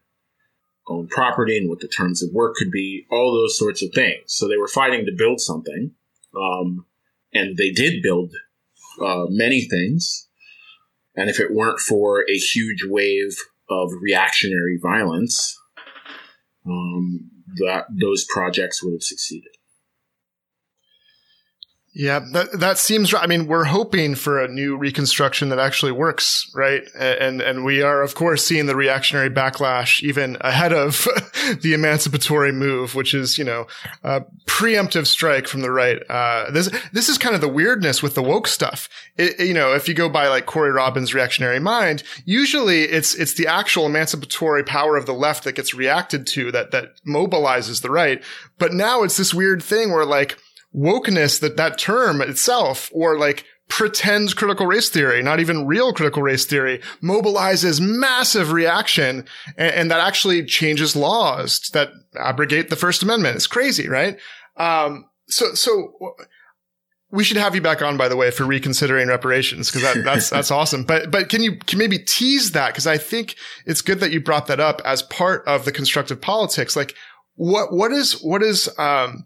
own 0.88 1.08
property 1.08 1.58
and 1.58 1.70
what 1.70 1.80
the 1.80 1.88
terms 1.88 2.24
of 2.24 2.34
work 2.34 2.56
could 2.56 2.72
be, 2.72 3.06
all 3.12 3.34
those 3.34 3.58
sorts 3.58 3.84
of 3.84 3.92
things. 3.94 4.24
So 4.28 4.48
they 4.48 4.58
were 4.58 4.68
fighting 4.68 5.06
to 5.06 5.12
build 5.16 5.40
something, 5.40 5.92
um, 6.36 6.86
and 7.34 7.58
they 7.58 7.72
did 7.72 8.02
build 8.02 8.32
uh, 9.02 9.26
many 9.30 9.62
things. 9.62 10.28
And 11.16 11.30
if 11.30 11.40
it 11.40 11.54
weren't 11.54 11.80
for 11.80 12.24
a 12.30 12.38
huge 12.38 12.84
wave 12.86 13.36
of 13.70 13.92
reactionary 14.02 14.80
violence, 14.82 15.60
um, 16.66 17.30
that 17.58 17.86
those 17.90 18.26
projects 18.26 18.84
would 18.84 18.94
have 18.94 19.04
succeeded. 19.04 19.52
Yeah, 21.92 22.20
that 22.34 22.60
that 22.60 22.78
seems 22.78 23.12
right. 23.12 23.24
I 23.24 23.26
mean, 23.26 23.48
we're 23.48 23.64
hoping 23.64 24.14
for 24.14 24.40
a 24.40 24.48
new 24.48 24.78
reconstruction 24.78 25.50
that 25.50 25.58
actually 25.58 25.92
works, 25.92 26.52
right? 26.54 26.84
And 26.96 27.42
and 27.42 27.66
we 27.66 27.82
are, 27.82 28.04
of 28.04 28.14
course, 28.14 28.46
seeing 28.46 28.68
the 28.68 28.76
reactionary 28.76 29.30
backlash 29.32 30.04
even 30.04 30.38
ahead 30.42 30.72
of 30.72 31.08
the 31.62 31.74
emancipatory 31.74 32.52
move, 32.52 32.94
which 32.94 33.16
is, 33.16 33.40
you 33.40 33.44
know, 33.44 33.66
a 34.04 34.22
preemptive 34.46 35.08
strike 35.08 35.48
from 35.48 35.62
the 35.62 35.72
right. 35.72 36.00
Uh, 36.08 36.52
this 36.52 36.70
this 36.94 37.10
is 37.10 37.18
kind 37.18 37.34
of 37.34 37.42
the 37.42 37.48
weirdness 37.48 38.04
with 38.04 38.14
the 38.14 38.24
woke 38.24 38.48
stuff. 38.48 38.88
It, 39.18 39.40
you 39.40 39.56
know, 39.56 39.74
if 39.74 39.88
you 39.88 39.96
go 39.96 40.10
by 40.10 40.28
like 40.28 40.46
Corey 40.46 40.72
Robin's 40.72 41.16
reactionary 41.16 41.60
mind, 41.60 42.04
usually 42.24 42.84
it's 42.84 43.16
it's 43.16 43.34
the 43.34 43.48
actual 43.48 43.88
emancipatory 43.88 44.64
power 44.64 44.96
of 44.96 45.08
the 45.08 45.14
left 45.14 45.44
that 45.44 45.54
gets 45.54 45.74
reacted 45.74 46.28
to 46.28 46.52
that 46.52 46.70
that 46.70 47.04
mobilizes 47.04 47.82
the 47.82 47.90
right. 47.90 48.24
But 48.60 48.74
now 48.74 49.02
it's 49.02 49.18
this 49.18 49.34
weird 49.34 49.64
thing 49.64 49.92
where 49.92 50.06
like 50.06 50.38
wokeness 50.76 51.40
that 51.40 51.58
that 51.58 51.78
term 51.78 52.22
itself 52.22 52.90
or 52.94 53.18
like 53.18 53.46
pretend 53.70 54.36
critical 54.36 54.66
race 54.66 54.90
theory, 54.90 55.22
not 55.22 55.40
even 55.40 55.68
real 55.68 55.94
critical 55.94 56.24
race 56.24 56.46
theory, 56.46 56.82
mobilizes 57.02 57.80
massive 57.80 58.52
reaction 58.52 59.26
and, 59.58 59.74
and, 59.74 59.92
that 59.92 60.00
actually 60.00 60.44
changes 60.44 60.96
laws 60.96 61.70
that 61.74 61.92
abrogate 62.20 62.70
the 62.70 62.76
First 62.76 63.04
Amendment. 63.04 63.36
It's 63.36 63.48
crazy, 63.48 63.88
right? 63.88 64.18
Um, 64.58 65.06
so, 65.28 65.54
so 65.54 66.16
we 67.12 67.24
should 67.24 67.38
have 67.38 67.56
you 67.56 67.62
back 67.62 67.82
on, 67.82 67.98
by 67.98 68.08
the 68.08 68.16
way, 68.16 68.32
for 68.32 68.44
reconsidering 68.44 69.08
reparations 69.08 69.72
because 69.72 69.82
that, 69.82 70.04
that's 70.04 70.30
that's 70.32 70.52
awesome. 70.52 70.84
But 70.84 71.12
but 71.12 71.30
can 71.30 71.42
you 71.42 71.58
can 71.58 71.80
maybe 71.80 72.00
tease 72.00 72.52
that 72.52 72.68
because 72.68 72.88
I 72.88 72.98
think 72.98 73.36
it's 73.66 73.82
good 73.82 74.00
that 74.00 74.12
you 74.12 74.22
brought 74.22 74.48
that 74.48 74.60
up 74.60 74.82
as 74.86 75.02
part 75.04 75.48
of 75.48 75.66
the 75.66 75.72
constructive 75.72 76.22
politics. 76.22 76.76
Like 76.76 76.96
what 77.36 77.74
what 77.74 77.92
is 77.92 78.22
what 78.22 78.44
is 78.44 78.70
um, 78.78 79.26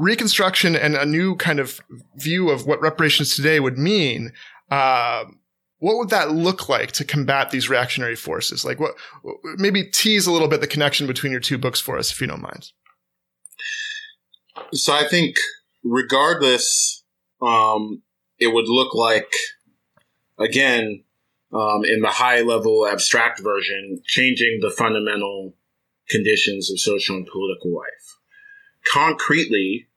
reconstruction 0.00 0.74
and 0.74 0.96
a 0.96 1.04
new 1.04 1.36
kind 1.36 1.60
of 1.60 1.78
view 2.16 2.48
of 2.48 2.66
what 2.66 2.80
reparations 2.80 3.36
today 3.36 3.60
would 3.60 3.76
mean, 3.76 4.32
uh, 4.70 5.24
what 5.78 5.98
would 5.98 6.08
that 6.08 6.30
look 6.30 6.70
like 6.70 6.90
to 6.92 7.04
combat 7.04 7.50
these 7.50 7.68
reactionary 7.68 8.16
forces? 8.16 8.64
Like 8.64 8.80
what, 8.80 8.94
maybe 9.58 9.84
tease 9.84 10.26
a 10.26 10.32
little 10.32 10.48
bit 10.48 10.62
the 10.62 10.66
connection 10.66 11.06
between 11.06 11.32
your 11.32 11.40
two 11.40 11.58
books 11.58 11.80
for 11.80 11.98
us, 11.98 12.10
if 12.10 12.18
you 12.18 12.26
don't 12.26 12.40
mind. 12.40 12.72
So 14.72 14.94
I 14.94 15.06
think 15.06 15.36
regardless, 15.84 17.04
um, 17.42 18.02
it 18.38 18.54
would 18.54 18.68
look 18.68 18.94
like, 18.94 19.30
again, 20.38 21.04
um, 21.52 21.84
in 21.84 22.00
the 22.00 22.08
high 22.08 22.40
level 22.40 22.86
abstract 22.86 23.42
version, 23.42 24.00
changing 24.06 24.60
the 24.62 24.70
fundamental 24.70 25.56
conditions 26.08 26.70
of 26.70 26.80
social 26.80 27.16
and 27.16 27.26
political 27.26 27.74
life. 27.74 28.16
Concretely, 28.90 29.88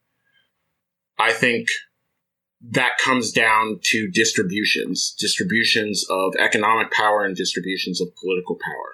I 1.17 1.31
think 1.33 1.67
that 2.71 2.97
comes 2.97 3.31
down 3.31 3.79
to 3.83 4.09
distributions, 4.09 5.15
distributions 5.19 6.05
of 6.09 6.33
economic 6.39 6.91
power 6.91 7.25
and 7.25 7.35
distributions 7.35 7.99
of 7.99 8.15
political 8.15 8.55
power. 8.55 8.93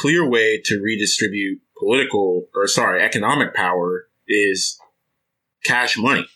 Clear 0.00 0.28
way 0.28 0.60
to 0.66 0.80
redistribute 0.80 1.60
political 1.76 2.46
or 2.54 2.68
sorry, 2.68 3.02
economic 3.02 3.54
power 3.54 4.06
is 4.28 4.78
cash 5.64 5.98
money. 5.98 6.26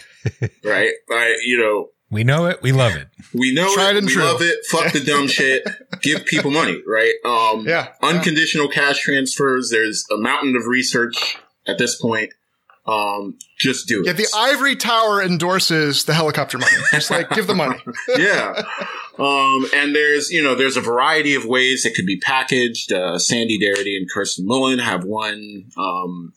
right? 0.64 0.92
I, 1.10 1.38
you 1.44 1.58
know, 1.58 1.88
we 2.10 2.24
know 2.24 2.46
it. 2.46 2.62
We 2.62 2.72
love 2.72 2.96
it. 2.96 3.08
We 3.34 3.52
know 3.52 3.72
Tried 3.74 3.96
it. 3.96 4.04
we 4.04 4.12
true. 4.12 4.22
love 4.22 4.40
it. 4.40 4.64
Fuck 4.66 4.92
the 4.92 5.00
dumb 5.00 5.28
shit. 5.28 5.62
Give 6.02 6.24
people 6.24 6.50
money, 6.50 6.82
right? 6.86 7.12
Um, 7.24 7.66
yeah. 7.68 7.88
Unconditional 8.02 8.66
yeah. 8.68 8.80
cash 8.80 9.00
transfers. 9.02 9.68
There's 9.70 10.06
a 10.10 10.16
mountain 10.16 10.56
of 10.56 10.66
research 10.66 11.36
at 11.66 11.76
this 11.76 12.00
point 12.00 12.32
um, 12.88 13.36
just 13.58 13.86
do 13.86 14.00
it. 14.00 14.06
Yeah, 14.06 14.12
the 14.14 14.26
ivory 14.34 14.74
tower 14.74 15.22
endorses 15.22 16.04
the 16.04 16.14
helicopter 16.14 16.56
money. 16.56 16.72
Just 16.90 17.10
like 17.10 17.28
give 17.30 17.46
the 17.46 17.54
money. 17.54 17.78
yeah. 18.16 18.62
Um, 19.18 19.66
and 19.74 19.94
there's, 19.94 20.30
you 20.30 20.42
know, 20.42 20.54
there's 20.54 20.78
a 20.78 20.80
variety 20.80 21.34
of 21.34 21.44
ways 21.44 21.84
it 21.84 21.94
could 21.94 22.06
be 22.06 22.18
packaged. 22.18 22.92
Uh, 22.92 23.18
Sandy 23.18 23.58
Darity 23.58 23.96
and 23.96 24.08
Kirsten 24.10 24.46
Mullen 24.46 24.78
have 24.78 25.04
one, 25.04 25.70
um, 25.76 26.32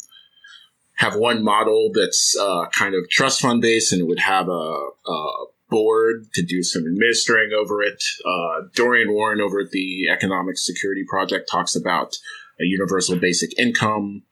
have 0.96 1.16
one 1.16 1.42
model 1.42 1.92
that's, 1.94 2.36
uh, 2.38 2.66
kind 2.78 2.96
of 2.96 3.10
trust 3.10 3.42
fund 3.42 3.62
based 3.62 3.94
and 3.94 4.02
it 4.02 4.08
would 4.08 4.20
have 4.20 4.50
a, 4.50 4.52
a 4.52 5.46
board 5.70 6.26
to 6.34 6.44
do 6.44 6.62
some 6.64 6.84
administering 6.86 7.52
over 7.58 7.82
it. 7.82 8.04
Uh, 8.26 8.68
Dorian 8.76 9.14
Warren 9.14 9.40
over 9.40 9.62
at 9.62 9.72
the 9.72 10.10
Economic 10.12 10.58
Security 10.58 11.06
Project 11.08 11.50
talks 11.50 11.78
about 11.78 12.18
a 12.60 12.66
universal 12.66 13.16
basic 13.16 13.58
income. 13.58 14.24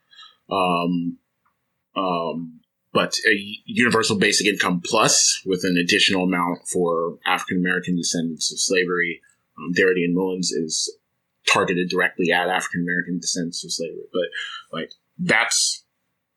Um, 0.52 1.18
um, 1.96 2.60
but 2.92 3.16
a 3.28 3.58
universal 3.66 4.18
basic 4.18 4.48
income 4.48 4.82
plus 4.84 5.42
with 5.46 5.64
an 5.64 5.78
additional 5.78 6.24
amount 6.24 6.68
for 6.68 7.18
African 7.26 7.58
American 7.58 7.96
descendants 7.96 8.52
of 8.52 8.60
slavery. 8.60 9.22
Um, 9.58 9.74
Darity 9.74 10.04
and 10.04 10.16
Mullen's 10.16 10.52
is 10.52 10.92
targeted 11.48 11.90
directly 11.90 12.32
at 12.32 12.50
African 12.50 12.82
American 12.82 13.20
descendants 13.20 13.64
of 13.64 13.72
slavery. 13.72 14.08
But 14.12 14.30
like 14.72 14.92
that's 15.18 15.84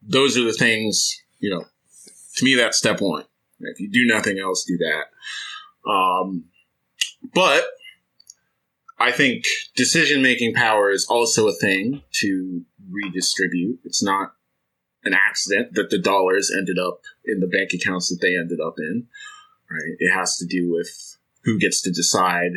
those 0.02 0.36
are 0.36 0.44
the 0.44 0.52
things 0.52 1.20
you 1.38 1.50
know. 1.50 1.64
To 2.36 2.44
me, 2.44 2.54
that's 2.54 2.78
step 2.78 3.00
one. 3.00 3.24
If 3.60 3.78
you 3.78 3.90
do 3.90 4.06
nothing 4.06 4.38
else, 4.38 4.64
do 4.64 4.78
that. 4.78 5.90
Um, 5.90 6.46
but 7.34 7.64
I 8.98 9.12
think 9.12 9.44
decision 9.76 10.22
making 10.22 10.54
power 10.54 10.90
is 10.90 11.06
also 11.08 11.48
a 11.48 11.52
thing 11.52 12.02
to 12.20 12.62
redistribute. 12.90 13.80
It's 13.84 14.02
not 14.02 14.32
an 15.04 15.14
accident 15.14 15.74
that 15.74 15.90
the 15.90 15.98
dollars 15.98 16.50
ended 16.56 16.78
up 16.78 17.00
in 17.24 17.40
the 17.40 17.46
bank 17.46 17.70
accounts 17.72 18.08
that 18.08 18.18
they 18.20 18.36
ended 18.36 18.60
up 18.64 18.74
in. 18.78 19.06
Right? 19.70 19.96
It 19.98 20.12
has 20.12 20.36
to 20.36 20.46
do 20.46 20.70
with 20.70 21.18
who 21.44 21.58
gets 21.58 21.82
to 21.82 21.90
decide 21.90 22.52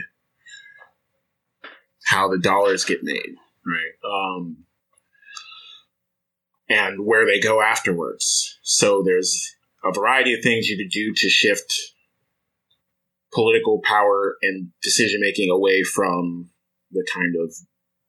how 2.05 2.29
the 2.29 2.37
dollars 2.37 2.85
get 2.85 3.03
made, 3.03 3.35
right? 3.65 3.93
Um, 4.05 4.65
and 6.69 7.05
where 7.05 7.25
they 7.25 7.39
go 7.39 7.61
afterwards. 7.61 8.59
So 8.61 9.01
there's 9.03 9.55
a 9.83 9.91
variety 9.91 10.33
of 10.33 10.41
things 10.43 10.67
you 10.67 10.77
could 10.77 10.91
do 10.91 11.13
to 11.15 11.29
shift 11.29 11.73
political 13.33 13.81
power 13.83 14.35
and 14.41 14.69
decision 14.81 15.19
making 15.21 15.49
away 15.49 15.83
from 15.83 16.49
the 16.91 17.05
kind 17.13 17.35
of 17.41 17.53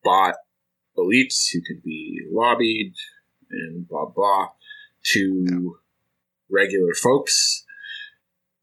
bought 0.04 0.36
elites 0.96 1.48
who 1.52 1.60
could 1.66 1.82
be 1.82 2.20
lobbied 2.32 2.94
and 3.50 3.88
blah 3.88 4.06
blah 4.06 4.48
to 5.12 5.78
regular 6.50 6.94
folks. 6.94 7.64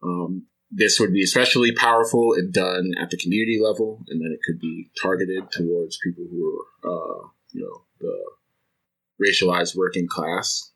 Um, 0.01 0.47
this 0.71 0.99
would 0.99 1.13
be 1.13 1.23
especially 1.23 1.71
powerful 1.71 2.33
if 2.33 2.51
done 2.51 2.91
at 2.99 3.11
the 3.11 3.17
community 3.17 3.59
level, 3.61 4.03
and 4.09 4.19
then 4.19 4.31
it 4.31 4.39
could 4.45 4.59
be 4.59 4.89
targeted 5.01 5.51
towards 5.51 5.99
people 6.03 6.25
who 6.29 6.65
are, 6.83 6.91
uh, 6.91 7.27
you 7.51 7.61
know, 7.61 7.83
the 7.99 9.23
racialized 9.23 9.75
working 9.75 10.07
class, 10.07 10.71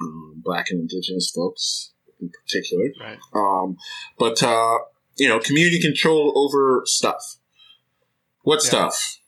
um, 0.00 0.42
black 0.44 0.70
and 0.70 0.80
indigenous 0.80 1.30
folks 1.30 1.92
in 2.20 2.30
particular. 2.30 2.86
Right. 3.00 3.18
Um, 3.34 3.76
but 4.18 4.42
uh, 4.42 4.78
you 5.16 5.28
know, 5.28 5.38
community 5.38 5.80
control 5.80 6.32
over 6.36 6.82
stuff. 6.86 7.36
What 8.42 8.60
yeah. 8.64 8.68
stuff? 8.68 9.18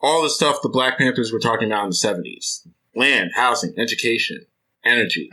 All 0.00 0.22
the 0.22 0.30
stuff 0.30 0.62
the 0.62 0.68
Black 0.68 0.98
Panthers 0.98 1.32
were 1.32 1.38
talking 1.38 1.70
about 1.70 1.84
in 1.84 1.90
the 1.90 1.96
seventies: 1.96 2.66
land, 2.94 3.30
housing, 3.34 3.74
education, 3.78 4.46
energy. 4.84 5.30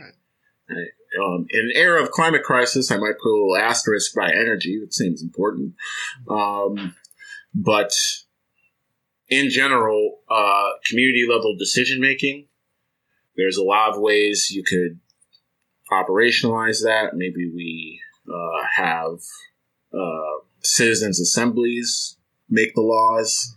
Right. 0.68 0.88
Um, 1.20 1.46
in 1.50 1.60
an 1.60 1.72
era 1.74 2.02
of 2.02 2.12
climate 2.12 2.44
crisis, 2.44 2.90
I 2.90 2.96
might 2.96 3.18
put 3.20 3.30
a 3.30 3.34
little 3.34 3.56
asterisk 3.56 4.14
by 4.14 4.30
energy. 4.30 4.78
That 4.80 4.94
seems 4.94 5.22
important. 5.22 5.74
Um, 6.28 6.94
but 7.52 7.92
in 9.28 9.50
general, 9.50 10.20
uh, 10.30 10.70
community 10.88 11.26
level 11.28 11.56
decision 11.58 12.00
making, 12.00 12.46
there's 13.36 13.56
a 13.56 13.64
lot 13.64 13.90
of 13.90 14.00
ways 14.00 14.50
you 14.50 14.62
could 14.62 15.00
operationalize 15.90 16.82
that. 16.84 17.14
Maybe 17.14 17.50
we 17.52 18.00
uh, 18.28 18.64
have 18.76 19.18
uh, 19.92 20.44
citizens' 20.62 21.20
assemblies 21.20 22.16
make 22.48 22.74
the 22.74 22.82
laws. 22.82 23.56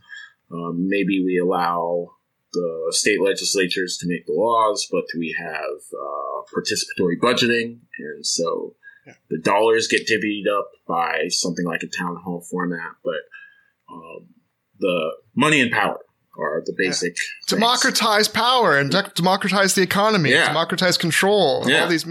Um, 0.51 0.88
maybe 0.88 1.24
we 1.24 1.38
allow 1.38 2.16
the 2.54 2.88
state 2.91 3.22
legislatures 3.22 3.97
to 3.97 4.08
make 4.08 4.26
the 4.26 4.34
laws, 4.34 4.88
but 4.91 5.06
we 5.18 5.36
have 5.38 5.80
uh, 5.93 6.41
participatory 6.56 7.20
budgeting, 7.20 7.80
and 7.99 8.26
so 8.26 8.76
yeah. 9.06 9.14
the 9.30 9.39
dollars 9.39 9.88
get 9.88 10.08
divvied 10.08 10.47
up 10.47 10.70
by 10.88 11.26
something 11.30 11.66
like 11.66 11.84
a 11.84 11.88
town 11.88 12.16
hall 12.24 12.45
format, 12.49 12.91
but 13.04 13.22
um, 13.91 14.28
the 14.80 15.12
money 15.36 15.62
and 15.62 15.72
power 15.72 15.99
are 16.38 16.62
the 16.66 16.74
basic 16.78 17.16
yeah. 17.16 17.58
democratize 17.58 18.28
power 18.28 18.78
and 18.78 18.91
de- 18.91 19.12
democratize 19.16 19.76
the 19.76 19.82
economy, 19.82 20.32
yeah. 20.32 20.47
democratize 20.47 20.97
control. 20.97 21.64
All 21.84 21.88
these. 21.88 22.06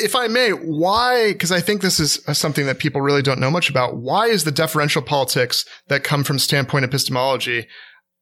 If 0.00 0.14
I 0.14 0.28
may, 0.28 0.50
why? 0.50 1.32
Because 1.32 1.50
I 1.50 1.60
think 1.60 1.82
this 1.82 1.98
is 1.98 2.20
something 2.32 2.66
that 2.66 2.78
people 2.78 3.00
really 3.00 3.22
don't 3.22 3.40
know 3.40 3.50
much 3.50 3.68
about. 3.68 3.96
Why 3.96 4.26
is 4.26 4.44
the 4.44 4.52
deferential 4.52 5.02
politics 5.02 5.64
that 5.88 6.04
come 6.04 6.22
from 6.22 6.38
standpoint 6.38 6.84
epistemology 6.84 7.66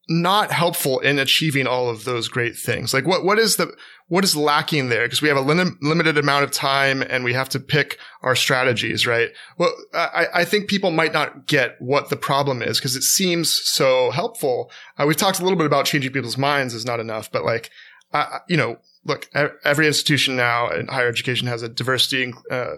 not 0.08 0.52
helpful 0.52 1.00
in 1.00 1.18
achieving 1.18 1.66
all 1.66 1.88
of 1.88 2.04
those 2.04 2.28
great 2.28 2.56
things. 2.56 2.94
Like 2.94 3.06
what, 3.06 3.24
what 3.24 3.38
is 3.38 3.56
the, 3.56 3.74
what 4.08 4.22
is 4.22 4.36
lacking 4.36 4.88
there? 4.88 5.04
Because 5.04 5.20
we 5.20 5.28
have 5.28 5.36
a 5.36 5.40
lim- 5.40 5.78
limited 5.82 6.16
amount 6.16 6.44
of 6.44 6.52
time 6.52 7.02
and 7.02 7.24
we 7.24 7.32
have 7.32 7.48
to 7.50 7.60
pick 7.60 7.98
our 8.22 8.36
strategies, 8.36 9.06
right? 9.06 9.30
Well, 9.58 9.74
I, 9.92 10.26
I 10.32 10.44
think 10.44 10.68
people 10.68 10.92
might 10.92 11.12
not 11.12 11.46
get 11.46 11.74
what 11.80 12.08
the 12.08 12.16
problem 12.16 12.62
is 12.62 12.78
because 12.78 12.94
it 12.94 13.02
seems 13.02 13.52
so 13.64 14.12
helpful. 14.12 14.70
Uh, 14.96 15.06
we've 15.06 15.16
talked 15.16 15.40
a 15.40 15.42
little 15.42 15.58
bit 15.58 15.66
about 15.66 15.86
changing 15.86 16.12
people's 16.12 16.38
minds 16.38 16.72
is 16.72 16.86
not 16.86 17.00
enough, 17.00 17.32
but 17.32 17.44
like, 17.44 17.70
uh, 18.12 18.38
you 18.48 18.56
know, 18.56 18.76
look, 19.04 19.28
every 19.64 19.88
institution 19.88 20.36
now 20.36 20.70
in 20.70 20.86
higher 20.86 21.08
education 21.08 21.48
has 21.48 21.62
a 21.62 21.68
diversity, 21.68 22.32
uh, 22.50 22.74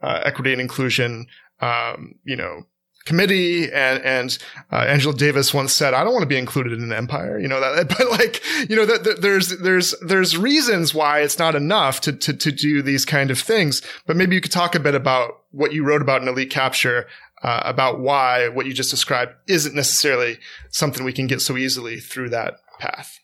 uh 0.00 0.22
equity 0.24 0.52
and 0.52 0.62
inclusion, 0.62 1.26
um, 1.60 2.14
you 2.24 2.36
know, 2.36 2.62
committee 3.04 3.64
and 3.72 4.02
and 4.02 4.38
uh, 4.70 4.76
Angela 4.76 5.14
Davis 5.14 5.54
once 5.54 5.72
said 5.72 5.94
I 5.94 6.04
don't 6.04 6.12
want 6.12 6.22
to 6.22 6.28
be 6.28 6.36
included 6.36 6.72
in 6.74 6.82
an 6.82 6.92
empire 6.92 7.38
you 7.38 7.48
know 7.48 7.60
that 7.60 7.88
but 7.98 8.10
like 8.10 8.42
you 8.68 8.76
know 8.76 8.86
that, 8.86 9.20
there's 9.20 9.48
there's 9.58 9.94
there's 10.00 10.36
reasons 10.36 10.94
why 10.94 11.20
it's 11.20 11.38
not 11.38 11.54
enough 11.54 12.00
to, 12.02 12.12
to 12.12 12.32
to 12.34 12.52
do 12.52 12.82
these 12.82 13.04
kind 13.04 13.30
of 13.30 13.38
things. 13.38 13.82
But 14.06 14.16
maybe 14.16 14.34
you 14.34 14.40
could 14.40 14.52
talk 14.52 14.74
a 14.74 14.80
bit 14.80 14.94
about 14.94 15.42
what 15.50 15.72
you 15.72 15.84
wrote 15.84 16.02
about 16.02 16.22
in 16.22 16.28
elite 16.28 16.50
capture 16.50 17.06
uh, 17.42 17.62
about 17.64 18.00
why 18.00 18.48
what 18.48 18.66
you 18.66 18.72
just 18.72 18.90
described 18.90 19.32
isn't 19.48 19.74
necessarily 19.74 20.38
something 20.70 21.04
we 21.04 21.12
can 21.12 21.26
get 21.26 21.40
so 21.40 21.56
easily 21.56 21.98
through 21.98 22.30
that 22.30 22.54
path. 22.78 23.18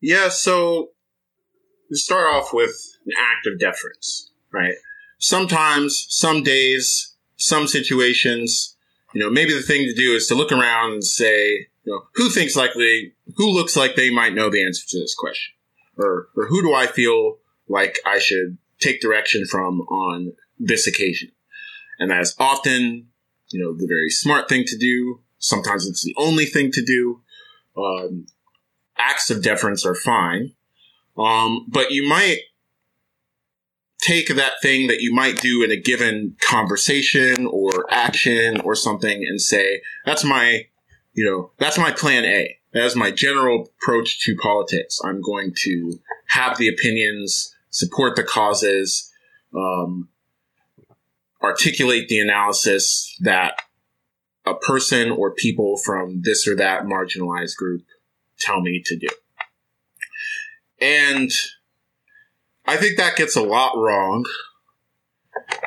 Yeah 0.00 0.28
so 0.28 0.88
to 1.90 1.96
start 1.96 2.26
off 2.34 2.52
with 2.52 2.74
an 3.06 3.12
act 3.18 3.46
of 3.46 3.58
deference 3.58 4.30
right? 4.52 4.74
Sometimes 5.18 6.06
some 6.08 6.42
days 6.42 7.13
some 7.36 7.66
situations, 7.66 8.76
you 9.14 9.20
know, 9.20 9.30
maybe 9.30 9.54
the 9.54 9.62
thing 9.62 9.86
to 9.86 9.94
do 9.94 10.14
is 10.14 10.26
to 10.28 10.34
look 10.34 10.52
around 10.52 10.92
and 10.92 11.04
say, 11.04 11.68
you 11.84 11.92
know, 11.92 12.02
who 12.14 12.30
thinks 12.30 12.56
likely, 12.56 13.14
who 13.36 13.50
looks 13.50 13.76
like 13.76 13.94
they 13.94 14.10
might 14.10 14.34
know 14.34 14.50
the 14.50 14.64
answer 14.64 14.84
to 14.88 15.00
this 15.00 15.14
question? 15.14 15.54
Or, 15.96 16.28
or 16.36 16.46
who 16.46 16.62
do 16.62 16.74
I 16.74 16.86
feel 16.86 17.38
like 17.68 17.98
I 18.04 18.18
should 18.18 18.58
take 18.80 19.00
direction 19.00 19.44
from 19.46 19.80
on 19.82 20.32
this 20.58 20.86
occasion? 20.86 21.30
And 21.98 22.10
that 22.10 22.20
is 22.20 22.34
often, 22.38 23.08
you 23.50 23.62
know, 23.62 23.74
the 23.74 23.86
very 23.86 24.10
smart 24.10 24.48
thing 24.48 24.64
to 24.66 24.76
do. 24.76 25.20
Sometimes 25.38 25.86
it's 25.86 26.02
the 26.02 26.14
only 26.16 26.46
thing 26.46 26.72
to 26.72 26.84
do. 26.84 27.20
Um, 27.76 28.26
acts 28.96 29.30
of 29.30 29.42
deference 29.42 29.84
are 29.86 29.94
fine. 29.94 30.52
Um, 31.16 31.66
but 31.68 31.90
you 31.90 32.08
might 32.08 32.38
take 34.04 34.28
that 34.28 34.54
thing 34.60 34.88
that 34.88 35.00
you 35.00 35.14
might 35.14 35.40
do 35.40 35.62
in 35.62 35.70
a 35.70 35.76
given 35.76 36.36
conversation 36.46 37.46
or 37.46 37.86
action 37.90 38.60
or 38.60 38.74
something 38.74 39.24
and 39.24 39.40
say, 39.40 39.80
that's 40.04 40.24
my, 40.24 40.66
you 41.14 41.24
know, 41.24 41.50
that's 41.58 41.78
my 41.78 41.90
plan 41.90 42.24
A. 42.24 42.58
That's 42.72 42.96
my 42.96 43.10
general 43.10 43.70
approach 43.80 44.20
to 44.24 44.36
politics. 44.36 44.98
I'm 45.04 45.22
going 45.22 45.54
to 45.62 46.00
have 46.28 46.58
the 46.58 46.68
opinions, 46.68 47.54
support 47.70 48.16
the 48.16 48.24
causes, 48.24 49.10
um, 49.56 50.08
articulate 51.42 52.08
the 52.08 52.18
analysis 52.18 53.16
that 53.20 53.62
a 54.44 54.54
person 54.54 55.10
or 55.10 55.32
people 55.32 55.78
from 55.78 56.20
this 56.22 56.46
or 56.46 56.56
that 56.56 56.84
marginalized 56.84 57.56
group 57.56 57.82
tell 58.38 58.60
me 58.60 58.82
to 58.84 58.96
do. 58.96 59.08
And 60.80 61.30
I 62.66 62.76
think 62.76 62.96
that 62.96 63.16
gets 63.16 63.36
a 63.36 63.42
lot 63.42 63.76
wrong. 63.76 64.24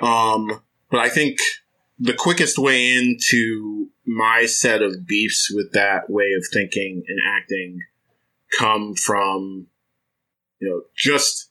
Um, 0.01 0.61
but 0.89 0.99
I 0.99 1.09
think 1.09 1.37
the 1.99 2.13
quickest 2.13 2.57
way 2.57 2.93
into 2.93 3.89
my 4.05 4.45
set 4.45 4.81
of 4.81 5.05
beefs 5.05 5.51
with 5.53 5.73
that 5.73 6.09
way 6.09 6.33
of 6.37 6.45
thinking 6.51 7.03
and 7.07 7.19
acting 7.25 7.81
come 8.57 8.95
from, 8.95 9.67
you 10.59 10.69
know, 10.69 10.81
just 10.95 11.49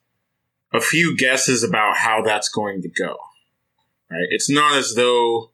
a 0.72 0.80
few 0.80 1.16
guesses 1.16 1.62
about 1.62 1.96
how 1.96 2.22
that's 2.22 2.48
going 2.48 2.82
to 2.82 2.88
go. 2.88 3.16
Right? 4.10 4.26
It's 4.30 4.50
not 4.50 4.76
as 4.76 4.94
though, 4.94 5.52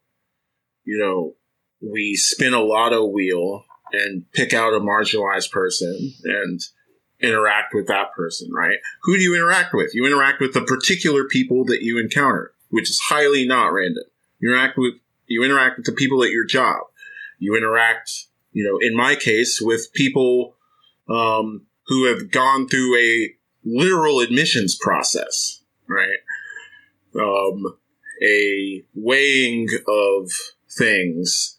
you 0.85 0.99
know, 0.99 1.35
we 1.81 2.15
spin 2.15 2.55
a 2.55 2.61
lotto 2.61 3.07
wheel 3.07 3.65
and 3.93 4.31
pick 4.33 4.55
out 4.55 4.73
a 4.73 4.81
marginalized 4.81 5.51
person 5.51 6.15
and 6.25 6.61
interact 7.23 7.75
with 7.75 7.87
that 7.87 8.13
person, 8.15 8.53
right? 8.53 8.79
Who 9.03 9.17
do 9.17 9.23
you 9.23 9.35
interact 9.35 9.75
with? 9.75 9.95
You 9.95 10.07
interact 10.07 10.41
with 10.41 10.55
the 10.55 10.63
particular 10.63 11.25
people 11.25 11.65
that 11.67 11.83
you 11.83 11.99
encounter, 11.99 12.53
which 12.71 12.91
is 12.91 13.01
highly 13.09 13.47
not 13.47 13.73
random. 13.73 14.05
You 14.41 14.53
interact 14.53 14.77
with 14.77 14.95
you 15.27 15.45
interact 15.45 15.79
with 15.79 15.87
the 15.87 15.93
people 15.93 16.23
at 16.25 16.31
your 16.31 16.45
job. 16.45 16.83
You 17.39 17.57
interact, 17.57 18.27
you 18.53 18.65
know, 18.65 18.79
in 18.79 18.97
my 18.97 19.15
case, 19.15 19.61
with 19.61 19.93
people 19.95 20.57
um, 21.09 21.63
who 21.87 22.07
have 22.07 22.31
gone 22.31 22.69
through 22.69 22.97
a 22.99 23.35
literal 23.65 24.21
admissions 24.21 24.77
process, 24.79 25.63
right? 25.89 26.19
Um, 27.15 27.79
a 28.23 28.85
weighing 28.95 29.69
of 29.87 30.31
things 30.71 31.59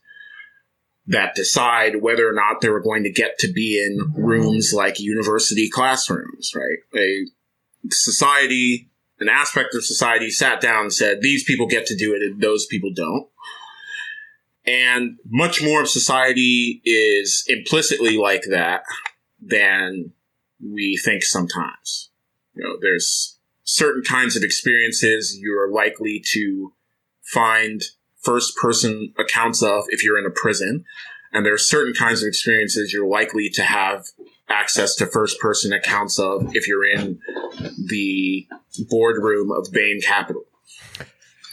that 1.07 1.35
decide 1.35 2.01
whether 2.01 2.27
or 2.27 2.33
not 2.33 2.61
they 2.61 2.69
were 2.69 2.81
going 2.81 3.03
to 3.03 3.11
get 3.11 3.37
to 3.39 3.51
be 3.51 3.81
in 3.81 4.13
rooms 4.15 4.71
like 4.73 4.99
university 4.99 5.69
classrooms, 5.69 6.53
right? 6.55 6.79
A 6.95 7.25
society, 7.89 8.89
an 9.19 9.27
aspect 9.27 9.75
of 9.75 9.83
society 9.83 10.29
sat 10.29 10.61
down 10.61 10.83
and 10.83 10.93
said, 10.93 11.21
these 11.21 11.43
people 11.43 11.67
get 11.67 11.85
to 11.87 11.95
do 11.95 12.13
it 12.15 12.21
and 12.21 12.41
those 12.41 12.65
people 12.65 12.91
don't. 12.95 13.27
And 14.65 15.17
much 15.25 15.61
more 15.61 15.81
of 15.81 15.89
society 15.89 16.81
is 16.85 17.43
implicitly 17.47 18.17
like 18.17 18.43
that 18.49 18.83
than 19.41 20.13
we 20.61 20.95
think 20.95 21.23
sometimes. 21.23 22.09
You 22.55 22.63
know, 22.63 22.77
there's 22.81 23.37
certain 23.63 24.03
kinds 24.03 24.37
of 24.37 24.43
experiences 24.43 25.37
you're 25.37 25.69
likely 25.69 26.23
to 26.31 26.71
find 27.21 27.81
first 28.23 28.55
person 28.55 29.13
accounts 29.17 29.61
of 29.61 29.85
if 29.89 30.03
you're 30.03 30.17
in 30.17 30.25
a 30.25 30.31
prison. 30.31 30.85
And 31.31 31.45
there 31.45 31.53
are 31.53 31.59
certain 31.59 31.93
kinds 31.93 32.21
of 32.21 32.27
experiences 32.27 32.93
you're 32.93 33.07
likely 33.07 33.49
to 33.49 33.63
have 33.63 34.05
access 34.49 34.95
to 34.95 35.05
first 35.07 35.39
person 35.39 35.73
accounts 35.73 36.19
of 36.19 36.55
if 36.55 36.67
you're 36.67 36.85
in 36.85 37.19
the 37.87 38.47
boardroom 38.89 39.51
of 39.51 39.71
Bain 39.71 39.99
Capital. 40.01 40.43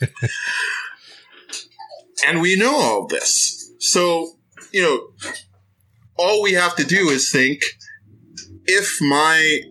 and 2.27 2.41
we 2.41 2.57
know 2.57 2.75
all 2.75 3.07
this. 3.07 3.73
So, 3.79 4.33
you 4.73 4.83
know, 4.83 5.33
all 6.17 6.43
we 6.43 6.53
have 6.53 6.77
to 6.77 6.85
do 6.85 7.09
is 7.09 7.31
think 7.31 7.63
if 8.67 9.01
my 9.01 9.63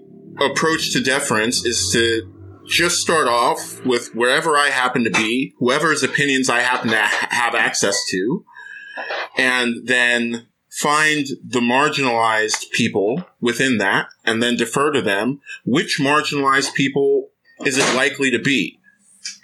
approach 0.42 0.92
to 0.94 1.04
deference 1.04 1.66
is 1.66 1.92
to 1.94 2.39
just 2.70 2.98
start 2.98 3.28
off 3.28 3.84
with 3.86 4.14
wherever 4.16 4.56
I 4.58 4.70
happen 4.70 5.04
to 5.04 5.10
be, 5.10 5.54
whoever's 5.58 6.04
opinions 6.04 6.50
I 6.50 6.62
happen 6.62 6.90
to 6.92 7.02
ha- 7.02 7.28
have 7.32 7.56
access 7.56 8.06
to, 8.12 8.46
and 9.38 9.88
then 9.88 10.48
find 10.70 11.26
the 11.44 11.60
marginalized 11.60 12.70
people 12.72 13.26
within 13.42 13.80
that 13.80 14.08
and 14.24 14.42
then 14.42 14.56
defer 14.56 14.92
to 14.92 15.02
them. 15.02 15.42
Which 15.66 16.00
marginalized 16.00 16.74
people 16.74 17.30
is 17.66 17.78
it 17.78 17.96
likely 17.96 18.32
to 18.32 18.40
be? 18.40 18.80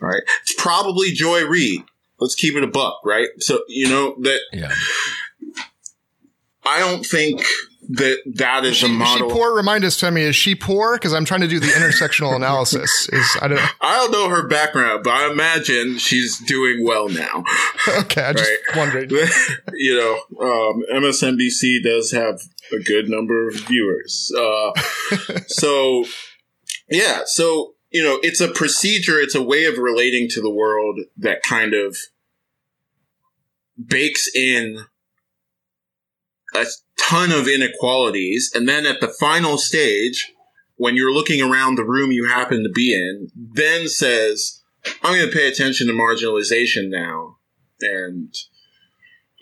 Right. 0.01 0.21
It's 0.43 0.53
probably 0.57 1.11
Joy 1.11 1.45
Reid. 1.45 1.82
Let's 2.19 2.36
keep 2.36 2.55
it 2.55 2.63
a 2.63 2.67
buck, 2.67 3.01
right? 3.03 3.30
So, 3.39 3.61
you 3.67 3.89
know, 3.89 4.15
that 4.21 4.39
yeah. 4.53 4.71
I 6.65 6.80
don't 6.80 7.05
think 7.05 7.43
that 7.90 8.18
that 8.36 8.66
is 8.66 8.78
she, 8.78 8.86
a 8.86 8.90
model. 8.90 9.28
Is 9.28 9.34
she 9.34 9.40
poor? 9.40 9.56
Remind 9.56 9.84
us, 9.84 10.00
Femi. 10.00 10.22
Is 10.22 10.36
she 10.36 10.56
poor? 10.56 10.96
Because 10.96 11.14
I'm 11.14 11.26
trying 11.26 11.42
to 11.42 11.48
do 11.48 11.60
the 11.60 11.68
intersectional 11.68 12.36
analysis. 12.36 13.10
Is 13.10 13.38
I 13.42 13.48
don't. 13.48 13.60
I 13.82 13.96
don't 13.98 14.12
know 14.12 14.30
her 14.30 14.48
background, 14.48 15.04
but 15.04 15.14
I 15.14 15.32
imagine 15.32 15.98
she's 15.98 16.40
doing 16.40 16.84
well 16.84 17.10
now. 17.10 17.44
okay, 18.00 18.24
I 18.24 18.34
just 18.34 18.50
right? 18.50 18.78
wondered. 18.78 19.12
you 19.74 19.98
know, 19.98 20.14
um, 20.42 20.84
MSNBC 20.94 21.84
does 21.84 22.12
have 22.12 22.42
a 22.72 22.80
good 22.80 23.10
number 23.10 23.48
of 23.48 23.56
viewers. 23.56 24.32
Uh, 24.38 24.72
so, 25.48 26.06
yeah, 26.90 27.22
so 27.26 27.76
you 27.92 28.04
know, 28.04 28.20
it's 28.24 28.42
a 28.42 28.50
procedure. 28.50 29.20
It's 29.20 29.36
a 29.36 29.44
way 29.44 29.66
of 29.66 29.78
relating 29.78 30.28
to 30.30 30.42
the 30.42 30.50
world 30.50 31.00
that 31.18 31.44
kind 31.44 31.74
of 31.74 31.98
bakes 33.84 34.28
in 34.36 34.86
a 36.54 36.66
ton 37.10 37.32
of 37.32 37.47
inequalities. 37.47 38.51
And 38.53 38.68
then 38.68 38.86
at 38.86 39.01
the 39.01 39.08
final 39.20 39.58
stage, 39.58 40.32
when 40.78 40.95
you're 40.95 41.14
looking 41.14 41.41
around 41.41 41.76
the 41.76 41.86
room 41.86 42.12
you 42.12 42.28
happen 42.28 42.64
to 42.64 42.70
be 42.70 42.93
in, 42.93 43.30
then 43.36 43.88
says, 43.88 44.62
I'm 45.03 45.16
going 45.16 45.30
to 45.30 45.36
pay 45.36 45.47
attention 45.47 45.88
to 45.88 45.93
marginalization 45.93 46.89
now. 46.89 47.38
And, 47.82 48.34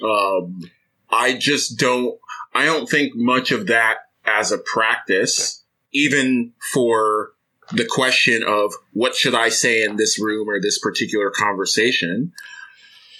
um, 0.03 0.61
I 1.09 1.37
just 1.37 1.77
don't, 1.77 2.19
I 2.53 2.65
don't 2.65 2.89
think 2.89 3.13
much 3.15 3.51
of 3.51 3.67
that 3.67 3.97
as 4.25 4.51
a 4.51 4.57
practice, 4.57 5.63
even 5.91 6.53
for 6.73 7.33
the 7.71 7.85
question 7.85 8.43
of 8.43 8.73
what 8.91 9.15
should 9.15 9.35
I 9.35 9.49
say 9.49 9.83
in 9.83 9.95
this 9.95 10.19
room 10.19 10.49
or 10.49 10.59
this 10.59 10.79
particular 10.79 11.29
conversation. 11.29 12.33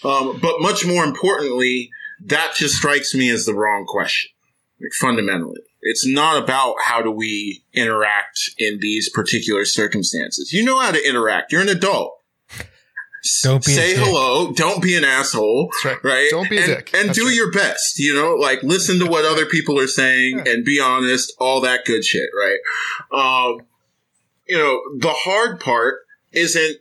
Um, 0.04 0.40
but 0.42 0.60
much 0.60 0.86
more 0.86 1.04
importantly, 1.04 1.92
that 2.26 2.54
just 2.56 2.76
strikes 2.76 3.14
me 3.14 3.30
as 3.30 3.46
the 3.46 3.54
wrong 3.54 3.86
question. 3.86 4.32
Like 4.84 4.94
fundamentally, 5.00 5.62
it's 5.82 6.06
not 6.06 6.44
about 6.44 6.76
how 6.84 7.02
do 7.02 7.10
we 7.10 7.64
interact 7.74 8.52
in 8.58 8.80
these 8.82 9.10
particular 9.10 9.66
circumstances. 9.66 10.52
You 10.52 10.64
know 10.66 10.80
how 10.80 10.92
to 10.92 11.08
interact. 11.08 11.52
You're 11.52 11.62
an 11.62 11.70
adult. 11.70 12.20
Don't 13.42 13.64
say 13.64 13.96
hello. 13.96 14.52
Don't 14.52 14.84
be 14.84 14.98
an 14.98 15.06
asshole. 15.06 15.70
Right. 15.86 16.04
right. 16.04 16.28
Don't 16.30 16.50
be 16.50 16.58
and, 16.58 16.72
a 16.72 16.76
dick. 16.76 16.94
And 16.94 17.08
That's 17.08 17.18
do 17.18 17.28
right. 17.28 17.36
your 17.36 17.52
best. 17.54 17.98
You 17.98 18.14
know, 18.14 18.34
like 18.34 18.62
listen 18.64 19.00
to 19.00 19.06
what 19.06 19.24
other 19.24 19.46
people 19.46 19.80
are 19.80 19.88
saying 19.88 20.42
yeah. 20.46 20.52
and 20.52 20.66
be 20.66 20.82
honest. 20.82 21.34
All 21.40 21.62
that 21.62 21.86
good 21.86 22.04
shit. 22.04 22.30
Right. 22.38 22.60
Um, 23.14 23.66
you 24.46 24.58
know, 24.58 24.82
the 25.00 25.14
hard 25.14 25.62
part 25.62 26.00
isn't 26.34 26.78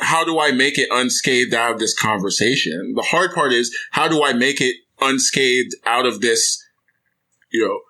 how 0.00 0.24
do 0.24 0.38
I 0.38 0.52
make 0.52 0.78
it 0.78 0.88
unscathed 0.92 1.54
out 1.54 1.72
of 1.72 1.78
this 1.80 1.98
conversation? 1.98 2.94
The 2.94 3.02
hard 3.02 3.34
part 3.34 3.52
is 3.52 3.76
how 3.90 4.08
do 4.08 4.22
I 4.22 4.32
make 4.32 4.60
it 4.60 4.76
unscathed 5.00 5.74
out 5.84 6.06
of 6.06 6.20
this, 6.20 6.63
you 7.54 7.64
know, 7.64 7.80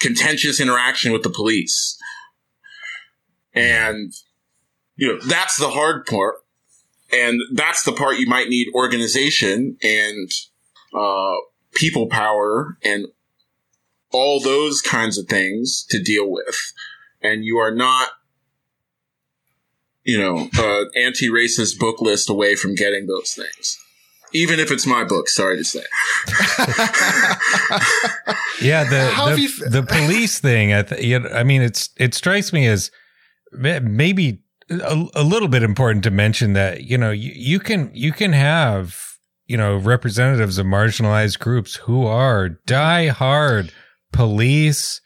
contentious 0.00 0.58
interaction 0.58 1.12
with 1.12 1.22
the 1.22 1.30
police? 1.30 1.98
And, 3.52 4.12
you 4.96 5.08
know, 5.08 5.20
that's 5.20 5.56
the 5.58 5.68
hard 5.68 6.06
part. 6.06 6.36
And 7.12 7.40
that's 7.52 7.82
the 7.84 7.92
part 7.92 8.18
you 8.18 8.26
might 8.26 8.48
need 8.48 8.68
organization 8.74 9.76
and, 9.82 10.30
uh, 10.94 11.36
people 11.74 12.08
power 12.08 12.78
and 12.82 13.06
all 14.12 14.40
those 14.40 14.80
kinds 14.80 15.18
of 15.18 15.26
things 15.28 15.84
to 15.90 16.02
deal 16.02 16.30
with. 16.30 16.72
And 17.20 17.44
you 17.44 17.58
are 17.58 17.74
not 17.74 18.08
you 20.06 20.16
know, 20.16 20.48
uh, 20.56 20.84
anti-racist 20.96 21.80
book 21.80 22.00
list 22.00 22.30
away 22.30 22.54
from 22.54 22.76
getting 22.76 23.08
those 23.08 23.32
things. 23.32 23.76
Even 24.36 24.60
if 24.60 24.70
it's 24.70 24.86
my 24.86 25.02
book, 25.02 25.28
sorry 25.28 25.56
to 25.56 25.64
say. 25.64 25.80
yeah, 28.60 28.84
the 28.84 29.10
the, 29.34 29.70
the, 29.70 29.82
police 29.82 30.38
thing. 30.38 30.74
I, 30.74 30.82
th- 30.82 31.02
you 31.02 31.18
know, 31.18 31.28
I 31.30 31.42
mean, 31.42 31.62
it's 31.62 31.90
it 31.96 32.14
strikes 32.14 32.52
me 32.52 32.66
as 32.66 32.90
maybe 33.52 34.42
a, 34.70 35.06
a, 35.14 35.22
little 35.22 35.48
bit 35.48 35.62
important 35.62 36.04
to 36.04 36.10
mention 36.10 36.52
that 36.52 36.84
you 36.84 36.98
know 36.98 37.10
you, 37.10 37.32
you 37.34 37.58
can 37.58 37.90
you 37.94 38.12
can 38.12 38.32
have 38.32 39.16
you 39.46 39.56
know 39.56 39.76
representatives 39.76 40.58
of 40.58 40.66
marginalized 40.66 41.38
groups 41.38 41.76
who 41.76 42.06
are 42.06 42.48
die 42.48 43.08
hard 43.08 43.72
police 44.12 45.00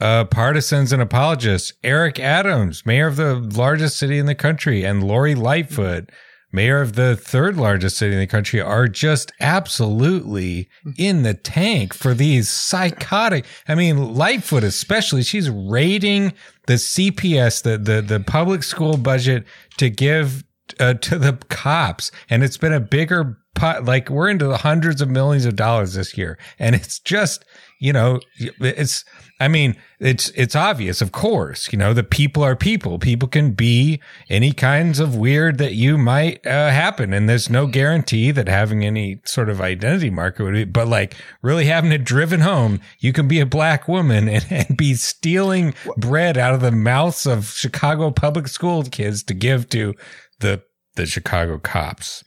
uh, 0.00 0.24
partisans 0.24 0.92
and 0.92 1.02
apologists. 1.02 1.72
Eric 1.84 2.18
Adams, 2.18 2.86
mayor 2.86 3.06
of 3.06 3.16
the 3.16 3.34
largest 3.34 3.98
city 3.98 4.18
in 4.18 4.26
the 4.26 4.34
country, 4.34 4.84
and 4.84 5.04
Lori 5.04 5.34
Lightfoot, 5.34 6.10
mayor 6.52 6.80
of 6.80 6.94
the 6.94 7.16
third 7.16 7.56
largest 7.56 7.96
city 7.98 8.14
in 8.14 8.20
the 8.20 8.26
country, 8.26 8.60
are 8.60 8.88
just 8.88 9.32
absolutely 9.40 10.68
in 10.96 11.22
the 11.22 11.34
tank 11.34 11.94
for 11.94 12.14
these 12.14 12.48
psychotic. 12.48 13.44
I 13.68 13.74
mean, 13.74 14.14
Lightfoot 14.14 14.64
especially, 14.64 15.22
she's 15.22 15.50
raiding 15.50 16.32
the 16.66 16.74
CPS, 16.74 17.62
the 17.62 17.78
the 17.78 18.02
the 18.02 18.20
public 18.20 18.62
school 18.62 18.96
budget 18.96 19.44
to 19.78 19.90
give 19.90 20.44
uh, 20.78 20.94
to 20.94 21.18
the 21.18 21.38
cops, 21.48 22.10
and 22.28 22.42
it's 22.42 22.56
been 22.56 22.72
a 22.72 22.80
bigger 22.80 23.38
pot. 23.54 23.84
Like 23.84 24.08
we're 24.08 24.28
into 24.28 24.46
the 24.46 24.58
hundreds 24.58 25.00
of 25.00 25.08
millions 25.08 25.44
of 25.44 25.56
dollars 25.56 25.94
this 25.94 26.16
year, 26.16 26.38
and 26.58 26.74
it's 26.74 26.98
just 26.98 27.44
you 27.80 27.94
know, 27.94 28.20
it's, 28.38 29.04
I 29.40 29.48
mean, 29.48 29.74
it's, 29.98 30.28
it's 30.30 30.54
obvious, 30.54 31.00
of 31.00 31.12
course, 31.12 31.72
you 31.72 31.78
know, 31.78 31.94
the 31.94 32.04
people 32.04 32.42
are 32.42 32.54
people. 32.54 32.98
People 32.98 33.26
can 33.26 33.52
be 33.52 33.98
any 34.28 34.52
kinds 34.52 35.00
of 35.00 35.16
weird 35.16 35.56
that 35.56 35.72
you 35.72 35.96
might 35.96 36.46
uh, 36.46 36.68
happen. 36.68 37.14
And 37.14 37.26
there's 37.26 37.48
no 37.48 37.66
guarantee 37.66 38.32
that 38.32 38.48
having 38.48 38.84
any 38.84 39.22
sort 39.24 39.48
of 39.48 39.58
identity 39.58 40.10
marker 40.10 40.44
would 40.44 40.52
be, 40.52 40.64
but 40.64 40.88
like 40.88 41.16
really 41.40 41.64
having 41.64 41.90
it 41.90 42.04
driven 42.04 42.40
home, 42.40 42.80
you 42.98 43.14
can 43.14 43.28
be 43.28 43.40
a 43.40 43.46
black 43.46 43.88
woman 43.88 44.28
and, 44.28 44.46
and 44.50 44.76
be 44.76 44.92
stealing 44.92 45.74
bread 45.96 46.36
out 46.36 46.52
of 46.52 46.60
the 46.60 46.70
mouths 46.70 47.26
of 47.26 47.46
Chicago 47.46 48.10
public 48.10 48.46
school 48.46 48.82
kids 48.82 49.22
to 49.22 49.32
give 49.32 49.70
to 49.70 49.94
the, 50.40 50.62
the 50.96 51.06
Chicago 51.06 51.58
cops. 51.58 52.22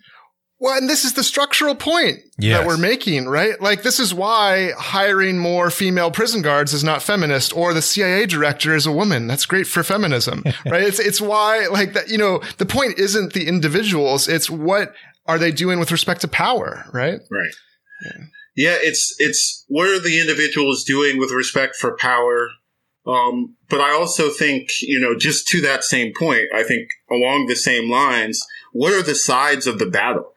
Well, 0.63 0.77
and 0.77 0.89
this 0.89 1.03
is 1.03 1.11
the 1.11 1.25
structural 1.25 1.75
point 1.75 2.21
yes. 2.39 2.57
that 2.57 2.65
we're 2.65 2.77
making, 2.77 3.25
right? 3.25 3.59
Like, 3.59 3.83
this 3.83 3.99
is 3.99 4.13
why 4.13 4.71
hiring 4.77 5.37
more 5.37 5.69
female 5.69 6.09
prison 6.09 6.41
guards 6.41 6.71
is 6.71 6.85
not 6.85 7.03
feminist 7.03 7.53
or 7.53 7.73
the 7.73 7.81
CIA 7.81 8.25
director 8.27 8.73
is 8.73 8.85
a 8.85 8.91
woman. 8.93 9.27
That's 9.27 9.45
great 9.45 9.67
for 9.67 9.83
feminism, 9.83 10.41
right? 10.65 10.83
It's, 10.83 10.99
it's 10.99 11.19
why, 11.19 11.67
like, 11.67 11.91
that, 11.95 12.07
you 12.07 12.17
know, 12.17 12.41
the 12.59 12.65
point 12.65 12.97
isn't 12.97 13.33
the 13.33 13.45
individuals. 13.45 14.29
It's 14.29 14.49
what 14.49 14.93
are 15.25 15.37
they 15.37 15.51
doing 15.51 15.79
with 15.79 15.91
respect 15.91 16.21
to 16.21 16.29
power, 16.29 16.85
right? 16.93 17.19
Right. 17.29 17.55
Yeah. 18.05 18.23
yeah 18.55 18.77
it's, 18.79 19.13
it's 19.19 19.65
what 19.67 19.89
are 19.89 19.99
the 19.99 20.21
individuals 20.21 20.85
doing 20.85 21.17
with 21.17 21.31
respect 21.31 21.75
for 21.75 21.97
power? 21.97 22.47
Um, 23.05 23.57
but 23.69 23.81
I 23.81 23.91
also 23.91 24.29
think, 24.29 24.81
you 24.81 25.01
know, 25.01 25.13
just 25.13 25.45
to 25.49 25.59
that 25.59 25.83
same 25.83 26.13
point, 26.17 26.45
I 26.55 26.63
think 26.63 26.87
along 27.11 27.47
the 27.47 27.57
same 27.57 27.91
lines, 27.91 28.41
what 28.71 28.93
are 28.93 29.03
the 29.03 29.13
sides 29.13 29.67
of 29.67 29.77
the 29.77 29.87
battle? 29.87 30.32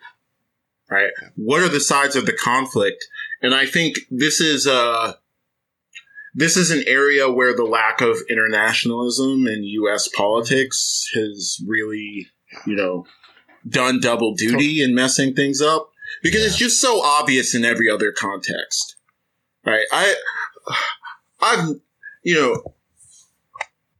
Right? 0.90 1.10
What 1.36 1.62
are 1.62 1.68
the 1.68 1.80
sides 1.80 2.16
of 2.16 2.26
the 2.26 2.32
conflict? 2.32 3.04
And 3.42 3.54
I 3.54 3.66
think 3.66 3.96
this 4.10 4.40
is 4.40 4.66
uh 4.66 5.14
this 6.34 6.56
is 6.56 6.70
an 6.70 6.84
area 6.86 7.30
where 7.30 7.56
the 7.56 7.64
lack 7.64 8.02
of 8.02 8.18
internationalism 8.28 9.46
in 9.46 9.64
U.S. 9.64 10.06
politics 10.06 11.08
has 11.14 11.58
really, 11.66 12.28
you 12.66 12.76
know, 12.76 13.06
done 13.66 14.00
double 14.00 14.34
duty 14.34 14.82
in 14.82 14.94
messing 14.94 15.34
things 15.34 15.62
up 15.62 15.90
because 16.22 16.42
yeah. 16.42 16.46
it's 16.48 16.58
just 16.58 16.78
so 16.78 17.02
obvious 17.02 17.54
in 17.54 17.64
every 17.64 17.90
other 17.90 18.12
context, 18.12 18.96
right? 19.64 19.86
I, 19.90 20.14
I've, 21.40 21.68
you 22.22 22.34
know, 22.34 22.74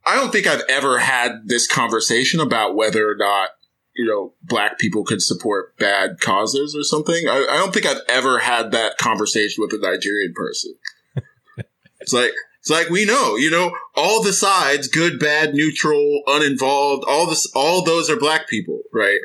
I 0.04 0.14
don't 0.14 0.30
think 0.30 0.46
I've 0.46 0.62
ever 0.68 0.98
had 0.98 1.46
this 1.46 1.66
conversation 1.66 2.38
about 2.38 2.76
whether 2.76 3.10
or 3.10 3.16
not 3.16 3.50
you 3.96 4.04
know, 4.04 4.34
black 4.42 4.78
people 4.78 5.04
could 5.04 5.22
support 5.22 5.76
bad 5.78 6.20
causes 6.20 6.74
or 6.76 6.82
something. 6.82 7.28
I, 7.28 7.46
I 7.50 7.56
don't 7.56 7.72
think 7.72 7.86
I've 7.86 8.02
ever 8.08 8.38
had 8.38 8.70
that 8.72 8.98
conversation 8.98 9.62
with 9.62 9.72
a 9.72 9.78
Nigerian 9.78 10.32
person. 10.34 10.74
it's 12.00 12.12
like, 12.12 12.32
it's 12.60 12.70
like 12.70 12.90
we 12.90 13.04
know, 13.04 13.36
you 13.36 13.50
know, 13.50 13.72
all 13.94 14.22
the 14.22 14.32
sides, 14.32 14.88
good, 14.88 15.18
bad, 15.18 15.54
neutral, 15.54 16.22
uninvolved, 16.26 17.04
all 17.08 17.26
this, 17.26 17.50
all 17.54 17.82
those 17.82 18.10
are 18.10 18.16
black 18.16 18.48
people, 18.48 18.80
right? 18.92 19.20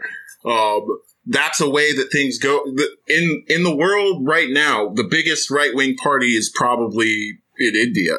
Um, 0.46 0.88
that's 1.26 1.62
a 1.62 1.70
way 1.70 1.94
that 1.94 2.12
things 2.12 2.40
go 2.40 2.64
in, 3.08 3.44
in 3.48 3.64
the 3.64 3.76
world 3.76 4.26
right 4.26 4.50
now. 4.50 4.90
The 4.90 5.04
biggest 5.04 5.52
right 5.52 5.74
wing 5.74 5.96
party 5.96 6.36
is 6.36 6.52
probably 6.54 7.40
in 7.60 7.76
India. 7.76 8.18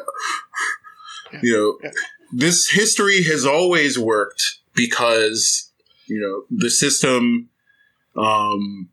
You 1.41 1.79
know, 1.81 1.91
this 2.31 2.69
history 2.69 3.23
has 3.23 3.45
always 3.45 3.97
worked 3.97 4.59
because 4.75 5.71
you 6.07 6.19
know, 6.19 6.57
the 6.57 6.69
system 6.69 7.49
um, 8.15 8.89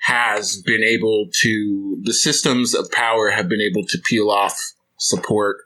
has 0.00 0.60
been 0.62 0.82
able 0.82 1.28
to, 1.42 1.98
the 2.02 2.14
systems 2.14 2.74
of 2.74 2.90
power 2.90 3.30
have 3.30 3.48
been 3.48 3.60
able 3.60 3.84
to 3.86 3.98
peel 4.08 4.30
off 4.30 4.58
support 4.98 5.58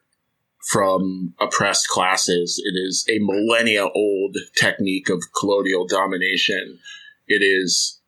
from 0.71 1.35
oppressed 1.41 1.89
classes. 1.89 2.63
It 2.65 2.77
is 2.77 3.05
a 3.09 3.19
millennia 3.21 3.89
old 3.95 4.37
technique 4.57 5.09
of 5.09 5.23
colonial 5.39 5.87
domination. 5.87 6.79
It 7.27 7.43
is 7.43 8.01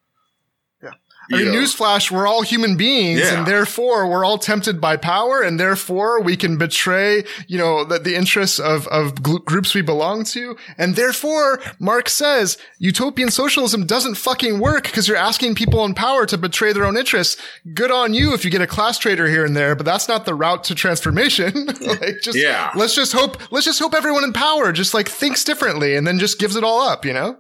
I 1.32 1.42
mean, 1.42 1.46
newsflash, 1.46 2.10
we're 2.10 2.26
all 2.26 2.42
human 2.42 2.76
beings 2.76 3.20
yeah. 3.20 3.38
and 3.38 3.46
therefore 3.46 4.08
we're 4.08 4.24
all 4.24 4.38
tempted 4.38 4.80
by 4.80 4.96
power 4.96 5.40
and 5.40 5.58
therefore 5.58 6.20
we 6.22 6.36
can 6.36 6.58
betray, 6.58 7.24
you 7.46 7.58
know, 7.58 7.84
the, 7.84 7.98
the 7.98 8.14
interests 8.14 8.58
of, 8.58 8.86
of 8.88 9.22
groups 9.22 9.74
we 9.74 9.82
belong 9.82 10.24
to. 10.24 10.56
And 10.76 10.96
therefore, 10.96 11.60
Marx 11.78 12.12
says 12.12 12.58
utopian 12.78 13.30
socialism 13.30 13.86
doesn't 13.86 14.16
fucking 14.16 14.60
work 14.60 14.84
because 14.84 15.08
you're 15.08 15.16
asking 15.16 15.54
people 15.54 15.84
in 15.84 15.94
power 15.94 16.26
to 16.26 16.36
betray 16.36 16.72
their 16.72 16.84
own 16.84 16.96
interests. 16.96 17.40
Good 17.72 17.90
on 17.90 18.14
you 18.14 18.34
if 18.34 18.44
you 18.44 18.50
get 18.50 18.60
a 18.60 18.66
class 18.66 18.98
traitor 18.98 19.28
here 19.28 19.44
and 19.44 19.56
there, 19.56 19.74
but 19.74 19.86
that's 19.86 20.08
not 20.08 20.26
the 20.26 20.34
route 20.34 20.64
to 20.64 20.74
transformation. 20.74 21.66
like 21.80 22.20
just, 22.22 22.38
yeah. 22.38 22.70
let's 22.74 22.94
just 22.94 23.12
hope, 23.12 23.40
let's 23.52 23.66
just 23.66 23.78
hope 23.78 23.94
everyone 23.94 24.24
in 24.24 24.32
power 24.32 24.72
just 24.72 24.94
like 24.94 25.08
thinks 25.08 25.44
differently 25.44 25.96
and 25.96 26.06
then 26.06 26.18
just 26.18 26.38
gives 26.38 26.56
it 26.56 26.64
all 26.64 26.80
up, 26.80 27.04
you 27.04 27.12
know? 27.12 27.38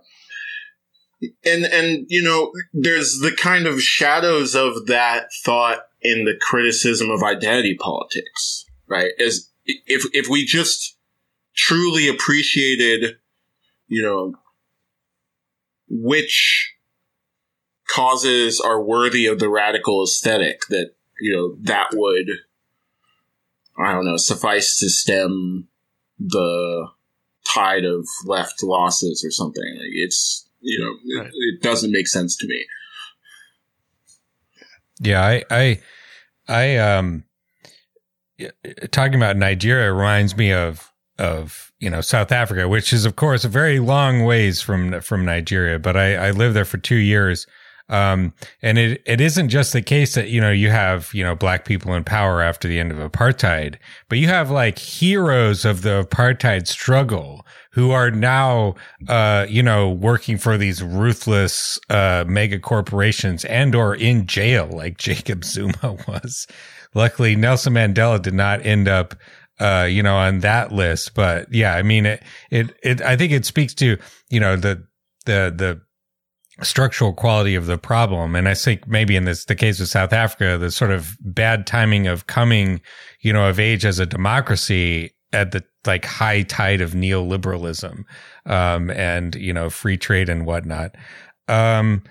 And 1.44 1.64
and 1.64 2.06
you 2.08 2.22
know 2.22 2.52
there's 2.72 3.18
the 3.20 3.32
kind 3.32 3.66
of 3.66 3.82
shadows 3.82 4.54
of 4.54 4.86
that 4.86 5.28
thought 5.44 5.86
in 6.02 6.24
the 6.24 6.34
criticism 6.40 7.10
of 7.10 7.22
identity 7.22 7.74
politics 7.74 8.66
right? 8.86 9.12
As 9.18 9.50
if 9.64 10.04
if 10.12 10.28
we 10.28 10.44
just 10.44 10.96
truly 11.56 12.08
appreciated 12.08 13.16
you 13.86 14.02
know 14.02 14.34
which 15.88 16.74
causes 17.88 18.60
are 18.60 18.82
worthy 18.82 19.26
of 19.26 19.38
the 19.38 19.48
radical 19.48 20.02
aesthetic 20.02 20.62
that 20.68 20.90
you 21.20 21.32
know 21.32 21.56
that 21.60 21.90
would 21.92 22.28
i 23.78 23.92
don't 23.92 24.04
know 24.04 24.16
suffice 24.16 24.78
to 24.80 24.88
stem 24.88 25.68
the 26.18 26.88
tide 27.44 27.84
of 27.84 28.06
left 28.24 28.62
losses 28.62 29.24
or 29.24 29.30
something. 29.30 29.76
Like 29.76 29.90
it's 29.92 30.43
you 30.64 30.80
know, 30.80 31.20
right. 31.20 31.28
it, 31.28 31.32
it, 31.34 31.62
doesn't 31.62 31.92
make 31.92 32.08
sense 32.08 32.36
to 32.36 32.46
me. 32.48 32.64
Yeah, 35.00 35.22
I, 35.22 35.44
I, 35.50 35.80
I, 36.48 36.76
um, 36.78 37.24
talking 38.90 39.16
about 39.16 39.36
Nigeria 39.36 39.92
reminds 39.92 40.36
me 40.36 40.52
of, 40.52 40.90
of, 41.18 41.72
you 41.78 41.90
know, 41.90 42.00
South 42.00 42.32
Africa, 42.32 42.68
which 42.68 42.92
is 42.92 43.04
of 43.04 43.16
course 43.16 43.44
a 43.44 43.48
very 43.48 43.78
long 43.78 44.24
ways 44.24 44.60
from, 44.62 45.00
from 45.00 45.24
Nigeria, 45.24 45.78
but 45.78 45.96
I, 45.96 46.14
I 46.14 46.30
lived 46.30 46.56
there 46.56 46.64
for 46.64 46.78
two 46.78 46.96
years. 46.96 47.46
Um, 47.90 48.32
and 48.62 48.78
it, 48.78 49.02
it 49.04 49.20
isn't 49.20 49.50
just 49.50 49.74
the 49.74 49.82
case 49.82 50.14
that, 50.14 50.30
you 50.30 50.40
know, 50.40 50.50
you 50.50 50.70
have, 50.70 51.12
you 51.12 51.22
know, 51.22 51.34
black 51.34 51.66
people 51.66 51.92
in 51.92 52.02
power 52.02 52.40
after 52.40 52.66
the 52.66 52.80
end 52.80 52.90
of 52.90 52.98
apartheid, 52.98 53.76
but 54.08 54.16
you 54.16 54.28
have 54.28 54.50
like 54.50 54.78
heroes 54.78 55.66
of 55.66 55.82
the 55.82 56.02
apartheid 56.02 56.66
struggle 56.66 57.46
who 57.74 57.90
are 57.90 58.10
now, 58.10 58.76
uh, 59.08 59.46
you 59.48 59.62
know, 59.62 59.90
working 59.90 60.38
for 60.38 60.56
these 60.56 60.80
ruthless, 60.80 61.78
uh, 61.90 62.24
mega 62.26 62.58
corporations 62.58 63.44
and 63.46 63.74
or 63.74 63.94
in 63.96 64.26
jail 64.26 64.66
like 64.66 64.96
Jacob 64.98 65.44
Zuma 65.44 65.96
was. 66.06 66.46
Luckily, 66.94 67.34
Nelson 67.34 67.74
Mandela 67.74 68.22
did 68.22 68.34
not 68.34 68.64
end 68.64 68.86
up, 68.86 69.16
uh, 69.58 69.88
you 69.90 70.04
know, 70.04 70.16
on 70.16 70.38
that 70.40 70.70
list. 70.70 71.14
But 71.14 71.52
yeah, 71.52 71.74
I 71.74 71.82
mean, 71.82 72.06
it, 72.06 72.22
it, 72.50 72.76
it, 72.84 73.02
I 73.02 73.16
think 73.16 73.32
it 73.32 73.44
speaks 73.44 73.74
to, 73.74 73.98
you 74.30 74.40
know, 74.40 74.56
the, 74.56 74.86
the, 75.26 75.52
the, 75.54 75.80
structural 76.62 77.12
quality 77.12 77.56
of 77.56 77.66
the 77.66 77.76
problem. 77.76 78.36
And 78.36 78.48
I 78.48 78.54
think 78.54 78.86
maybe 78.86 79.16
in 79.16 79.24
this, 79.24 79.46
the 79.46 79.56
case 79.56 79.80
of 79.80 79.88
South 79.88 80.12
Africa, 80.12 80.56
the 80.56 80.70
sort 80.70 80.92
of 80.92 81.16
bad 81.20 81.66
timing 81.66 82.06
of 82.06 82.28
coming, 82.28 82.80
you 83.22 83.32
know, 83.32 83.48
of 83.48 83.58
age 83.58 83.84
as 83.84 83.98
a 83.98 84.06
democracy 84.06 85.16
at 85.32 85.50
the 85.50 85.64
like 85.86 86.04
high 86.04 86.42
tide 86.42 86.80
of 86.80 86.92
neoliberalism, 86.92 88.04
um, 88.46 88.90
and, 88.90 89.34
you 89.34 89.52
know, 89.52 89.70
free 89.70 89.96
trade 89.96 90.28
and 90.28 90.46
whatnot. 90.46 90.94
Um, 91.48 92.02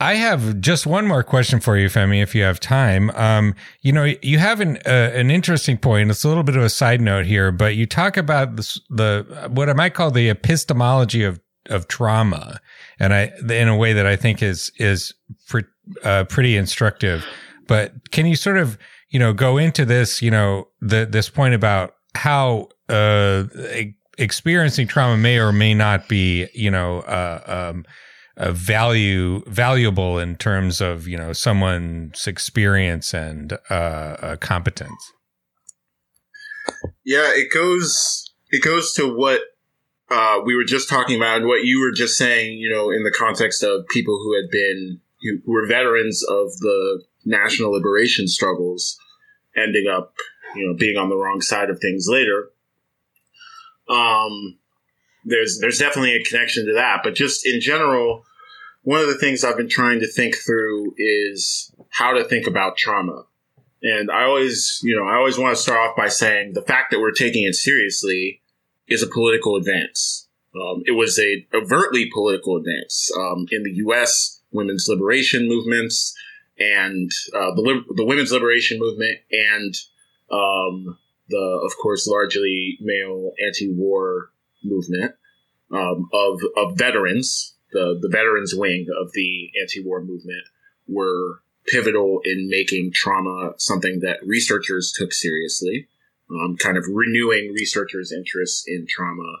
I 0.00 0.14
have 0.14 0.60
just 0.60 0.86
one 0.86 1.06
more 1.06 1.22
question 1.22 1.60
for 1.60 1.76
you, 1.76 1.88
Femi, 1.88 2.22
if 2.22 2.34
you 2.34 2.42
have 2.42 2.58
time. 2.58 3.10
Um, 3.10 3.54
you 3.82 3.92
know, 3.92 4.14
you 4.22 4.38
have 4.38 4.60
an 4.60 4.78
uh, 4.86 5.12
an 5.14 5.30
interesting 5.30 5.76
point. 5.76 6.10
It's 6.10 6.24
a 6.24 6.28
little 6.28 6.42
bit 6.42 6.56
of 6.56 6.62
a 6.62 6.70
side 6.70 7.02
note 7.02 7.26
here, 7.26 7.52
but 7.52 7.76
you 7.76 7.84
talk 7.84 8.16
about 8.16 8.56
this, 8.56 8.80
the 8.88 9.50
what 9.52 9.68
I 9.68 9.74
might 9.74 9.92
call 9.92 10.10
the 10.10 10.30
epistemology 10.30 11.22
of 11.22 11.38
of 11.68 11.86
trauma, 11.86 12.60
and 12.98 13.12
I 13.12 13.30
in 13.50 13.68
a 13.68 13.76
way 13.76 13.92
that 13.92 14.06
I 14.06 14.16
think 14.16 14.42
is 14.42 14.72
is 14.78 15.12
pre, 15.46 15.64
uh, 16.02 16.24
pretty 16.24 16.56
instructive. 16.56 17.26
But 17.66 18.10
can 18.10 18.24
you 18.24 18.36
sort 18.36 18.56
of 18.56 18.78
you 19.10 19.18
know 19.18 19.34
go 19.34 19.58
into 19.58 19.84
this 19.84 20.22
you 20.22 20.30
know 20.30 20.68
the 20.80 21.04
this 21.04 21.28
point 21.28 21.52
about 21.52 21.94
how 22.14 22.68
uh, 22.88 23.44
experiencing 24.18 24.86
trauma 24.86 25.16
may 25.16 25.38
or 25.38 25.52
may 25.52 25.74
not 25.74 26.08
be, 26.08 26.48
you 26.54 26.70
know, 26.70 27.00
uh, 27.00 27.70
um, 27.70 27.84
value 28.52 29.42
valuable 29.46 30.18
in 30.18 30.36
terms 30.36 30.80
of 30.80 31.06
you 31.06 31.16
know 31.16 31.32
someone's 31.32 32.26
experience 32.26 33.12
and 33.12 33.52
uh, 33.68 33.74
uh, 33.74 34.36
competence. 34.36 35.12
Yeah, 37.04 37.30
it 37.34 37.52
goes 37.52 38.32
it 38.50 38.62
goes 38.62 38.92
to 38.94 39.14
what 39.14 39.42
uh, 40.10 40.40
we 40.44 40.56
were 40.56 40.64
just 40.64 40.88
talking 40.88 41.16
about 41.16 41.38
and 41.38 41.46
what 41.46 41.64
you 41.64 41.80
were 41.80 41.92
just 41.92 42.16
saying. 42.16 42.58
You 42.58 42.70
know, 42.70 42.90
in 42.90 43.02
the 43.02 43.14
context 43.16 43.62
of 43.62 43.86
people 43.88 44.18
who 44.18 44.34
had 44.34 44.50
been 44.50 45.00
who 45.22 45.52
were 45.52 45.66
veterans 45.66 46.24
of 46.24 46.50
the 46.60 47.02
national 47.24 47.72
liberation 47.72 48.26
struggles, 48.26 48.98
ending 49.56 49.86
up 49.86 50.14
you 50.54 50.66
know, 50.66 50.74
being 50.74 50.96
on 50.96 51.08
the 51.08 51.16
wrong 51.16 51.40
side 51.40 51.70
of 51.70 51.80
things 51.80 52.06
later. 52.08 52.50
Um, 53.88 54.58
there's 55.24 55.58
there's 55.60 55.78
definitely 55.78 56.14
a 56.14 56.24
connection 56.24 56.66
to 56.66 56.74
that, 56.74 57.00
but 57.02 57.14
just 57.14 57.46
in 57.46 57.60
general, 57.60 58.24
one 58.82 59.00
of 59.00 59.08
the 59.08 59.18
things 59.18 59.44
I've 59.44 59.56
been 59.56 59.68
trying 59.68 60.00
to 60.00 60.10
think 60.10 60.36
through 60.36 60.94
is 60.96 61.74
how 61.90 62.12
to 62.12 62.24
think 62.24 62.46
about 62.46 62.76
trauma. 62.76 63.24
And 63.82 64.10
I 64.10 64.24
always, 64.24 64.78
you 64.82 64.96
know, 64.96 65.06
I 65.06 65.16
always 65.16 65.38
want 65.38 65.56
to 65.56 65.62
start 65.62 65.78
off 65.78 65.96
by 65.96 66.08
saying 66.08 66.52
the 66.52 66.62
fact 66.62 66.90
that 66.90 67.00
we're 67.00 67.12
taking 67.12 67.44
it 67.44 67.54
seriously 67.54 68.42
is 68.88 69.02
a 69.02 69.06
political 69.06 69.56
advance. 69.56 70.28
Um, 70.54 70.82
it 70.84 70.92
was 70.92 71.18
a 71.18 71.46
overtly 71.54 72.10
political 72.12 72.56
advance 72.56 73.10
um, 73.16 73.46
in 73.50 73.62
the 73.62 73.72
U.S. 73.76 74.40
Women's 74.52 74.86
liberation 74.88 75.48
movements 75.48 76.14
and 76.58 77.10
uh, 77.34 77.54
the 77.54 77.82
the 77.94 78.04
women's 78.04 78.32
liberation 78.32 78.78
movement 78.78 79.18
and 79.30 79.74
um, 80.30 80.98
the, 81.28 81.60
of 81.64 81.72
course, 81.80 82.06
largely 82.06 82.78
male 82.80 83.32
anti-war 83.44 84.30
movement 84.62 85.14
um, 85.72 86.08
of 86.12 86.40
of 86.56 86.76
veterans, 86.76 87.54
the 87.72 87.98
the 88.00 88.08
veterans 88.08 88.54
wing 88.54 88.86
of 89.00 89.12
the 89.12 89.50
anti-war 89.60 90.00
movement, 90.00 90.44
were 90.88 91.42
pivotal 91.66 92.20
in 92.24 92.48
making 92.48 92.90
trauma 92.92 93.52
something 93.58 94.00
that 94.00 94.18
researchers 94.24 94.92
took 94.96 95.12
seriously, 95.12 95.88
um, 96.30 96.56
kind 96.56 96.76
of 96.76 96.84
renewing 96.88 97.52
researchers' 97.52 98.12
interest 98.12 98.64
in 98.66 98.86
trauma, 98.88 99.40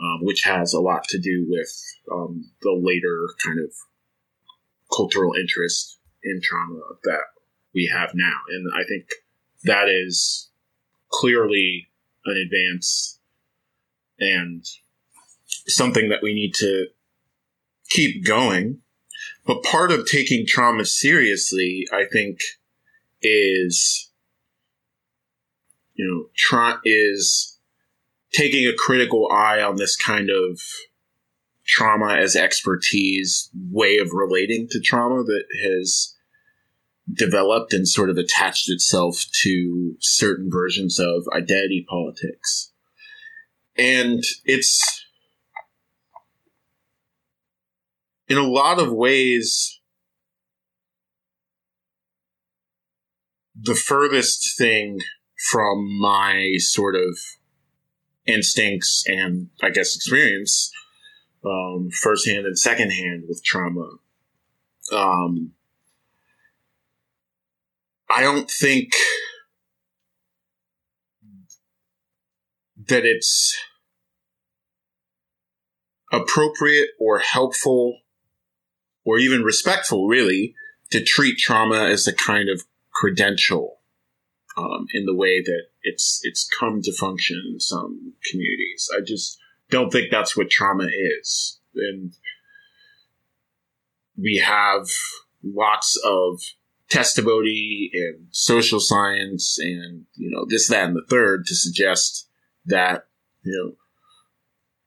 um, 0.00 0.18
which 0.22 0.42
has 0.44 0.72
a 0.72 0.80
lot 0.80 1.04
to 1.04 1.18
do 1.18 1.46
with 1.48 1.82
um, 2.12 2.50
the 2.62 2.72
later 2.72 3.28
kind 3.44 3.58
of 3.58 3.72
cultural 4.94 5.32
interest 5.34 5.98
in 6.22 6.40
trauma 6.42 6.80
that 7.02 7.24
we 7.74 7.90
have 7.92 8.10
now. 8.14 8.36
And 8.50 8.70
I 8.72 8.84
think 8.86 9.06
that 9.64 9.88
is 9.88 10.50
clearly 11.10 11.88
an 12.26 12.36
advance 12.36 13.18
and 14.18 14.64
something 15.66 16.08
that 16.08 16.22
we 16.22 16.34
need 16.34 16.54
to 16.54 16.86
keep 17.88 18.24
going. 18.24 18.78
But 19.46 19.62
part 19.62 19.92
of 19.92 20.06
taking 20.06 20.46
trauma 20.46 20.84
seriously, 20.84 21.86
I 21.92 22.04
think, 22.10 22.38
is, 23.20 24.10
you 25.94 26.06
know, 26.06 26.26
tra- 26.36 26.80
is 26.84 27.58
taking 28.32 28.66
a 28.66 28.74
critical 28.76 29.28
eye 29.30 29.60
on 29.60 29.76
this 29.76 29.96
kind 29.96 30.30
of 30.30 30.60
trauma 31.66 32.14
as 32.16 32.36
expertise 32.36 33.50
way 33.70 33.98
of 33.98 34.12
relating 34.12 34.68
to 34.70 34.80
trauma 34.80 35.22
that 35.24 35.44
has 35.62 36.13
developed 37.12 37.72
and 37.72 37.86
sort 37.86 38.10
of 38.10 38.16
attached 38.16 38.70
itself 38.70 39.24
to 39.42 39.96
certain 40.00 40.50
versions 40.50 40.98
of 40.98 41.26
identity 41.34 41.84
politics. 41.88 42.72
And 43.76 44.22
it's 44.44 45.04
in 48.28 48.38
a 48.38 48.46
lot 48.46 48.78
of 48.78 48.92
ways 48.92 49.80
the 53.60 53.74
furthest 53.74 54.56
thing 54.56 55.00
from 55.50 55.98
my 56.00 56.54
sort 56.58 56.94
of 56.94 57.18
instincts 58.26 59.04
and 59.06 59.48
I 59.62 59.70
guess 59.70 59.94
experience, 59.94 60.72
um, 61.44 61.90
firsthand 61.90 62.46
and 62.46 62.58
secondhand 62.58 63.24
with 63.28 63.44
trauma. 63.44 63.90
Um, 64.92 65.52
I 68.14 68.22
don't 68.22 68.48
think 68.48 68.92
that 72.86 73.04
it's 73.04 73.56
appropriate 76.12 76.90
or 77.00 77.18
helpful 77.18 77.98
or 79.04 79.18
even 79.18 79.42
respectful, 79.42 80.06
really, 80.06 80.54
to 80.90 81.02
treat 81.02 81.38
trauma 81.38 81.86
as 81.86 82.06
a 82.06 82.14
kind 82.14 82.48
of 82.48 82.62
credential 82.92 83.80
um, 84.56 84.86
in 84.92 85.06
the 85.06 85.14
way 85.14 85.42
that 85.42 85.64
it's 85.82 86.20
it's 86.22 86.48
come 86.58 86.80
to 86.82 86.92
function 86.92 87.42
in 87.52 87.58
some 87.58 88.14
communities. 88.30 88.88
I 88.96 89.00
just 89.04 89.38
don't 89.70 89.90
think 89.90 90.10
that's 90.10 90.36
what 90.36 90.50
trauma 90.50 90.86
is, 90.86 91.58
and 91.74 92.12
we 94.16 94.36
have 94.36 94.86
lots 95.42 96.00
of 96.04 96.40
testimony 96.94 97.90
and 97.92 98.26
social 98.30 98.80
science 98.80 99.58
and 99.58 100.04
you 100.14 100.30
know 100.30 100.44
this 100.48 100.68
that 100.68 100.86
and 100.86 100.96
the 100.96 101.04
third 101.08 101.44
to 101.44 101.54
suggest 101.54 102.28
that 102.66 103.06
you 103.42 103.52
know 103.52 103.74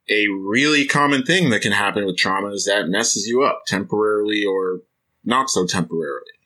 a 0.09 0.27
really 0.29 0.85
common 0.85 1.23
thing 1.23 1.49
that 1.49 1.61
can 1.61 1.73
happen 1.73 2.05
with 2.05 2.17
trauma 2.17 2.49
is 2.49 2.65
that 2.65 2.85
it 2.85 2.87
messes 2.87 3.27
you 3.27 3.43
up 3.43 3.63
temporarily 3.67 4.45
or 4.45 4.81
not 5.25 5.49
so 5.49 5.65
temporarily 5.65 6.37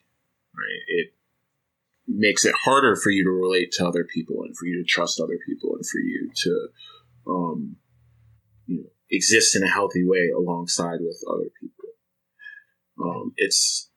right? 0.61 0.81
It 0.87 1.13
makes 2.07 2.45
it 2.45 2.55
harder 2.63 2.95
for 2.95 3.09
you 3.09 3.23
to 3.23 3.29
relate 3.29 3.71
to 3.73 3.87
other 3.87 4.03
people 4.03 4.43
and 4.43 4.55
for 4.57 4.65
you 4.65 4.81
to 4.81 4.87
trust 4.87 5.19
other 5.19 5.37
people 5.45 5.75
and 5.75 5.85
for 5.85 5.99
you 5.99 6.31
to 6.35 6.67
um, 7.27 7.75
you 8.67 8.77
know 8.77 8.89
exist 9.09 9.55
in 9.55 9.63
a 9.63 9.69
healthy 9.69 10.05
way 10.05 10.29
alongside 10.35 10.99
with 11.01 11.23
other 11.29 11.49
people. 11.59 11.89
Um, 13.01 13.33
it's 13.37 13.89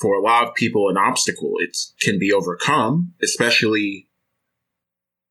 for 0.00 0.16
a 0.16 0.22
lot 0.22 0.46
of 0.46 0.54
people 0.54 0.88
an 0.88 0.96
obstacle 0.96 1.54
it 1.58 1.76
can 2.00 2.18
be 2.18 2.32
overcome 2.32 3.12
especially 3.22 4.08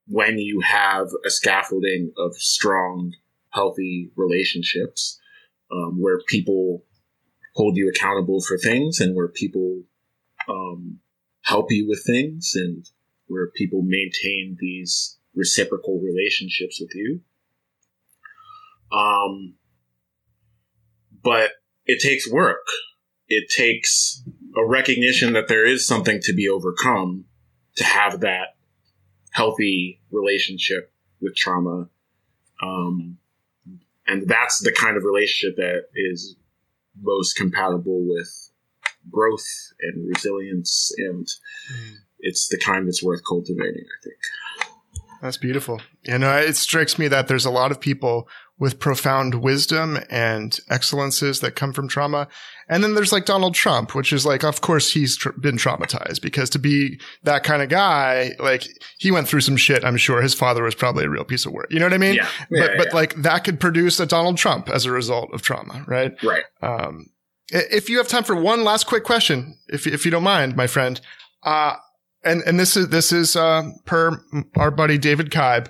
when 0.07 0.38
you 0.38 0.61
have 0.61 1.07
a 1.26 1.30
scaffolding 1.30 2.11
of 2.18 2.36
strong 2.36 3.14
healthy 3.51 4.11
relationships 4.16 5.20
um, 5.72 5.99
where 5.99 6.20
people 6.28 6.84
hold 7.55 7.78
you 7.78 7.89
accountable 7.89 8.41
for 8.41 8.57
things 8.57 8.99
and 8.99 9.16
where 9.16 9.28
people 9.28 9.84
um, 10.49 10.99
help 11.43 11.72
you 11.72 11.88
with 11.88 12.03
things 12.05 12.53
and 12.55 12.89
where 13.28 13.47
people 13.47 13.82
maintain 13.84 14.57
these 14.59 15.18
reciprocal 15.36 15.99
relationships 15.99 16.80
with 16.80 16.91
you. 16.93 17.22
Um, 18.91 19.55
but 21.24 21.51
it 21.86 22.01
takes 22.01 22.30
work. 22.30 22.66
It 23.34 23.49
takes 23.49 24.23
a 24.55 24.65
recognition 24.65 25.34
that 25.34 25.47
there 25.47 25.65
is 25.65 25.86
something 25.88 26.19
to 26.21 26.34
be 26.34 26.47
overcome 26.47 27.25
to 27.75 27.84
have 27.84 28.19
that 28.21 28.55
healthy 29.31 29.99
relationship 30.11 30.91
with 31.21 31.36
trauma. 31.36 31.89
Um, 32.61 33.17
and 34.07 34.27
that's 34.27 34.59
the 34.59 34.71
kind 34.71 34.97
of 34.97 35.03
relationship 35.03 35.55
that 35.57 35.86
is 35.95 36.36
most 37.01 37.36
compatible 37.36 38.07
with 38.07 38.51
growth 39.09 39.47
and 39.81 40.07
resilience, 40.07 40.91
and 40.97 41.25
mm. 41.25 41.95
it's 42.19 42.47
the 42.47 42.57
kind 42.57 42.88
that's 42.88 43.03
worth 43.03 43.21
cultivating. 43.27 43.84
I 43.84 43.99
think. 44.03 44.69
That's 45.21 45.38
beautiful. 45.38 45.81
You 46.03 46.17
know, 46.19 46.36
it 46.36 46.57
strikes 46.57 46.99
me 46.99 47.07
that 47.07 47.27
there's 47.27 47.45
a 47.45 47.49
lot 47.49 47.71
of 47.71 47.79
people 47.79 48.27
with 48.60 48.80
profound 48.80 49.36
wisdom 49.36 49.99
and 50.10 50.60
excellences 50.70 51.39
that 51.39 51.56
come 51.56 51.74
from 51.74 51.88
trauma. 51.88 52.28
And 52.70 52.84
then 52.84 52.93
there's 52.93 53.12
like 53.12 53.26
Donald 53.26 53.56
Trump, 53.56 53.95
which 53.95 54.14
is 54.14 54.26
like, 54.26 54.43
of 54.43 54.62
course 54.62 54.93
he's 54.93 55.18
tr- 55.18 55.32
been 55.32 55.58
traumatized 55.58 56.22
because 56.22 56.49
to 56.51 56.60
be 56.60 56.99
that 57.24 57.43
kind 57.43 57.62
of 57.62 57.70
guy, 57.70 58.32
like 58.39 58.64
he 58.99 59.12
went 59.12 59.28
through 59.28 59.41
some 59.41 59.58
shit. 59.58 59.84
I'm 59.84 59.97
sure 59.97 60.22
his 60.22 60.34
father 60.34 60.64
was 60.64 60.76
probably 60.76 61.04
a 61.04 61.10
real 61.10 61.26
piece 61.26 61.45
of 61.45 61.51
work. 61.51 61.68
You 61.72 61.80
know 61.80 61.86
what 61.86 61.93
I 61.93 61.97
mean? 61.97 62.16
Yeah. 62.16 62.30
yeah 62.49 62.62
but, 62.62 62.72
yeah, 62.72 62.78
but 62.78 62.93
like 62.93 63.16
that 63.16 63.43
could 63.43 63.60
produce 63.60 63.99
a 63.99 64.06
Donald 64.06 64.38
Trump 64.38 64.70
as 64.70 64.86
a 64.86 64.91
result 64.91 65.34
of 65.34 65.41
trauma, 65.41 65.84
right? 65.88 66.14
Right. 66.24 66.43
Um, 66.62 67.08
if 67.51 67.89
you 67.89 67.97
have 67.97 68.08
time 68.08 68.24
for 68.24 68.36
one 68.36 68.64
last 68.64 68.86
quick 68.86 69.04
question, 69.04 69.58
if 69.68 69.86
if 69.86 70.06
you 70.06 70.12
don't 70.12 70.24
mind, 70.24 70.56
my 70.56 70.68
friend, 70.68 71.01
uh, 71.43 71.76
and 72.24 72.41
and 72.43 72.60
this 72.60 72.78
is 72.78 72.89
this 72.89 73.12
is 73.12 73.36
uh, 73.36 73.64
per 73.86 74.24
our 74.56 74.72
buddy 74.72 74.97
David 74.97 75.32
Kaib. 75.32 75.70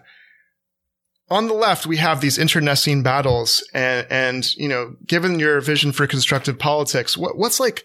On 1.29 1.47
the 1.47 1.53
left, 1.53 1.85
we 1.85 1.97
have 1.97 2.21
these 2.21 2.37
internecine 2.37 3.01
battles, 3.01 3.67
and 3.73 4.05
and 4.09 4.53
you 4.55 4.67
know, 4.67 4.95
given 5.07 5.39
your 5.39 5.61
vision 5.61 5.91
for 5.91 6.05
constructive 6.05 6.59
politics, 6.59 7.17
what 7.17 7.37
what's 7.37 7.59
like, 7.59 7.83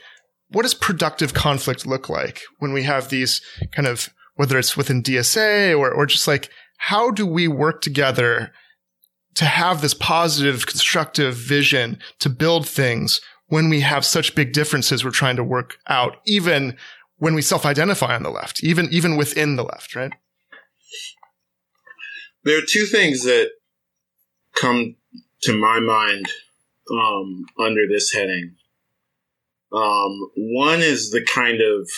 what 0.49 0.63
does 0.63 0.75
productive 0.75 1.35
conflict 1.35 1.87
look 1.87 2.09
like 2.09 2.43
when 2.59 2.73
we 2.73 2.83
have 2.83 3.09
these 3.09 3.41
kind 3.73 3.87
of 3.87 4.09
whether 4.35 4.59
it's 4.59 4.77
within 4.77 5.03
DSA 5.03 5.77
or 5.79 5.91
or 5.91 6.07
just 6.07 6.29
like 6.29 6.51
how 6.79 7.11
do 7.11 7.27
we 7.27 7.49
work 7.49 7.81
together 7.81 8.53
to 9.39 9.45
have 9.45 9.83
this 9.83 9.95
positive, 9.95 10.67
constructive 10.67 11.37
vision 11.37 11.99
to 12.19 12.29
build 12.29 12.69
things 12.69 13.21
when 13.47 13.69
we 13.69 13.81
have 13.81 14.05
such 14.05 14.35
big 14.35 14.53
differences 14.53 15.05
we're 15.05 15.11
trying 15.13 15.37
to 15.37 15.45
work 15.45 15.79
out, 15.87 16.17
even 16.27 16.77
when 17.19 17.35
we 17.35 17.43
self-identify 17.43 18.17
on 18.17 18.25
the 18.25 18.31
left, 18.31 18.63
even, 18.65 18.89
even 18.91 19.17
within 19.17 19.55
the 19.55 19.63
left, 19.63 19.95
right? 19.95 20.13
There 22.45 22.59
are 22.59 22.67
two 22.67 22.87
things 22.87 23.25
that 23.25 23.51
come 24.55 24.97
to 25.43 25.53
my 25.57 25.81
mind 25.81 26.27
um, 26.91 27.47
under 27.59 27.87
this 27.89 28.13
heading. 28.13 28.57
Um, 29.73 30.31
one 30.37 30.81
is 30.81 31.11
the 31.11 31.25
kind 31.25 31.61
of 31.61 31.91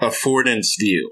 affordance 0.00 0.78
view 0.78 1.10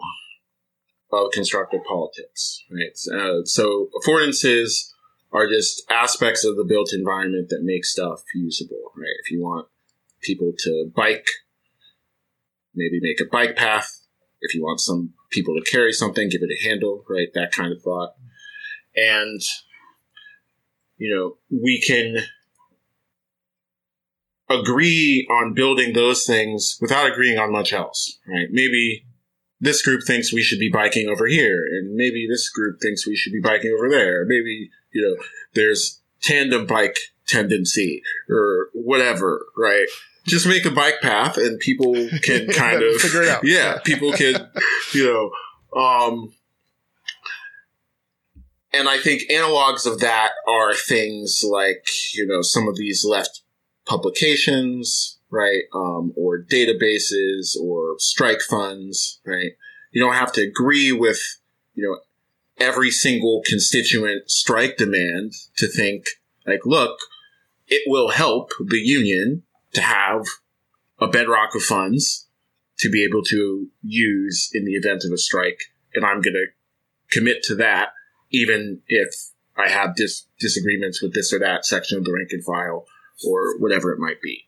of 1.12 1.30
constructive 1.32 1.80
politics, 1.84 2.64
right? 2.70 3.20
Uh, 3.20 3.44
so 3.44 3.88
affordances 4.02 4.90
are 5.32 5.48
just 5.48 5.82
aspects 5.90 6.44
of 6.44 6.56
the 6.56 6.64
built 6.64 6.92
environment 6.92 7.48
that 7.50 7.62
make 7.62 7.84
stuff 7.84 8.22
usable, 8.34 8.92
right? 8.96 9.16
If 9.24 9.30
you 9.30 9.42
want 9.42 9.68
people 10.22 10.52
to 10.58 10.90
bike, 10.94 11.26
maybe 12.74 12.98
make 13.00 13.20
a 13.20 13.30
bike 13.30 13.56
path. 13.56 13.97
If 14.40 14.54
you 14.54 14.62
want 14.62 14.80
some 14.80 15.14
people 15.30 15.54
to 15.54 15.70
carry 15.70 15.92
something, 15.92 16.28
give 16.28 16.42
it 16.42 16.50
a 16.50 16.68
handle, 16.68 17.04
right? 17.08 17.28
That 17.34 17.52
kind 17.52 17.72
of 17.72 17.82
thought. 17.82 18.14
And, 18.96 19.40
you 20.96 21.14
know, 21.14 21.38
we 21.50 21.80
can 21.80 22.24
agree 24.48 25.26
on 25.30 25.54
building 25.54 25.92
those 25.92 26.26
things 26.26 26.78
without 26.80 27.10
agreeing 27.10 27.38
on 27.38 27.52
much 27.52 27.72
else, 27.72 28.18
right? 28.26 28.48
Maybe 28.50 29.04
this 29.60 29.82
group 29.82 30.02
thinks 30.06 30.32
we 30.32 30.42
should 30.42 30.58
be 30.58 30.70
biking 30.70 31.08
over 31.08 31.26
here, 31.26 31.64
and 31.70 31.94
maybe 31.94 32.26
this 32.30 32.48
group 32.48 32.78
thinks 32.80 33.06
we 33.06 33.16
should 33.16 33.32
be 33.32 33.40
biking 33.40 33.74
over 33.76 33.90
there. 33.90 34.24
Maybe, 34.24 34.70
you 34.92 35.02
know, 35.02 35.22
there's 35.54 36.00
tandem 36.22 36.66
bike 36.66 36.96
tendency 37.26 38.02
or 38.30 38.70
whatever, 38.72 39.46
right? 39.56 39.88
Just 40.28 40.46
make 40.46 40.64
a 40.64 40.70
bike 40.70 41.00
path 41.00 41.36
and 41.36 41.58
people 41.58 41.94
can 42.22 42.48
kind 42.52 42.82
of 42.82 43.00
figure 43.00 43.22
it 43.22 43.28
out. 43.28 43.40
Yeah, 43.44 43.78
people 43.84 44.12
can, 44.12 44.48
you 44.92 45.04
know, 45.04 45.80
um, 45.80 46.32
and 48.72 48.88
I 48.88 48.98
think 48.98 49.22
analogs 49.30 49.86
of 49.86 50.00
that 50.00 50.32
are 50.46 50.74
things 50.74 51.42
like, 51.44 51.86
you 52.14 52.26
know, 52.26 52.42
some 52.42 52.68
of 52.68 52.76
these 52.76 53.04
left 53.04 53.42
publications, 53.86 55.18
right? 55.30 55.62
Um, 55.74 56.12
or 56.16 56.42
databases 56.42 57.56
or 57.60 57.94
strike 57.98 58.40
funds, 58.40 59.20
right? 59.24 59.52
You 59.90 60.02
don't 60.02 60.14
have 60.14 60.32
to 60.32 60.42
agree 60.42 60.92
with, 60.92 61.20
you 61.74 61.88
know, 61.88 61.98
every 62.58 62.90
single 62.90 63.42
constituent 63.46 64.30
strike 64.30 64.76
demand 64.76 65.32
to 65.56 65.66
think 65.66 66.04
like, 66.46 66.60
look, 66.64 66.98
it 67.68 67.82
will 67.86 68.10
help 68.10 68.50
the 68.64 68.78
union 68.78 69.42
to 69.74 69.80
have 69.80 70.24
a 70.98 71.08
bedrock 71.08 71.54
of 71.54 71.62
funds 71.62 72.26
to 72.78 72.90
be 72.90 73.04
able 73.04 73.22
to 73.24 73.68
use 73.82 74.50
in 74.52 74.64
the 74.64 74.72
event 74.72 75.02
of 75.04 75.12
a 75.12 75.18
strike. 75.18 75.60
And 75.94 76.04
I'm 76.04 76.20
going 76.20 76.34
to 76.34 76.46
commit 77.10 77.42
to 77.44 77.54
that, 77.56 77.90
even 78.30 78.80
if 78.86 79.08
I 79.56 79.68
have 79.68 79.96
dis- 79.96 80.26
disagreements 80.38 81.02
with 81.02 81.14
this 81.14 81.32
or 81.32 81.38
that 81.40 81.66
section 81.66 81.98
of 81.98 82.04
the 82.04 82.12
rank 82.12 82.28
and 82.30 82.44
file 82.44 82.86
or 83.26 83.58
whatever 83.58 83.92
it 83.92 83.98
might 83.98 84.22
be. 84.22 84.44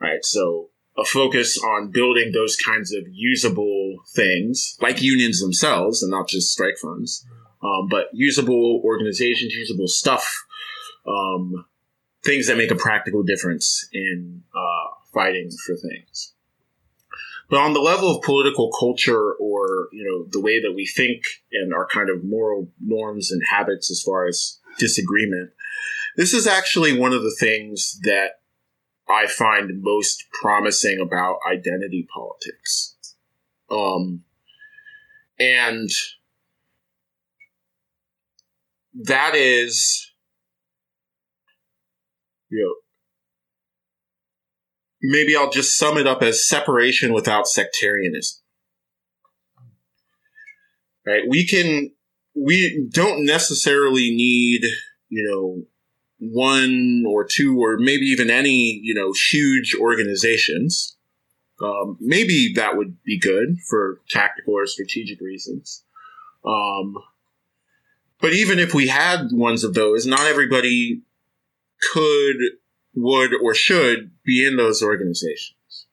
Right. 0.00 0.24
So 0.24 0.70
a 0.98 1.04
focus 1.04 1.58
on 1.58 1.90
building 1.90 2.32
those 2.32 2.56
kinds 2.56 2.92
of 2.92 3.04
usable 3.10 3.96
things 4.14 4.76
like 4.80 5.00
unions 5.00 5.40
themselves 5.40 6.02
and 6.02 6.10
not 6.10 6.28
just 6.28 6.52
strike 6.52 6.76
funds, 6.78 7.24
um, 7.62 7.88
but 7.88 8.06
usable 8.12 8.82
organizations, 8.84 9.54
usable 9.54 9.88
stuff, 9.88 10.44
um, 11.06 11.64
things 12.24 12.46
that 12.46 12.56
make 12.56 12.70
a 12.70 12.76
practical 12.76 13.22
difference 13.22 13.88
in 13.92 14.42
uh, 14.54 14.94
fighting 15.12 15.50
for 15.66 15.74
things. 15.74 16.34
But 17.48 17.58
on 17.58 17.72
the 17.72 17.80
level 17.80 18.14
of 18.14 18.22
political 18.22 18.70
culture 18.78 19.32
or, 19.32 19.88
you 19.92 20.04
know, 20.04 20.28
the 20.30 20.40
way 20.40 20.60
that 20.60 20.72
we 20.72 20.86
think 20.86 21.24
and 21.52 21.74
our 21.74 21.86
kind 21.86 22.08
of 22.08 22.22
moral 22.22 22.70
norms 22.80 23.32
and 23.32 23.42
habits 23.50 23.90
as 23.90 24.00
far 24.00 24.28
as 24.28 24.60
disagreement, 24.78 25.50
this 26.16 26.32
is 26.32 26.46
actually 26.46 26.96
one 26.96 27.12
of 27.12 27.22
the 27.22 27.36
things 27.40 27.98
that 28.04 28.40
I 29.08 29.26
find 29.26 29.82
most 29.82 30.24
promising 30.40 31.00
about 31.00 31.38
identity 31.50 32.06
politics. 32.14 32.94
Um, 33.68 34.22
and 35.40 35.90
that 38.94 39.34
is, 39.34 40.09
you 42.50 42.76
maybe 45.02 45.36
I'll 45.36 45.50
just 45.50 45.76
sum 45.76 45.98
it 45.98 46.06
up 46.06 46.22
as 46.22 46.46
separation 46.46 47.12
without 47.12 47.46
sectarianism. 47.46 48.40
Right? 51.06 51.22
We 51.28 51.46
can, 51.46 51.92
we 52.34 52.88
don't 52.92 53.24
necessarily 53.24 54.14
need, 54.14 54.64
you 55.08 55.28
know, 55.28 55.62
one 56.18 57.04
or 57.08 57.24
two 57.24 57.58
or 57.58 57.78
maybe 57.78 58.04
even 58.06 58.30
any, 58.30 58.78
you 58.82 58.94
know, 58.94 59.12
huge 59.30 59.74
organizations. 59.80 60.96
Um, 61.62 61.96
maybe 62.00 62.52
that 62.56 62.76
would 62.76 63.02
be 63.02 63.18
good 63.18 63.56
for 63.68 64.00
tactical 64.10 64.54
or 64.54 64.66
strategic 64.66 65.20
reasons. 65.20 65.84
Um, 66.44 66.94
but 68.20 68.34
even 68.34 68.58
if 68.58 68.74
we 68.74 68.88
had 68.88 69.28
ones 69.32 69.64
of 69.64 69.72
those, 69.72 70.06
not 70.06 70.26
everybody 70.26 71.02
could, 71.92 72.36
would, 72.94 73.32
or 73.42 73.54
should 73.54 74.10
be 74.24 74.46
in 74.46 74.56
those 74.56 74.82
organizations. 74.82 75.86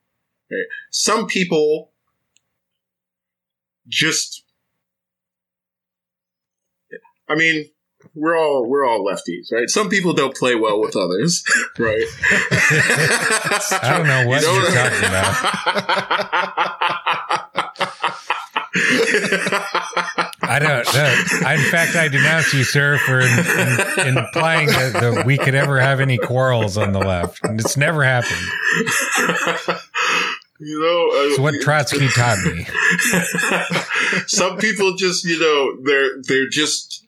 Right? 0.52 0.66
Some 0.92 1.28
people 1.28 1.92
just, 3.88 4.44
I 7.30 7.36
mean, 7.36 7.66
we're 8.14 8.38
all 8.38 8.66
we're 8.68 8.86
all 8.86 9.06
lefties, 9.06 9.52
right? 9.52 9.70
Some 9.70 9.90
people 9.90 10.14
don't 10.14 10.36
play 10.36 10.56
well 10.56 10.80
with 10.80 10.96
others, 10.96 11.44
right? 11.78 12.06
I 13.82 13.98
don't 13.98 14.08
know 14.08 14.28
what 14.28 14.42
you 14.42 14.48
are 14.50 14.72
talking 14.72 15.00
about. 17.30 17.47
I 20.50 20.60
don't 20.60 20.94
know. 20.94 21.52
In 21.52 21.72
fact, 21.72 21.96
I 21.96 22.08
denounce 22.08 22.54
you, 22.54 22.64
sir, 22.64 22.98
for 23.00 23.20
in, 23.20 24.08
in, 24.08 24.18
implying 24.18 24.68
that, 24.68 24.94
that, 24.94 25.26
we 25.26 25.38
could 25.38 25.56
ever 25.56 25.80
have 25.80 26.00
any 26.00 26.18
quarrels 26.18 26.78
on 26.78 26.94
the 26.94 27.00
left. 27.00 27.40
It's 27.44 27.78
never 27.78 28.04
happened. 28.04 28.40
You 30.60 30.80
know, 30.80 31.10
uh, 31.12 31.36
so 31.36 31.42
what 31.44 31.62
Trotsky 31.62 32.08
taught 32.08 32.40
me. 32.44 32.66
Some 34.28 34.58
people 34.58 34.96
just, 34.96 35.24
you 35.24 35.40
know, 35.40 35.78
they're 35.84 36.20
they're 36.24 36.50
just 36.50 37.06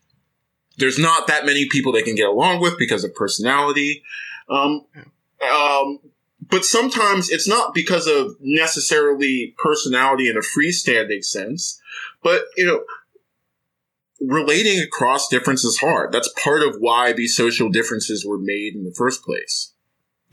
there's 0.78 1.00
not 1.00 1.28
that 1.28 1.46
many 1.46 1.68
people 1.68 1.92
they 1.92 2.04
can 2.04 2.16
get 2.16 2.28
along 2.28 2.62
with 2.62 2.78
because 2.78 3.04
of 3.04 3.16
personality. 3.16 4.04
Um, 4.50 4.86
um, 5.52 6.00
but 6.50 6.66
sometimes 6.66 7.30
it's 7.30 7.48
not 7.48 7.74
because 7.74 8.08
of 8.08 8.36
necessarily 8.40 9.56
personality 9.58 10.30
in 10.30 10.38
a 10.38 10.42
freestanding 10.42 11.24
sense, 11.24 11.80
but 12.24 12.44
you 12.58 12.66
know, 12.66 12.84
relating 14.22 14.80
across 14.80 15.28
difference 15.28 15.64
is 15.64 15.80
hard. 15.80 16.12
That's 16.12 16.32
part 16.44 16.64
of 16.64 16.76
why 16.80 17.14
these 17.14 17.36
social 17.36 17.70
differences 17.70 18.26
were 18.26 18.40
made 18.40 18.76
in 18.76 18.84
the 18.84 18.94
first 18.96 19.24
place. 19.24 19.74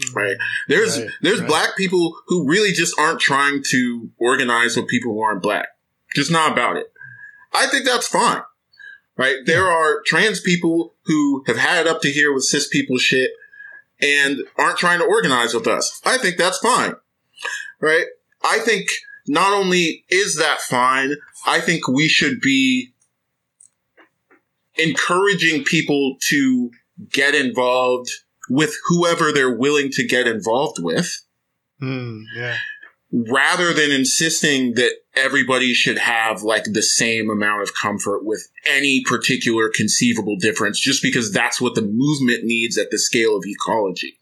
Mm-hmm. 0.00 0.18
Right. 0.18 0.36
There's, 0.68 0.98
right, 1.00 1.10
there's 1.22 1.40
right. 1.40 1.48
black 1.48 1.76
people 1.76 2.16
who 2.26 2.46
really 2.46 2.72
just 2.72 2.98
aren't 2.98 3.20
trying 3.20 3.62
to 3.70 4.10
organize 4.18 4.76
with 4.76 4.88
people 4.88 5.12
who 5.12 5.22
aren't 5.22 5.42
black. 5.42 5.68
Just 6.14 6.30
not 6.30 6.52
about 6.52 6.76
it. 6.76 6.86
I 7.54 7.66
think 7.66 7.84
that's 7.84 8.08
fine 8.08 8.42
right? 9.16 9.36
There 9.44 9.66
are 9.66 10.02
trans 10.04 10.40
people 10.40 10.94
who 11.04 11.42
have 11.46 11.56
had 11.56 11.86
it 11.86 11.90
up 11.90 12.02
to 12.02 12.10
here 12.10 12.32
with 12.32 12.44
cis 12.44 12.68
people 12.68 12.98
shit 12.98 13.30
and 14.00 14.38
aren't 14.58 14.78
trying 14.78 14.98
to 14.98 15.04
organize 15.04 15.54
with 15.54 15.66
us. 15.66 16.00
I 16.04 16.18
think 16.18 16.36
that's 16.36 16.58
fine, 16.58 16.94
right? 17.80 18.06
I 18.44 18.58
think 18.58 18.86
not 19.26 19.52
only 19.52 20.04
is 20.08 20.36
that 20.36 20.60
fine, 20.60 21.14
I 21.46 21.60
think 21.60 21.88
we 21.88 22.08
should 22.08 22.40
be 22.40 22.92
encouraging 24.76 25.64
people 25.64 26.16
to 26.28 26.70
get 27.10 27.34
involved 27.34 28.10
with 28.48 28.74
whoever 28.88 29.32
they're 29.32 29.56
willing 29.56 29.90
to 29.92 30.06
get 30.06 30.28
involved 30.28 30.82
with. 30.82 31.22
Mm, 31.82 32.22
yeah 32.36 32.56
rather 33.12 33.72
than 33.72 33.90
insisting 33.90 34.74
that 34.74 34.92
everybody 35.14 35.72
should 35.72 35.98
have 35.98 36.42
like 36.42 36.64
the 36.64 36.82
same 36.82 37.30
amount 37.30 37.62
of 37.62 37.74
comfort 37.74 38.24
with 38.24 38.48
any 38.66 39.02
particular 39.04 39.70
conceivable 39.74 40.36
difference 40.36 40.80
just 40.80 41.02
because 41.02 41.32
that's 41.32 41.60
what 41.60 41.74
the 41.74 41.82
movement 41.82 42.44
needs 42.44 42.76
at 42.76 42.90
the 42.90 42.98
scale 42.98 43.36
of 43.36 43.44
ecology. 43.46 44.18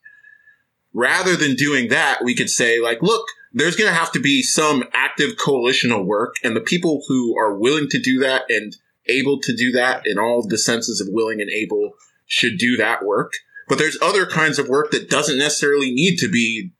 Rather 0.92 1.34
than 1.34 1.54
doing 1.56 1.88
that, 1.88 2.22
we 2.22 2.34
could 2.34 2.50
say 2.50 2.80
like, 2.80 3.02
look, 3.02 3.26
there's 3.52 3.76
going 3.76 3.90
to 3.90 3.98
have 3.98 4.12
to 4.12 4.20
be 4.20 4.42
some 4.42 4.84
active 4.92 5.36
coalitional 5.36 6.04
work 6.04 6.36
and 6.44 6.54
the 6.54 6.60
people 6.60 7.02
who 7.08 7.36
are 7.38 7.58
willing 7.58 7.88
to 7.88 8.00
do 8.00 8.18
that 8.18 8.42
and 8.48 8.76
able 9.06 9.40
to 9.40 9.54
do 9.56 9.72
that 9.72 10.02
in 10.06 10.18
all 10.18 10.46
the 10.46 10.58
senses 10.58 11.00
of 11.00 11.08
willing 11.10 11.40
and 11.40 11.50
able 11.50 11.92
should 12.26 12.58
do 12.58 12.76
that 12.76 13.04
work. 13.04 13.32
But 13.68 13.78
there's 13.78 13.98
other 14.02 14.26
kinds 14.26 14.58
of 14.58 14.68
work 14.68 14.90
that 14.90 15.08
doesn't 15.08 15.38
necessarily 15.38 15.90
need 15.90 16.18
to 16.18 16.28
be 16.28 16.70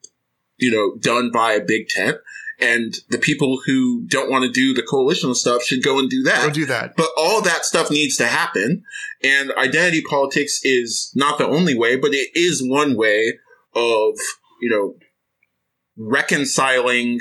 you 0.56 0.70
know, 0.70 0.97
done 1.01 1.31
by 1.32 1.52
a 1.52 1.64
big 1.64 1.89
tent. 1.89 2.18
And 2.60 2.94
the 3.09 3.18
people 3.18 3.60
who 3.66 4.06
don't 4.06 4.31
want 4.31 4.44
to 4.44 4.51
do 4.51 4.72
the 4.74 4.82
coalitional 4.82 5.35
stuff 5.35 5.64
should 5.64 5.82
go 5.82 5.98
and 5.98 6.09
do 6.09 6.22
that. 6.22 6.47
Go 6.47 6.52
do 6.52 6.66
that. 6.66 6.94
But 6.97 7.10
all 7.16 7.43
that 7.43 7.64
stuff 7.64 7.90
needs 7.90 8.16
to 8.18 8.26
happen. 8.26 8.85
And 9.24 9.52
identity 9.52 10.02
politics 10.09 10.60
is 10.62 11.10
not 11.16 11.39
the 11.39 11.47
only 11.47 11.76
way, 11.76 11.97
but 11.97 12.14
it 12.14 12.31
is 12.35 12.62
one 12.64 12.97
way 12.97 13.35
of, 13.74 14.14
you 14.60 14.70
know, 14.70 14.94
reconciling 15.97 17.20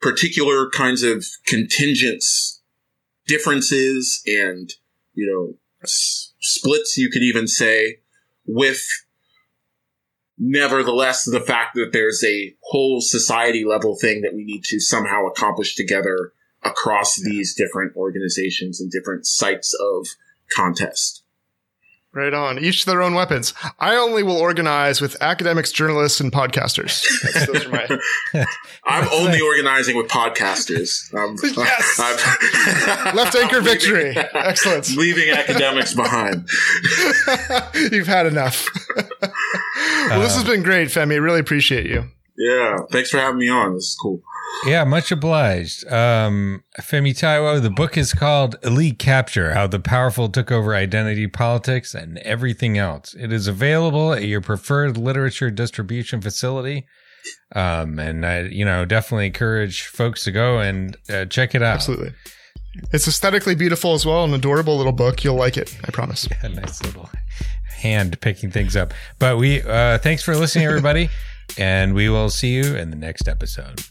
particular 0.00 0.70
kinds 0.70 1.02
of 1.02 1.26
contingents, 1.46 2.62
differences, 3.26 4.22
and, 4.26 4.72
you 5.14 5.26
know, 5.26 5.58
s- 5.82 6.32
splits, 6.40 6.96
you 6.96 7.10
could 7.10 7.22
even 7.22 7.48
say, 7.48 7.98
with 8.44 8.86
nevertheless, 10.38 11.24
the 11.24 11.40
fact 11.40 11.74
that 11.74 11.90
there's 11.92 12.22
a 12.24 12.54
whole 12.62 13.00
society 13.00 13.64
level 13.64 13.96
thing 13.96 14.22
that 14.22 14.34
we 14.34 14.44
need 14.44 14.64
to 14.64 14.80
somehow 14.80 15.26
accomplish 15.26 15.74
together 15.74 16.32
across 16.62 17.16
these 17.16 17.54
different 17.54 17.96
organizations 17.96 18.80
and 18.80 18.90
different 18.90 19.26
sites 19.26 19.74
of 19.74 20.08
contest. 20.54 21.22
Right 22.16 22.32
on. 22.32 22.58
Each 22.58 22.86
their 22.86 23.02
own 23.02 23.12
weapons. 23.12 23.52
I 23.78 23.96
only 23.96 24.22
will 24.22 24.38
organize 24.38 25.02
with 25.02 25.22
academics, 25.22 25.70
journalists, 25.70 26.18
and 26.18 26.32
podcasters. 26.32 27.04
Those 27.46 27.66
are 27.66 27.68
my. 27.68 28.46
I'm 28.86 29.06
only 29.12 29.38
organizing 29.42 29.98
with 29.98 30.08
podcasters. 30.08 31.12
Um, 31.12 31.36
yes. 31.44 32.00
I'm, 33.06 33.16
Left 33.16 33.36
anchor 33.36 33.60
victory. 33.60 34.16
Excellent. 34.16 34.96
Leaving 34.96 35.28
academics 35.28 35.92
behind. 35.92 36.48
You've 37.92 38.06
had 38.06 38.24
enough. 38.24 38.66
Well, 40.08 40.20
this 40.20 40.34
has 40.34 40.44
been 40.44 40.62
great, 40.62 40.88
Femi. 40.88 41.20
Really 41.20 41.40
appreciate 41.40 41.86
you. 41.86 42.04
Yeah. 42.38 42.78
Thanks 42.90 43.10
for 43.10 43.18
having 43.18 43.38
me 43.38 43.48
on. 43.48 43.74
This 43.74 43.84
is 43.84 43.98
cool. 44.00 44.22
Yeah, 44.64 44.84
much 44.84 45.10
obliged. 45.12 45.86
Um, 45.90 46.64
Femi 46.80 47.12
Taiwo, 47.12 47.60
the 47.62 47.70
book 47.70 47.96
is 47.96 48.12
called 48.14 48.56
Elite 48.62 48.98
Capture 48.98 49.52
How 49.52 49.66
the 49.66 49.78
Powerful 49.78 50.28
Took 50.28 50.50
Over 50.50 50.74
Identity 50.74 51.26
Politics 51.26 51.94
and 51.94 52.18
Everything 52.18 52.78
Else. 52.78 53.14
It 53.14 53.32
is 53.32 53.48
available 53.48 54.12
at 54.12 54.24
your 54.24 54.40
preferred 54.40 54.96
literature 54.96 55.50
distribution 55.50 56.20
facility. 56.20 56.86
Um, 57.54 57.98
and 57.98 58.24
I, 58.24 58.42
you 58.42 58.64
know, 58.64 58.84
definitely 58.84 59.26
encourage 59.26 59.86
folks 59.86 60.24
to 60.24 60.32
go 60.32 60.58
and 60.58 60.96
uh, 61.10 61.26
check 61.26 61.54
it 61.54 61.62
out. 61.62 61.74
Absolutely. 61.74 62.12
It's 62.92 63.08
aesthetically 63.08 63.54
beautiful 63.54 63.94
as 63.94 64.04
well, 64.06 64.24
an 64.24 64.34
adorable 64.34 64.76
little 64.76 64.92
book. 64.92 65.24
You'll 65.24 65.36
like 65.36 65.56
it, 65.56 65.76
I 65.84 65.90
promise. 65.90 66.28
Yeah, 66.42 66.48
nice 66.48 66.82
little 66.82 67.08
hand 67.76 68.20
picking 68.20 68.50
things 68.50 68.76
up. 68.76 68.92
But 69.18 69.38
we 69.38 69.62
uh, 69.62 69.98
thanks 69.98 70.22
for 70.22 70.36
listening, 70.36 70.66
everybody, 70.66 71.10
and 71.58 71.94
we 71.94 72.08
will 72.08 72.30
see 72.30 72.54
you 72.54 72.76
in 72.76 72.90
the 72.90 72.96
next 72.96 73.28
episode. 73.28 73.82